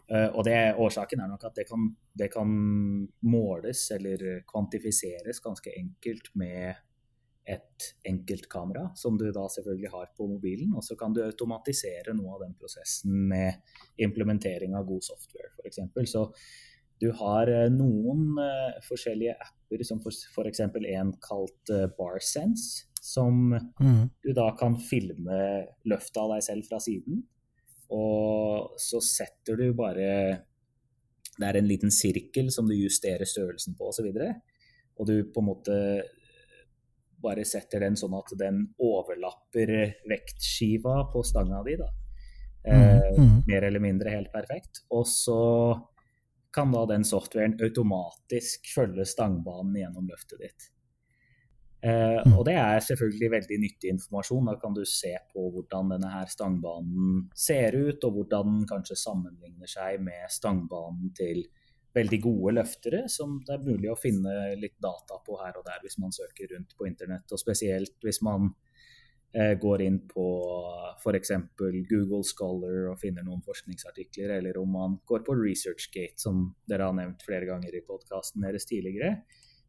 Eh, 0.10 0.28
og 0.34 0.44
det, 0.46 0.58
Årsaken 0.82 1.22
er 1.22 1.30
nok 1.30 1.44
at 1.50 1.58
det 1.62 1.66
kan, 1.70 1.90
det 2.18 2.30
kan, 2.34 2.54
måles 3.22 3.84
eller 3.94 4.44
kvantifiseres 4.50 5.42
ganske 5.46 5.74
enkelt 5.78 6.32
med 6.42 6.86
et 7.50 7.86
enkeltkamera, 8.06 8.92
som 8.98 9.18
du 9.18 9.28
da 9.34 9.48
selvfølgelig 9.50 9.92
har 9.94 10.10
på 10.18 10.28
mobilen. 10.30 10.74
Og 10.78 10.86
så 10.86 10.98
kan 10.98 11.14
du 11.14 11.24
automatisere 11.26 12.14
noe 12.18 12.36
av 12.36 12.44
den 12.46 12.58
prosessen 12.58 13.16
med 13.30 13.62
implementering 14.06 14.76
av 14.78 14.86
god 14.90 15.06
software, 15.06 15.50
f.eks. 15.58 15.82
Så 16.12 16.28
du 17.00 17.10
har 17.16 17.48
eh, 17.48 17.70
noen 17.72 18.36
uh, 18.40 18.78
forskjellige 18.84 19.36
apper, 19.40 19.84
som 19.88 20.02
f.eks. 20.04 20.62
en 20.62 21.14
kalt 21.24 21.72
uh, 21.72 21.86
BarSense, 21.96 22.86
som 23.00 23.54
mm. 23.56 24.04
du 24.26 24.34
da 24.36 24.50
kan 24.60 24.76
filme 24.84 25.40
løftet 25.88 26.20
av 26.20 26.34
deg 26.34 26.44
selv 26.44 26.68
fra 26.68 26.82
siden. 26.84 27.22
Og 27.96 28.76
så 28.78 29.00
setter 29.02 29.58
du 29.58 29.72
bare 29.74 30.10
Det 31.40 31.48
er 31.48 31.58
en 31.58 31.66
liten 31.66 31.90
sirkel 31.90 32.52
som 32.54 32.68
du 32.70 32.76
justerer 32.76 33.26
størrelsen 33.26 33.78
på 33.80 33.88
osv. 33.90 34.12
Og, 34.12 34.60
og 35.00 35.08
du 35.10 35.16
på 35.32 35.42
en 35.42 35.48
måte 35.48 35.78
bare 37.24 37.46
setter 37.48 37.84
den 37.84 37.98
sånn 38.00 38.16
at 38.20 38.32
den 38.40 38.62
overlapper 38.84 39.72
vektskiva 40.08 41.02
på 41.14 41.24
stanga 41.28 41.64
di. 41.66 41.80
da. 41.80 41.90
Eh, 42.68 43.18
mm. 43.18 43.24
mm. 43.24 43.38
Mer 43.48 43.68
eller 43.68 43.84
mindre 43.84 44.14
helt 44.14 44.32
perfekt. 44.32 44.84
Og 44.92 45.08
så 45.08 45.40
kan 46.56 46.74
da 46.74 46.86
den 46.90 47.06
softwaren 47.06 47.58
automatisk 47.62 48.72
følge 48.74 49.06
stangbanen 49.08 49.78
gjennom 49.78 50.10
løftet 50.10 50.42
ditt. 50.42 50.70
Eh, 51.82 52.20
mm. 52.26 52.34
og 52.36 52.44
det 52.48 52.58
er 52.60 52.82
selvfølgelig 52.84 53.30
veldig 53.36 53.60
nyttig 53.64 53.94
informasjon. 53.94 54.50
Da 54.52 54.58
kan 54.60 54.76
du 54.76 54.82
se 54.88 55.14
på 55.32 55.46
hvordan 55.54 55.94
denne 55.94 56.12
her 56.12 56.32
stangbanen 56.32 57.30
ser 57.38 57.78
ut, 57.78 58.04
og 58.04 58.18
hvordan 58.18 58.58
den 58.58 58.68
kanskje 58.70 59.00
sammenligner 59.00 59.70
seg 59.70 60.02
med 60.04 60.28
stangbanen 60.34 61.14
til 61.16 61.46
veldig 61.96 62.20
gode 62.22 62.54
løftere, 62.60 63.06
som 63.10 63.40
det 63.46 63.56
er 63.56 63.66
mulig 63.66 63.90
å 63.90 63.98
finne 63.98 64.34
litt 64.60 64.78
data 64.82 65.18
på 65.26 65.40
her 65.40 65.56
og 65.58 65.66
der 65.66 65.80
hvis 65.84 65.98
man 66.02 66.14
søker 66.14 66.52
rundt 66.54 66.76
på 66.78 66.90
internett. 66.90 67.32
Og 67.32 67.42
spesielt 67.42 67.96
hvis 68.06 68.22
man 68.26 68.52
går 69.32 69.82
inn 69.86 70.00
på 70.10 70.24
f.eks. 71.00 71.32
Google 71.90 72.24
Scholar 72.26 72.88
og 72.92 72.98
finner 73.02 73.26
noen 73.26 73.44
forskningsartikler, 73.46 74.34
eller 74.40 74.58
om 74.58 74.72
man 74.74 74.96
går 75.10 75.22
på 75.28 75.36
ResearchGate, 75.38 76.18
som 76.18 76.48
dere 76.70 76.88
har 76.90 76.96
nevnt 76.98 77.22
flere 77.28 77.46
ganger 77.50 77.78
i 77.78 77.84
podkasten 77.86 78.46
deres 78.48 78.66
tidligere. 78.70 79.20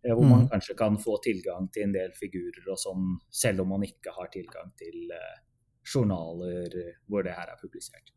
Eh, 0.04 0.14
hvor 0.14 0.24
man 0.24 0.46
mm. 0.46 0.48
kanskje 0.54 0.76
kan 0.78 0.96
få 0.98 1.18
tilgang 1.24 1.68
til 1.74 1.88
en 1.88 1.92
del 1.92 2.14
figurer 2.16 2.72
og 2.72 2.80
sånn, 2.80 3.12
selv 3.28 3.64
om 3.64 3.74
man 3.74 3.84
ikke 3.84 4.14
har 4.16 4.30
tilgang 4.32 4.72
til 4.80 5.12
uh, 5.12 5.36
journaler 5.84 6.72
hvor 7.06 7.26
det 7.26 7.36
her 7.36 7.52
er 7.52 7.60
publisert. 7.60 8.14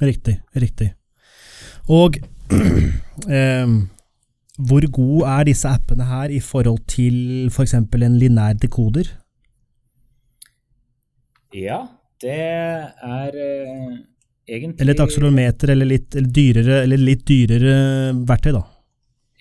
Riktig, 0.00 0.38
riktig. 0.56 0.92
Og 1.92 2.16
eh, 3.38 3.76
hvor 4.58 4.90
god 4.90 5.28
er 5.34 5.48
disse 5.50 5.70
appene 5.70 6.08
her 6.08 6.32
i 6.32 6.40
forhold 6.40 6.86
til 6.88 7.48
f.eks. 7.52 7.76
For 7.92 8.04
en 8.08 8.18
linær 8.18 8.56
dekoder? 8.56 9.12
Ja, 11.56 11.80
det 12.20 12.36
er 12.36 13.36
uh, 13.36 13.92
egentlig 14.48 14.82
Eller 14.82 14.96
et 14.96 15.02
akselometer 15.04 15.72
eller 15.72 15.88
litt, 15.88 16.16
eller 16.18 16.32
dyrere, 16.34 16.80
eller 16.84 17.00
litt 17.00 17.24
dyrere 17.28 17.76
verktøy, 18.28 18.52
da? 18.58 18.64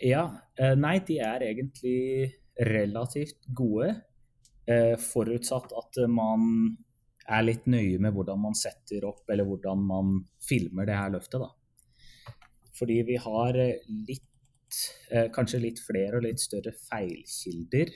Ja. 0.03 0.25
Uh, 0.57 0.73
nei, 0.79 0.97
de 1.05 1.19
er 1.21 1.43
egentlig 1.49 2.31
relativt 2.65 3.43
gode, 3.53 3.91
uh, 4.71 4.95
forutsatt 5.01 5.75
at 5.77 5.99
man 6.09 6.47
er 7.27 7.43
litt 7.43 7.67
nøye 7.67 7.99
med 7.99 8.15
hvordan 8.15 8.39
man 8.39 8.55
setter 8.55 9.03
opp, 9.05 9.25
eller 9.29 9.45
hvordan 9.45 9.83
man 9.83 10.15
filmer 10.47 10.87
det 10.87 10.95
her 10.95 11.11
løftet, 11.13 11.43
da. 11.43 11.51
Fordi 12.77 13.01
vi 13.07 13.19
har 13.21 13.57
litt 14.07 14.23
Kanskje 15.31 15.61
litt 15.63 15.77
flere 15.79 16.17
og 16.17 16.25
litt 16.25 16.41
større 16.43 16.73
feilkilder 16.75 17.87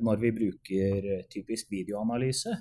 når 0.00 0.20
vi 0.22 0.30
bruker 0.32 1.08
typisk 1.28 1.68
videoanalyse. 1.68 2.54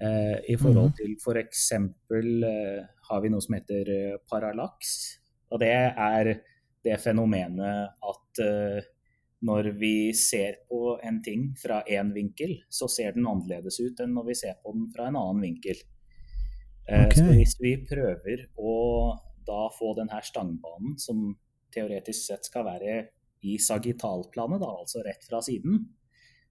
Eh, 0.00 0.38
I 0.50 0.56
forhold 0.58 0.96
til 0.98 1.14
f.eks. 1.20 1.68
For 2.08 2.32
eh, 2.48 2.80
har 3.08 3.22
vi 3.22 3.30
noe 3.30 3.44
som 3.44 3.56
heter 3.58 3.92
eh, 3.94 4.16
parallaks. 4.30 4.96
Og 5.52 5.62
det 5.62 5.70
er 5.70 6.32
det 6.84 6.98
fenomenet 7.00 7.94
at 8.04 8.42
eh, 8.44 8.90
når 9.44 9.70
vi 9.76 10.12
ser 10.16 10.62
på 10.68 10.96
en 11.04 11.20
ting 11.22 11.50
fra 11.60 11.82
én 11.84 12.12
vinkel, 12.14 12.56
så 12.72 12.88
ser 12.88 13.16
den 13.16 13.26
annerledes 13.28 13.76
ut 13.82 14.00
enn 14.00 14.14
når 14.16 14.30
vi 14.30 14.38
ser 14.40 14.56
på 14.62 14.72
den 14.72 14.88
fra 14.92 15.10
en 15.10 15.18
annen 15.20 15.42
vinkel. 15.44 15.82
Eh, 16.88 17.06
okay. 17.06 17.18
Så 17.18 17.26
hvis 17.32 17.56
vi 17.60 17.74
prøver 17.88 18.46
å 18.56 18.74
da 19.44 19.66
få 19.76 19.92
denne 19.98 20.20
stangbanen, 20.24 20.96
som 21.00 21.26
teoretisk 21.74 22.30
sett 22.30 22.48
skal 22.48 22.64
være 22.66 22.96
i 23.44 23.58
sagittalplanet, 23.60 24.62
da, 24.62 24.70
altså 24.80 25.04
rett 25.04 25.26
fra 25.28 25.42
siden, 25.44 25.82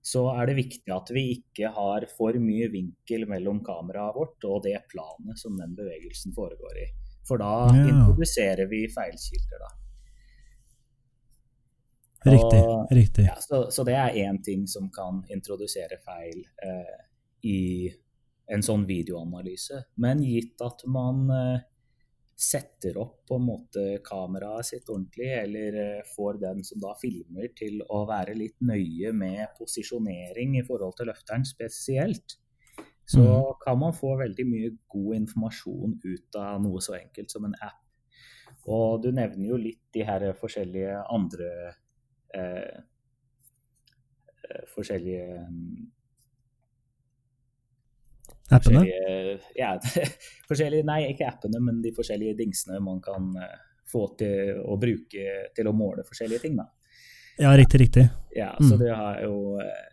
så 0.04 0.26
er 0.36 0.50
det 0.50 0.58
viktig 0.58 0.92
at 0.92 1.12
vi 1.16 1.30
ikke 1.38 1.70
har 1.72 2.04
for 2.12 2.36
mye 2.44 2.68
vinkel 2.74 3.24
mellom 3.30 3.62
kameraet 3.64 4.18
vårt 4.18 4.48
og 4.50 4.66
det 4.66 4.82
planet 4.92 5.40
som 5.40 5.56
den 5.56 5.72
bevegelsen 5.78 6.36
foregår 6.36 6.82
i. 6.84 6.90
For 7.24 7.40
da 7.40 7.70
ja. 7.72 7.86
introduserer 7.88 8.68
vi 8.68 8.84
feilkilder, 8.92 9.64
da. 9.64 9.72
Riktig. 12.24 12.60
Og, 12.60 12.92
riktig. 12.92 13.26
Ja, 13.28 13.38
så, 13.40 13.66
så, 13.72 13.84
det 13.88 13.96
er 14.00 14.20
én 14.28 14.40
ting 14.44 14.68
som 14.68 14.90
kan 14.92 15.24
introdusere 15.32 16.00
feil 16.04 16.44
eh, 16.64 17.00
i 17.48 17.62
en 18.52 18.64
sånn 18.64 18.86
videoanalyse. 18.88 19.86
Men 20.04 20.24
gitt 20.24 20.60
at 20.64 20.84
man 20.88 21.26
eh, 21.32 21.64
setter 22.36 22.98
opp 22.98 23.28
på 23.28 23.38
en 23.38 23.46
måte 23.46 23.84
kameraet 24.06 24.68
sitt 24.68 24.90
ordentlig, 24.90 25.30
eller 25.38 25.78
eh, 25.82 26.14
får 26.16 26.40
den 26.42 26.64
som 26.66 26.82
da 26.82 26.94
filmer 27.00 27.52
til 27.58 27.82
å 27.86 28.04
være 28.10 28.36
litt 28.38 28.58
nøye 28.66 29.14
med 29.16 29.54
posisjonering 29.58 30.58
i 30.60 30.66
forhold 30.66 30.98
til 30.98 31.12
løfteren 31.12 31.46
spesielt, 31.48 32.38
så 33.06 33.24
mm. 33.24 33.62
kan 33.64 33.80
man 33.80 33.96
få 33.96 34.16
veldig 34.20 34.46
mye 34.50 34.74
god 34.90 35.16
informasjon 35.20 35.98
ut 36.04 36.40
av 36.40 36.62
noe 36.64 36.82
så 36.82 36.98
enkelt 36.98 37.32
som 37.34 37.46
en 37.48 37.58
app. 37.62 37.82
Og 38.72 39.02
du 39.04 39.10
nevner 39.12 39.50
jo 39.50 39.60
litt 39.60 39.82
de 39.94 40.06
her 40.08 40.30
forskjellige 40.40 41.02
andre 41.12 41.50
eh, 42.36 42.80
eh 44.44 44.64
forskjellige 44.74 45.44
mm, 45.50 45.84
Appene? 48.52 48.84
Ja, 49.56 49.78
forskjellige, 50.50 50.86
nei, 50.88 51.06
ikke 51.14 51.30
appene, 51.30 51.62
men 51.64 51.80
de 51.84 51.94
forskjellige 51.96 52.36
dingsene 52.42 52.82
man 52.84 53.00
kan 53.04 53.30
uh, 53.40 53.54
få 53.90 54.08
til 54.20 54.60
å 54.60 54.78
bruke 54.80 55.38
til 55.56 55.70
å 55.70 55.76
måle 55.76 56.06
forskjellige 56.08 56.44
ting. 56.44 56.60
Da. 56.60 56.68
Ja, 57.40 57.54
riktig, 57.58 57.82
riktig. 57.86 58.08
Ja, 58.36 58.52
mm. 58.60 58.68
så 58.70 58.78
det 58.78 58.92
har 58.94 59.24
jo 59.26 59.58
eh, 59.62 59.90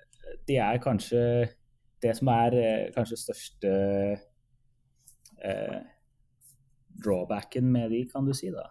De 0.48 0.56
er 0.60 0.78
kanskje 0.80 1.22
det 2.00 2.12
som 2.16 2.30
er 2.32 2.56
uh, 2.56 2.84
kanskje 2.94 3.20
største 3.20 3.72
eh, 5.40 5.80
drawbacken 7.00 7.66
med 7.72 7.90
de, 7.92 8.04
kan 8.12 8.24
du 8.26 8.32
si, 8.36 8.50
da. 8.52 8.66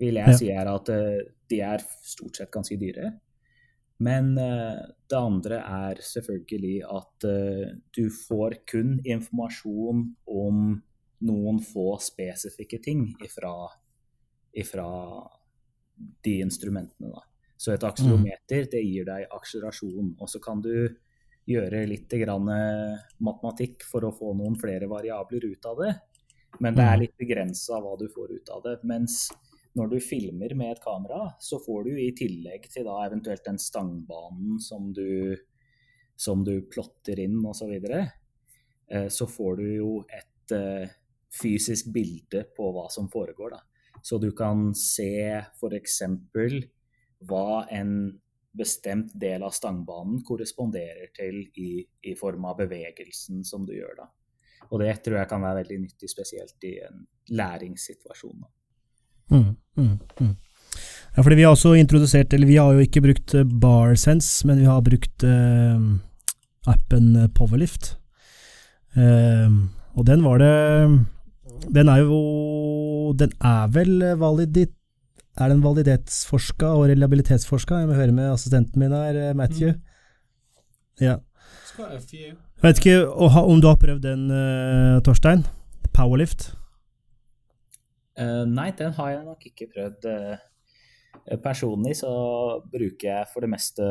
Vil 0.00 0.16
jeg 0.16 0.32
ja. 0.32 0.38
si 0.38 0.48
er 0.54 0.70
at 0.70 0.88
de 1.50 1.58
er 1.60 1.82
stort 1.84 2.38
sett 2.38 2.50
ganske 2.54 2.78
dyre. 2.80 3.10
Men 4.00 4.32
uh, 4.38 4.80
det 5.10 5.16
andre 5.18 5.58
er 5.60 6.00
selvfølgelig 6.04 6.76
at 6.88 7.26
uh, 7.28 7.72
du 7.96 8.06
får 8.14 8.62
kun 8.70 8.96
informasjon 9.04 10.06
om 10.30 10.70
noen 11.28 11.60
få 11.60 11.98
spesifikke 12.00 12.80
ting 12.80 13.10
ifra, 13.24 13.52
ifra 14.56 14.88
de 16.24 16.38
instrumentene. 16.40 17.10
Da. 17.12 17.26
Så 17.60 17.74
et 17.74 17.84
akselometer 17.84 18.70
det 18.72 18.80
gir 18.86 19.04
deg 19.04 19.26
akselerasjon. 19.36 20.14
Og 20.16 20.30
så 20.32 20.40
kan 20.40 20.62
du 20.64 20.72
gjøre 21.50 21.82
litt 21.90 22.14
matematikk 23.20 23.84
for 23.84 24.06
å 24.08 24.14
få 24.16 24.32
noen 24.38 24.56
flere 24.56 24.88
variabler 24.88 25.44
ut 25.44 25.68
av 25.68 25.82
det. 25.84 25.92
Men 26.58 26.74
det 26.74 26.84
er 26.84 26.96
Mm. 26.96 27.00
litt 27.00 27.16
begrensa 27.18 27.80
hva 27.80 27.98
du 27.98 28.08
får 28.08 28.32
ut 28.32 28.48
av 28.48 28.62
det. 28.62 28.78
Mens 28.82 29.30
når 29.78 29.92
du 29.92 29.98
filmer 30.02 30.54
med 30.58 30.74
et 30.74 30.82
kamera, 30.82 31.28
så 31.38 31.60
får 31.62 31.86
du 31.86 31.92
i 32.00 32.10
tillegg 32.16 32.66
til 32.72 32.86
da 32.88 32.96
eventuelt 33.04 33.44
den 33.46 33.60
stangbanen 33.62 34.58
som 34.62 34.90
du, 34.94 35.36
som 36.18 36.42
du 36.46 36.56
plotter 36.70 37.22
inn 37.22 37.38
osv., 37.44 37.62
så, 37.62 37.68
videre, 37.70 38.00
eh, 38.90 39.06
så 39.08 39.28
får 39.30 39.60
du 39.60 39.66
jo 39.76 39.92
et 40.08 40.56
eh, 40.56 40.96
fysisk 41.30 41.92
bilde 41.94 42.44
på 42.56 42.72
hva 42.74 42.88
som 42.90 43.10
foregår. 43.12 43.54
da. 43.54 43.62
Så 44.02 44.18
du 44.18 44.32
kan 44.36 44.72
se 44.74 45.38
f.eks. 45.38 46.02
hva 47.30 47.66
en 47.70 47.94
bestemt 48.50 49.12
del 49.14 49.44
av 49.46 49.54
stangbanen 49.54 50.24
korresponderer 50.26 51.12
til 51.14 51.44
i, 51.62 51.84
i 52.02 52.16
form 52.18 52.48
av 52.50 52.58
bevegelsen 52.64 53.44
som 53.46 53.66
du 53.66 53.76
gjør 53.76 54.00
da. 54.02 54.08
Og 54.70 54.82
det 54.82 54.96
tror 55.04 55.20
jeg 55.20 55.30
kan 55.30 55.42
være 55.42 55.62
veldig 55.62 55.78
nyttig, 55.84 56.10
spesielt 56.10 56.66
i 56.66 56.80
en 56.86 57.04
læringssituasjon. 57.30 58.42
da. 58.42 58.50
Mm, 59.30 59.56
mm, 59.76 59.98
mm. 60.20 60.36
Ja, 61.16 61.22
fordi 61.22 61.36
vi 61.40 61.42
har 61.42 61.54
også 61.54 61.74
introdusert, 61.78 62.32
eller 62.32 62.46
vi 62.46 62.58
har 62.60 62.72
jo 62.74 62.84
ikke 62.84 63.02
brukt 63.02 63.34
eh, 63.34 63.44
BarSense, 63.44 64.46
men 64.46 64.60
vi 64.62 64.68
har 64.68 64.82
brukt 64.86 65.24
eh, 65.26 65.80
appen 66.70 67.16
eh, 67.16 67.30
Powerlift. 67.34 67.96
Eh, 68.94 69.48
og 69.98 70.06
den 70.06 70.22
var 70.24 70.38
det 70.38 70.54
Den 71.70 71.88
er 71.88 71.98
jo 72.02 73.12
Den 73.14 73.30
er 73.40 73.66
vel 73.70 74.02
validit... 74.18 74.74
Er 75.38 75.48
den 75.48 75.62
validitetsforska 75.62 76.66
og 76.66 76.88
reliabilitetsforska? 76.90 77.74
Jeg 77.80 77.88
må 77.88 77.94
høre 77.94 78.12
med 78.12 78.32
assistenten 78.32 78.82
min 78.82 78.92
her, 78.92 79.16
eh, 79.16 79.34
Matthew. 79.34 79.74
Ja. 81.00 81.16
It's 81.62 81.74
quite 81.76 81.96
a 81.96 82.00
few. 82.00 82.34
Jeg 82.60 82.62
vet 82.62 82.78
ikke 82.78 83.08
om 83.08 83.60
du 83.60 83.68
har 83.70 83.78
prøvd 83.80 84.02
den, 84.04 84.26
Torstein? 85.06 85.46
Powerlift? 85.94 86.50
Eh, 88.18 88.44
nei, 88.46 88.70
den 88.76 88.92
har 88.92 89.10
jeg 89.10 89.24
nok 89.24 89.46
ikke 89.50 89.68
prøvd. 89.74 90.06
eh, 90.10 91.36
personlig 91.42 91.96
så 92.00 92.10
bruker 92.70 93.08
jeg 93.08 93.28
for 93.32 93.40
det 93.44 93.50
meste 93.50 93.82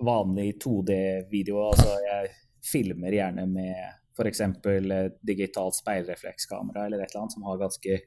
vanlig 0.00 0.54
2D-video. 0.62 1.60
Altså 1.70 1.96
jeg 2.04 2.30
filmer 2.64 3.12
gjerne 3.12 3.46
med 3.48 3.74
f.eks. 4.16 4.40
digitalt 5.24 5.74
speilreflekskamera 5.78 6.86
eller 6.86 7.00
et 7.00 7.10
eller 7.12 7.22
annet 7.22 7.32
som 7.32 7.42
har 7.48 7.58
ganske, 7.60 8.00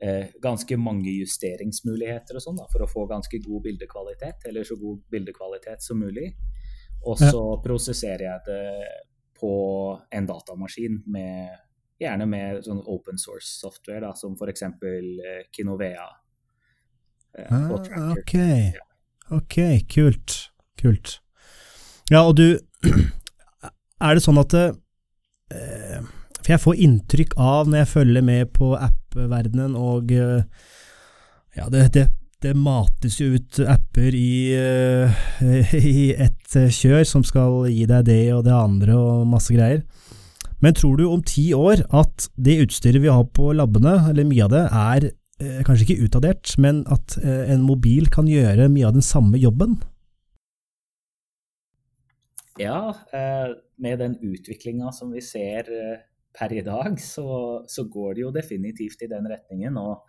eh, 0.00 0.26
ganske 0.42 0.76
mange 0.78 1.10
justeringsmuligheter 1.10 2.36
og 2.38 2.42
sånn 2.44 2.60
for 2.70 2.84
å 2.84 2.90
få 2.90 3.06
ganske 3.10 3.40
god 3.42 3.62
bildekvalitet, 3.62 4.46
eller 4.46 4.64
så 4.64 4.76
god 4.78 5.02
bildekvalitet 5.10 5.82
som 5.82 5.98
mulig. 5.98 6.34
Og 7.06 7.18
Ja. 7.20 7.30
så 7.30 7.62
prosesserer 7.62 8.20
jeg 8.20 8.40
det 8.46 8.88
på 9.40 10.00
en 10.12 10.26
datamaskin 10.26 11.02
med 11.06 11.50
Gjerne 12.02 12.26
med 12.26 12.64
sånn 12.66 12.80
open 12.90 13.18
source 13.20 13.46
software, 13.60 14.00
da, 14.02 14.12
som 14.18 14.34
f.eks. 14.34 14.62
Eh, 14.66 15.44
Kinovea. 15.54 16.06
eh, 17.38 17.46
Ah, 17.50 17.70
og 17.72 17.84
Tracker. 17.86 18.74
ok. 19.30 19.38
Ok, 19.38 19.54
kult. 19.94 20.34
Kult. 20.80 21.20
Ja, 22.10 22.24
og 22.28 22.36
du 22.36 22.58
Er 24.04 24.14
det 24.18 24.22
sånn 24.24 24.36
at 24.42 24.52
eh, 24.54 26.02
For 26.42 26.50
jeg 26.52 26.60
får 26.60 26.82
inntrykk 26.84 27.36
av 27.40 27.70
når 27.70 27.78
jeg 27.84 27.88
følger 27.94 28.26
med 28.26 28.50
på 28.52 28.74
app-verdenen, 28.76 29.76
og 29.78 30.10
ja, 30.12 31.68
det, 31.72 31.86
det, 31.94 32.02
det 32.44 32.52
mates 32.58 33.16
jo 33.22 33.30
ut 33.38 33.60
apper 33.64 34.12
i, 34.18 34.52
i 35.78 36.04
ett 36.20 36.58
kjør 36.74 37.04
som 37.08 37.24
skal 37.24 37.64
gi 37.70 37.86
deg 37.88 38.04
det 38.10 38.18
og 38.34 38.42
det 38.44 38.52
andre 38.52 38.98
og 38.98 39.24
masse 39.30 39.54
greier. 39.56 39.86
Men 40.64 40.76
tror 40.76 40.96
du 40.96 41.04
om 41.10 41.20
ti 41.20 41.50
år 41.52 41.82
at 41.92 42.30
det 42.40 42.62
utstyret 42.64 43.02
vi 43.04 43.12
har 43.12 43.26
på 43.36 43.50
labbene, 43.52 43.98
eller 44.08 44.24
mye 44.24 44.46
av 44.46 44.52
det, 44.54 44.62
er 44.64 45.08
eh, 45.10 45.58
kanskje 45.66 45.84
ikke 45.90 46.06
utdatert, 46.06 46.54
men 46.62 46.86
at 46.94 47.18
eh, 47.20 47.50
en 47.52 47.66
mobil 47.66 48.08
kan 48.12 48.30
gjøre 48.30 48.70
mye 48.72 48.88
av 48.88 48.96
den 48.96 49.04
samme 49.04 49.40
jobben? 49.42 49.76
Ja, 52.60 52.94
eh, 53.12 53.52
med 53.82 53.98
den 54.00 54.16
utviklinga 54.22 54.92
som 54.94 55.12
vi 55.12 55.20
ser 55.26 55.68
eh, 55.68 56.02
per 56.38 56.52
i 56.54 56.64
dag, 56.64 56.96
så, 57.02 57.64
så 57.68 57.84
går 57.90 58.14
det 58.14 58.24
jo 58.24 58.34
definitivt 58.34 59.04
i 59.04 59.10
den 59.10 59.26
retningen. 59.30 59.76
Og 59.76 60.06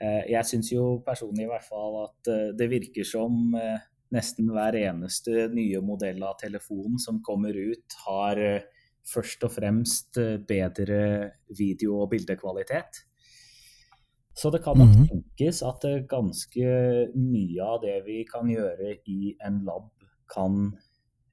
eh, 0.00 0.22
jeg 0.32 0.48
syns 0.48 0.72
jo 0.72 1.00
personlig 1.06 1.46
i 1.46 1.50
hvert 1.52 1.66
fall 1.66 2.04
at 2.06 2.30
eh, 2.32 2.52
det 2.58 2.70
virker 2.72 3.06
som 3.06 3.58
eh, 3.58 3.82
nesten 4.14 4.48
hver 4.52 4.78
eneste 4.78 5.50
nye 5.52 5.82
modell 5.84 6.22
av 6.24 6.38
telefon 6.40 6.96
som 7.02 7.20
kommer 7.24 7.56
ut, 7.56 7.98
har 8.06 8.40
eh, 8.40 8.70
først 9.04 9.42
og 9.44 9.50
fremst 9.52 10.16
eh, 10.18 10.36
bedre 10.38 11.30
video- 11.58 12.02
og 12.02 12.10
bildekvalitet. 12.10 13.02
Så 14.34 14.50
det 14.50 14.62
kan 14.64 14.78
nok 14.78 14.88
Mhm. 14.96 15.08
tenkes 15.08 15.62
at 15.62 15.84
eh, 15.84 16.04
ganske 16.08 17.12
mye 17.14 17.60
av 17.62 17.80
det 17.82 18.04
vi 18.06 18.24
kan 18.24 18.48
gjøre 18.48 18.96
i 19.06 19.36
en 19.44 19.64
lab, 19.64 19.90
kan 20.32 20.72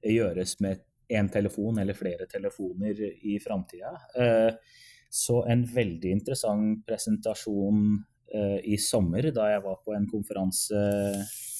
gjøres 0.04 0.60
med 0.60 0.80
én 1.10 1.28
telefon 1.32 1.78
eller 1.78 1.94
flere 1.94 2.26
telefoner 2.26 2.94
i 3.24 3.38
framtida. 3.38 3.96
Eh, 4.16 4.52
Så 5.12 5.42
en 5.50 5.64
veldig 5.66 6.10
interessant 6.12 6.86
presentasjon 6.86 8.04
i 8.62 8.76
sommer 8.76 9.22
da 9.32 9.48
jeg 9.50 9.62
var 9.64 9.76
på 9.84 9.90
en 9.96 10.06
konferanse 10.06 10.70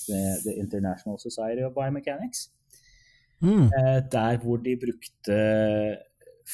ved 0.09 0.43
The 0.45 0.55
International 0.61 1.19
Society 1.19 1.63
of 1.63 1.75
Biomechanics. 1.75 2.53
Mm. 3.41 3.71
Eh, 3.73 4.01
Der 4.13 4.39
hvor 4.39 4.57
de 4.61 4.77
brukte 4.77 5.37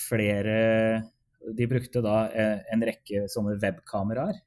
flere 0.08 1.02
De 1.58 1.66
brukte 1.66 2.02
da 2.02 2.26
eh, 2.30 2.58
en 2.72 2.82
rekke 2.82 3.26
sånne 3.30 3.56
webkameraer 3.62 4.38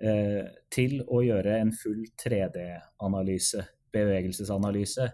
eh, 0.00 0.44
til 0.72 1.00
å 1.08 1.22
gjøre 1.24 1.56
en 1.56 1.72
full 1.72 2.02
3D-analyse, 2.20 3.64
bevegelsesanalyse. 3.92 5.06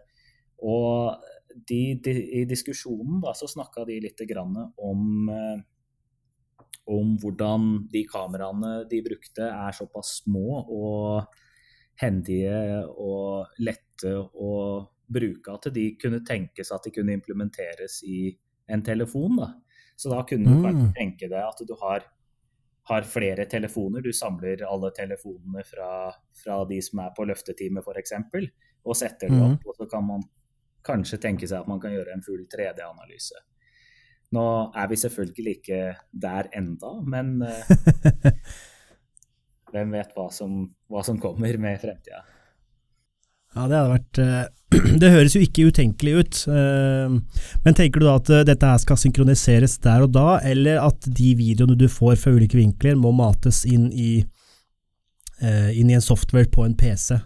Og 0.66 1.22
de, 1.54 1.80
de, 2.02 2.16
i 2.40 2.42
diskusjonen 2.50 3.20
da, 3.22 3.34
så 3.38 3.46
snakka 3.46 3.86
de 3.86 4.00
litt 4.02 4.24
om, 4.34 5.30
om 6.90 7.14
hvordan 7.22 7.70
de 7.92 8.02
kameraene 8.10 8.74
de 8.90 9.02
brukte 9.06 9.46
er 9.46 9.78
såpass 9.78 10.24
små 10.24 10.64
og 10.66 11.38
hendige 12.02 12.82
og 12.90 13.54
lette 13.62 14.18
å 14.18 14.52
bruke 15.08 15.54
at 15.54 15.68
de 15.74 15.86
kunne 16.00 16.22
tenkes 16.26 16.72
at 16.74 16.84
de 16.84 16.92
kunne 16.94 17.14
implementeres 17.16 18.00
i 18.04 18.36
en 18.68 18.82
telefon. 18.82 19.36
Da. 19.38 19.52
Så 19.96 20.10
da 20.10 20.22
kunne 20.28 20.44
du 20.44 20.58
Mm. 20.58 20.62
kanskje 20.64 20.92
tenke 20.96 21.28
deg 21.28 21.42
at 21.42 21.66
du 21.66 21.74
har, 21.80 22.04
har 22.90 23.02
flere 23.02 23.46
telefoner. 23.46 24.02
Du 24.02 24.12
samler 24.12 24.62
alle 24.66 24.90
telefonene 24.90 25.64
fra, 25.64 26.12
fra 26.34 26.64
de 26.64 26.80
som 26.82 26.98
er 27.00 27.10
på 27.16 27.26
løftetime 27.26 27.82
f.eks., 27.82 28.12
og 28.86 28.94
setter 28.96 29.28
de 29.28 29.40
opp. 29.42 29.66
Og 29.66 29.74
så 29.74 29.90
kan 29.90 30.04
man 30.06 30.22
kanskje 30.86 31.18
tenke 31.18 31.48
seg 31.48 31.60
at 31.60 31.68
man 31.68 31.80
kan 31.80 31.90
gjøre 31.90 32.12
en 32.14 32.22
full 32.22 32.46
3D-analyse. 32.46 33.34
Nå 34.32 34.72
er 34.74 34.88
vi 34.88 34.96
selvfølgelig 34.96 35.56
ikke 35.56 35.96
der 36.12 36.48
enda, 36.54 36.92
men 37.06 37.42
uh, 37.42 37.62
hvem 39.72 39.92
vet 39.94 40.14
hva 40.14 40.28
som, 40.34 40.64
hva 40.90 41.02
som 41.06 41.18
kommer 41.18 41.58
med 41.58 41.80
fremtida. 41.82 42.22
Ja, 43.56 43.64
det 43.70 43.78
hadde 43.78 43.94
vært 43.94 44.18
eh, 44.20 44.44
Det 45.00 45.08
høres 45.14 45.36
jo 45.36 45.40
ikke 45.44 45.68
utenkelig 45.70 46.12
ut. 46.20 46.40
eh, 46.52 47.14
Men 47.64 47.76
tenker 47.78 48.02
du 48.02 48.08
da 48.08 48.16
at 48.20 48.32
eh, 48.34 48.44
dette 48.48 48.68
her 48.68 48.82
skal 48.82 48.98
synkroniseres 49.00 49.78
der 49.84 50.04
og 50.04 50.12
da, 50.16 50.26
eller 50.44 50.82
at 50.84 51.08
de 51.08 51.30
videoene 51.38 51.78
du 51.78 51.86
får 51.88 52.18
fra 52.20 52.34
ulike 52.36 52.58
vinkler, 52.58 52.98
må 53.00 53.14
mates 53.16 53.62
inn 53.64 53.88
i, 53.92 54.20
inn 55.40 55.90
i 55.90 55.96
en 55.96 56.04
software 56.04 56.48
på 56.52 56.64
en 56.66 56.76
PC? 56.76 57.16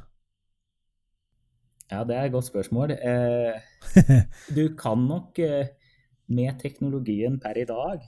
Ja, 1.90 2.04
det 2.06 2.14
er 2.14 2.28
et 2.28 2.34
godt 2.36 2.46
spørsmål. 2.50 2.94
Du 4.56 4.62
kan 4.78 5.02
nok 5.08 5.38
med 6.30 6.58
teknologien 6.60 7.40
per 7.42 7.58
i 7.58 7.66
dag, 7.66 8.04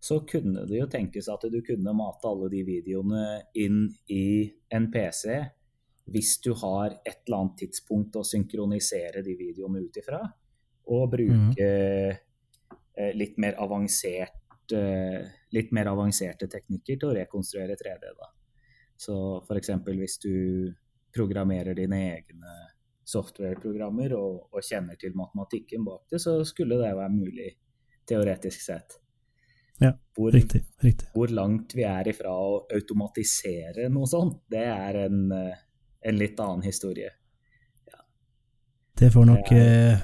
så 0.00 0.20
kunne 0.28 0.64
det 0.68 0.78
jo 0.78 0.86
tenkes 0.88 1.28
at 1.28 1.44
du 1.52 1.58
kunne 1.66 1.92
mate 1.96 2.28
alle 2.30 2.48
de 2.52 2.62
videoene 2.64 3.24
inn 3.58 3.88
i 4.08 4.48
en 4.72 4.88
PC 4.94 5.40
hvis 6.08 6.38
du 6.44 6.52
har 6.56 6.94
et 7.02 7.20
eller 7.26 7.42
annet 7.42 7.58
tidspunkt 7.64 8.16
å 8.16 8.24
synkronisere 8.26 9.22
de 9.24 9.36
videoene 9.36 9.82
ut 9.84 10.00
ifra, 10.00 10.22
og 10.88 11.10
bruke 11.12 11.68
eh, 11.68 13.10
litt 13.14 13.36
mer 13.40 13.58
avansert 13.60 14.72
eh, 14.72 15.26
litt 15.54 15.72
mer 15.72 15.90
avanserte 15.92 16.48
teknikker 16.50 16.98
til 16.98 17.10
å 17.10 17.16
rekonstruere 17.16 17.76
3D. 17.78 18.12
Da. 18.18 18.30
Så 18.98 19.16
f.eks. 19.44 19.72
hvis 19.86 20.18
du 20.24 20.34
programmerer 21.14 21.76
dine 21.78 22.00
egne 22.12 22.56
software-programmer 23.08 24.12
og, 24.18 24.48
og, 24.52 24.60
kjenner 24.64 24.98
til 25.00 25.14
matematikken 25.16 25.84
bak 25.86 26.10
det, 26.12 26.20
så 26.20 26.42
skulle 26.44 26.76
det 26.76 26.92
være 26.92 27.12
mulig 27.14 27.52
teoretisk 28.08 28.64
sett. 28.66 28.98
Ja, 29.78 29.92
hvor, 30.16 30.32
riktig, 30.34 30.64
riktig. 30.82 31.06
hvor 31.14 31.30
langt 31.30 31.72
vi 31.78 31.84
er 31.86 32.10
ifra 32.10 32.32
å 32.34 32.64
automatisere 32.74 33.86
noe 33.94 34.08
sånt, 34.10 34.42
det 34.50 34.64
er 34.66 35.04
en, 35.04 35.20
en 36.04 36.18
litt 36.18 36.38
annen 36.40 36.62
historie. 36.66 37.10
Ja. 37.90 38.02
Det 38.98 39.10
får 39.14 39.26
nok 39.28 39.50
eh, 39.54 39.98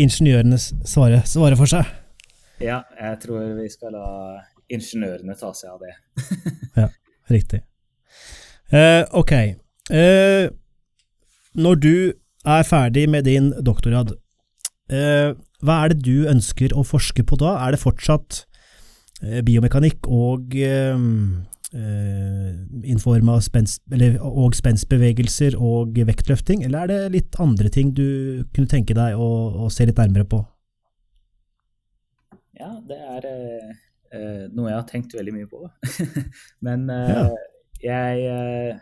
ingeniørene 0.00 0.58
svare, 0.60 1.22
svare 1.28 1.58
for 1.58 1.70
seg. 1.70 1.88
Ja, 2.60 2.82
jeg 3.00 3.20
tror 3.24 3.54
vi 3.56 3.68
skal 3.72 3.94
la 3.96 4.08
ingeniørene 4.70 5.36
ta 5.38 5.52
seg 5.56 5.74
av 5.74 5.82
det. 5.82 5.94
ja, 6.80 6.88
riktig. 7.32 7.62
Eh, 8.70 9.02
ok. 9.16 9.32
Eh, 9.90 10.46
når 11.58 11.80
du 11.82 11.94
er 12.46 12.66
ferdig 12.68 13.08
med 13.10 13.26
din 13.26 13.50
doktorgrad, 13.58 14.14
uh, 14.94 15.32
hva 15.60 15.74
er 15.82 15.92
det 15.92 16.04
du 16.06 16.28
ønsker 16.30 16.72
å 16.72 16.84
forske 16.86 17.24
på 17.26 17.36
da? 17.40 17.56
Er 17.66 17.74
det 17.74 17.82
fortsatt 17.82 18.44
biomekanikk 19.44 20.06
og 20.08 20.54
informa 21.70 23.36
eller, 23.38 24.16
og 24.26 24.56
spenstbevegelser 24.58 25.54
og 25.54 25.94
vektløfting, 25.94 26.64
eller 26.66 26.82
er 26.82 26.90
det 26.90 27.12
litt 27.14 27.38
andre 27.38 27.70
ting 27.70 27.92
du 27.94 28.42
kunne 28.50 28.70
tenke 28.70 28.96
deg 28.98 29.14
å, 29.14 29.28
å 29.66 29.68
se 29.70 29.86
litt 29.86 30.00
nærmere 30.00 30.26
på? 30.26 30.40
Ja, 32.60 32.74
det 32.84 32.98
er 32.98 33.28
eh, 33.30 34.46
noe 34.52 34.68
jeg 34.68 34.76
har 34.76 34.88
tenkt 34.88 35.14
veldig 35.16 35.34
mye 35.36 35.48
på. 35.48 35.64
Men 36.66 36.88
eh, 36.92 37.12
ja. 37.14 37.26
jeg 37.86 38.24
eh, 38.34 38.80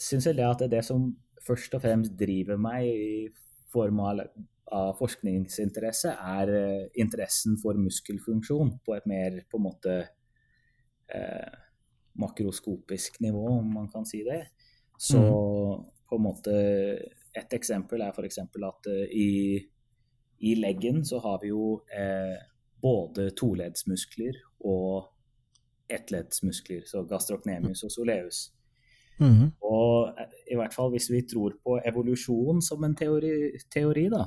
syns 0.00 0.28
vel 0.30 0.38
det 0.40 0.46
at 0.48 0.62
det 0.62 0.68
er 0.70 0.76
det 0.78 0.84
som 0.86 1.10
først 1.44 1.74
og 1.76 1.84
fremst 1.84 2.16
driver 2.18 2.60
meg 2.60 2.86
i 2.88 3.26
form 3.72 4.00
av, 4.04 4.22
av 4.74 4.94
forskningsinteresse, 5.00 6.14
er 6.38 6.54
eh, 6.54 6.86
interessen 7.02 7.58
for 7.60 7.78
muskelfunksjon 7.80 8.78
på 8.84 8.96
et 8.96 9.08
mer 9.10 9.42
på 9.50 9.60
en 9.60 9.66
måte 9.68 9.98
eh, 11.14 11.58
makroskopisk 12.18 13.20
nivå, 13.20 13.48
om 13.48 13.74
man 13.74 13.88
kan 13.88 14.06
si 14.06 14.22
det. 14.24 14.46
Så 14.98 15.18
mm. 15.18 15.84
på 16.08 16.16
en 16.16 16.22
måte 16.22 16.54
Et 17.38 17.52
eksempel 17.54 18.02
er 18.02 18.10
f.eks. 18.10 18.38
at 18.40 18.86
uh, 18.90 19.04
i, 19.14 19.60
i, 20.38 20.54
leggen 20.58 21.04
så 21.06 21.20
har 21.22 21.36
vi 21.42 21.52
jo 21.52 21.84
eh, 21.86 22.34
både 22.82 23.28
toleddsmuskler 23.38 24.40
og 24.66 25.06
ettleddsmuskler, 25.92 26.82
så 26.88 27.04
gastrocnemius 27.06 27.84
og 27.86 27.92
soleus. 27.94 28.40
Mm. 29.20 29.52
Og 29.62 30.18
eh, 30.18 30.34
i 30.50 30.58
hvert 30.58 30.74
fall 30.74 30.90
hvis 30.96 31.10
vi 31.12 31.22
tror 31.30 31.60
på 31.62 31.78
evolusjon 31.86 32.62
som 32.64 32.82
en 32.88 32.96
teori, 32.98 33.52
teori, 33.70 34.08
da, 34.10 34.24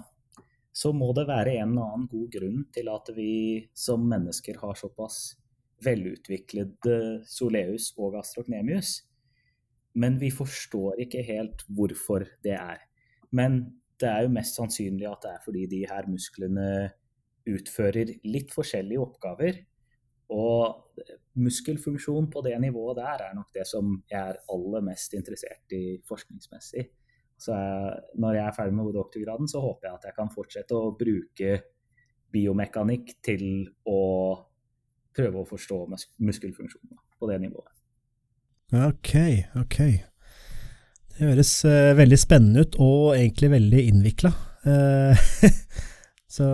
så 0.71 0.93
må 0.95 1.11
det 1.17 1.27
være 1.27 1.57
en 1.57 1.73
eller 1.73 1.91
annen 1.91 2.09
god 2.11 2.31
grunn 2.37 2.63
til 2.71 2.91
at 2.93 3.11
vi 3.17 3.33
som 3.75 4.07
mennesker 4.07 4.61
har 4.61 4.79
såpass 4.79 5.33
velutviklede 5.83 6.97
soleus 7.29 7.91
og 7.97 8.15
gastrocnemius. 8.17 9.01
Men 9.97 10.19
vi 10.21 10.31
forstår 10.31 11.01
ikke 11.03 11.23
helt 11.27 11.65
hvorfor 11.67 12.25
det 12.45 12.55
er. 12.55 12.79
Men 13.31 13.63
det 13.99 14.09
er 14.09 14.25
jo 14.25 14.33
mest 14.33 14.57
sannsynlig 14.57 15.07
at 15.09 15.25
det 15.25 15.33
er 15.33 15.43
fordi 15.45 15.65
de 15.71 15.81
her 15.89 16.07
musklene 16.09 16.69
utfører 17.49 18.15
litt 18.27 18.53
forskjellige 18.53 19.01
oppgaver. 19.01 19.59
Og 20.31 20.95
muskelfunksjon 21.41 22.29
på 22.31 22.43
det 22.45 22.55
nivået 22.63 23.01
der 23.01 23.25
er 23.27 23.35
nok 23.35 23.51
det 23.55 23.65
som 23.67 23.97
jeg 24.09 24.19
er 24.21 24.39
aller 24.53 24.83
mest 24.85 25.13
interessert 25.17 25.75
i 25.75 25.99
forskningsmessig. 26.07 26.87
Så 27.41 27.55
når 28.21 28.37
jeg 28.37 28.45
er 28.45 28.55
ferdig 28.55 28.77
med 28.77 28.93
doktorgraden, 28.93 29.49
så 29.49 29.59
håper 29.63 29.87
jeg 29.87 29.97
at 29.97 30.07
jeg 30.07 30.17
kan 30.17 30.31
fortsette 30.31 30.77
å 30.77 30.93
bruke 30.97 31.55
biomekanikk 32.31 33.15
til 33.25 33.45
å 33.89 34.01
prøve 35.15 35.41
å 35.41 35.47
forstå 35.47 35.83
mus 35.91 36.07
muskelfunksjoner 36.21 36.97
på 37.19 37.29
det 37.29 37.41
nivået. 37.43 37.71
Ok, 38.71 39.15
ok. 39.59 39.77
Det 41.11 41.27
høres 41.27 41.51
uh, 41.67 41.91
veldig 41.97 42.17
spennende 42.19 42.63
ut, 42.63 42.77
og 42.79 43.17
egentlig 43.17 43.51
veldig 43.51 43.81
innvikla. 43.91 44.31
Uh, 44.63 45.11
eh, 45.11 45.57
så 46.35 46.47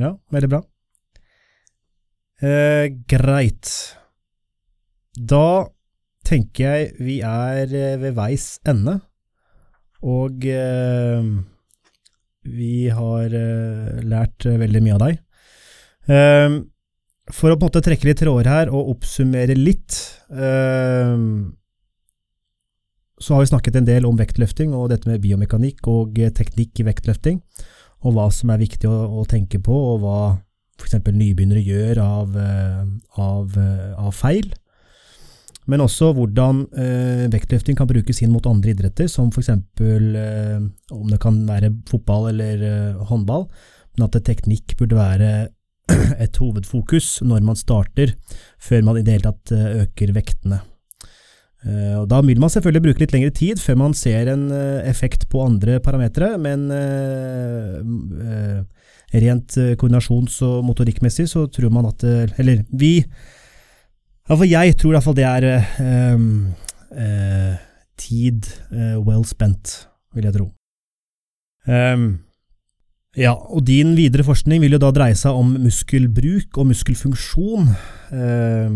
ja, 0.00 0.12
veldig 0.34 0.50
bra. 0.52 0.60
Uh, 2.44 2.92
greit. 3.08 3.72
Da 5.16 5.46
tenker 6.28 6.66
jeg 6.66 6.92
vi 7.00 7.16
er 7.24 7.72
ved 8.02 8.12
veis 8.14 8.52
ende, 8.68 9.00
og 10.00 10.44
vi 12.50 12.74
har 12.94 13.34
lært 14.06 14.46
veldig 14.46 14.82
mye 14.84 14.94
av 14.94 15.02
deg. 15.02 15.18
For 17.32 17.50
å 17.50 17.56
på 17.56 17.64
en 17.64 17.68
måte 17.68 17.82
trekke 17.84 18.06
litt 18.08 18.20
tråder 18.22 18.48
her 18.50 18.66
og 18.74 18.88
oppsummere 18.96 19.54
litt, 19.58 19.92
så 23.20 23.34
har 23.34 23.42
vi 23.42 23.50
snakket 23.50 23.76
en 23.80 23.88
del 23.88 24.06
om 24.08 24.16
vektløfting 24.18 24.70
og 24.76 24.90
dette 24.92 25.08
med 25.10 25.22
biomekanikk 25.24 25.86
og 25.90 26.18
teknikk 26.36 26.80
i 26.80 26.86
vektløfting 26.88 27.38
og 28.06 28.16
hva 28.16 28.30
som 28.32 28.52
er 28.52 28.62
viktig 28.62 28.88
å, 28.88 28.96
å 29.20 29.26
tenke 29.28 29.60
på, 29.62 29.74
og 29.74 30.00
hva 30.04 30.20
f.eks. 30.80 30.96
nybegynnere 31.04 31.62
gjør 31.64 32.00
av, 32.02 32.36
eh, 32.40 32.82
av, 33.20 33.56
eh, 33.60 33.92
av, 34.00 34.12
feil. 34.16 34.48
Men 35.70 35.84
også 35.84 36.10
hvordan 36.16 36.64
eh, 36.72 37.26
vektløfting 37.30 37.76
kan 37.78 37.90
brukes 37.90 38.22
inn 38.24 38.32
mot 38.32 38.46
andre 38.48 38.72
idretter, 38.72 39.10
som 39.12 39.28
f.eks. 39.28 39.52
Eh, 39.52 40.56
om 40.96 41.12
det 41.12 41.20
kan 41.22 41.42
være 41.48 41.74
fotball 41.90 42.30
eller 42.32 42.64
eh, 42.70 43.04
håndball, 43.10 43.46
men 43.96 44.06
at 44.08 44.20
teknikk 44.24 44.78
burde 44.80 44.98
være 44.98 45.32
et 46.24 46.40
hovedfokus 46.40 47.20
når 47.26 47.44
man 47.46 47.58
starter, 47.58 48.14
før 48.60 48.84
man 48.86 49.00
i 49.00 49.04
det 49.06 49.18
hele 49.18 49.30
tatt 49.30 49.54
eh, 49.56 49.82
øker 49.84 50.14
vektene. 50.16 50.60
Uh, 51.60 52.00
og 52.00 52.06
Da 52.08 52.22
vil 52.24 52.40
man 52.40 52.48
selvfølgelig 52.48 52.82
bruke 52.86 53.02
litt 53.02 53.12
lengre 53.12 53.34
tid 53.36 53.60
før 53.60 53.76
man 53.82 53.92
ser 53.96 54.30
en 54.32 54.46
uh, 54.48 54.80
effekt 54.88 55.26
på 55.28 55.42
andre 55.44 55.76
parametere, 55.84 56.38
men 56.40 56.70
uh, 56.72 58.62
rent 59.12 59.58
koordinasjons- 59.76 60.38
og 60.46 60.64
motorikkmessig 60.64 61.26
så 61.28 61.44
tror 61.50 61.72
man 61.74 61.88
at 61.90 62.04
Eller 62.38 62.62
vi 62.70 63.04
Iallfall 64.30 64.46
jeg 64.46 64.76
tror 64.78 64.94
iallfall 64.94 65.16
det 65.18 65.26
er 65.26 66.14
um, 66.14 66.54
tid 67.98 68.46
well 69.02 69.24
spent, 69.26 69.88
vil 70.14 70.28
jeg 70.28 70.36
tro. 70.36 70.46
Um, 71.66 72.20
ja, 73.18 73.34
og 73.34 73.64
din 73.66 73.96
videre 73.98 74.22
forskning 74.26 74.60
vil 74.62 74.76
jo 74.76 74.82
da 74.82 74.92
dreie 74.94 75.16
seg 75.18 75.34
om 75.34 75.56
muskelbruk 75.64 76.58
og 76.58 76.70
muskelfunksjon. 76.70 77.70
eh, 78.14 78.70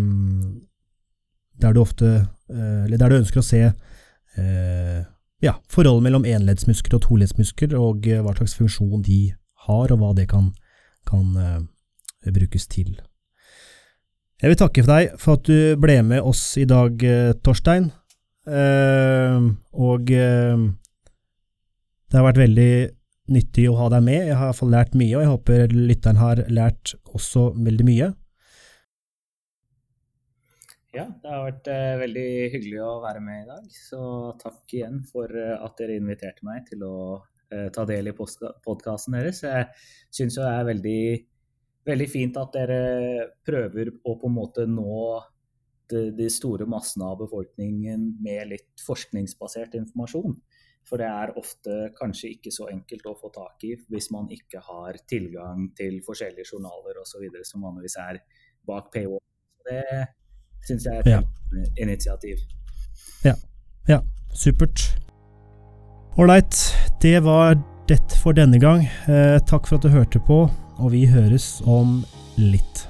der 1.62 1.72
du 1.72 1.80
ofte 1.80 2.26
Eh, 2.50 2.84
eller 2.84 3.00
der 3.00 3.08
du 3.08 3.16
ønsker 3.16 3.40
å 3.40 3.46
se 3.46 3.62
eh, 3.64 5.00
ja, 5.44 5.54
forholdet 5.72 6.04
mellom 6.06 6.26
enleddsmuskler 6.28 6.98
og 6.98 7.04
toleddsmuskler, 7.06 7.76
og 7.78 8.06
eh, 8.08 8.20
hva 8.24 8.34
slags 8.36 8.56
funksjon 8.58 9.04
de 9.06 9.20
har, 9.66 9.86
og 9.92 9.98
hva 10.00 10.12
det 10.16 10.26
kan, 10.28 10.52
kan 11.08 11.24
brukes 12.24 12.68
til. 12.68 12.90
Jeg 14.42 14.52
vil 14.52 14.60
takke 14.60 14.84
for 14.84 14.92
deg 14.92 15.04
for 15.20 15.38
at 15.38 15.44
du 15.48 15.76
ble 15.80 15.96
med 16.04 16.20
oss 16.24 16.42
i 16.60 16.66
dag, 16.68 17.00
Torstein. 17.44 17.86
og 18.44 20.10
det 20.10 20.18
har 22.12 22.26
vært 22.26 22.42
veldig 22.42 22.72
nyttig 23.32 23.68
å 23.70 23.78
ha 23.78 23.88
deg 23.92 24.04
med. 24.04 24.20
Jeg 24.28 24.36
har 24.36 24.48
i 24.48 24.52
hvert 24.52 24.60
fall 24.60 24.74
lært 24.74 24.98
mye, 24.98 25.14
og 25.16 25.24
jeg 25.24 25.32
håper 25.32 25.74
lytteren 25.74 26.20
har 26.20 26.44
lært 26.52 26.94
også 27.16 27.50
veldig 27.56 27.88
mye. 27.88 28.10
Ja, 30.94 31.08
det 31.10 31.26
har 31.26 31.42
vært 31.42 31.68
eh, 31.72 31.92
veldig 32.04 32.26
hyggelig 32.52 32.82
å 32.84 32.90
være 33.02 33.20
med 33.24 33.40
i 33.42 33.46
dag. 33.48 33.62
Så 33.74 34.00
takk 34.38 34.74
igjen 34.76 35.00
for 35.08 35.26
uh, 35.26 35.56
at 35.66 35.74
dere 35.80 35.96
inviterte 35.98 36.46
meg 36.46 36.68
til 36.68 36.84
å 36.86 36.96
eh, 37.50 37.66
ta 37.74 37.82
del 37.88 38.12
i 38.12 38.14
podkasten 38.14 39.16
deres. 39.16 39.42
Jeg 39.42 39.66
syns 40.14 40.38
det 40.38 40.46
er 40.46 40.68
veldig, 40.68 41.00
veldig, 41.90 42.08
fint 42.12 42.38
at 42.38 42.54
dere 42.54 42.78
prøver 43.42 43.90
å 44.04 44.14
på 44.20 44.30
en 44.30 44.36
måte 44.36 44.68
nå 44.70 45.00
de, 45.90 46.12
de, 46.14 46.28
store 46.30 46.68
massene 46.70 47.10
av 47.10 47.18
befolkningen 47.24 48.06
med 48.22 48.52
litt 48.54 48.86
forskningsbasert 48.86 49.74
informasjon. 49.80 50.38
For 50.88 51.00
det 51.00 51.08
er 51.08 51.32
ofte 51.40 51.76
kanskje 51.96 52.34
ikke 52.34 52.52
så 52.52 52.68
enkelt 52.72 53.06
å 53.08 53.14
få 53.16 53.30
tak 53.32 53.64
i 53.64 53.72
hvis 53.90 54.10
man 54.12 54.28
ikke 54.32 54.60
har 54.66 54.98
tilgang 55.08 55.70
til 55.78 56.00
forskjellige 56.04 56.52
journaler 56.52 57.00
osv. 57.00 57.24
som 57.48 57.64
vanligvis 57.64 57.96
er 58.04 58.20
bak 58.68 58.90
PO. 58.92 59.18
Det 59.64 60.04
syns 60.68 60.84
jeg 60.84 61.00
er 61.00 61.00
et 61.00 61.12
ja. 61.14 61.22
initiativ. 61.80 62.44
Ja. 63.24 63.34
ja. 63.88 64.00
Supert. 64.34 64.90
Ålreit. 66.18 66.56
Det 67.02 67.18
var 67.24 67.56
det 67.88 68.00
for 68.22 68.36
denne 68.36 68.60
gang. 68.60 68.84
Eh, 69.08 69.38
takk 69.48 69.68
for 69.68 69.78
at 69.78 69.84
du 69.84 69.92
hørte 69.92 70.20
på, 70.20 70.44
og 70.78 70.92
vi 70.92 71.06
høres 71.08 71.60
om 71.66 72.02
litt. 72.36 72.88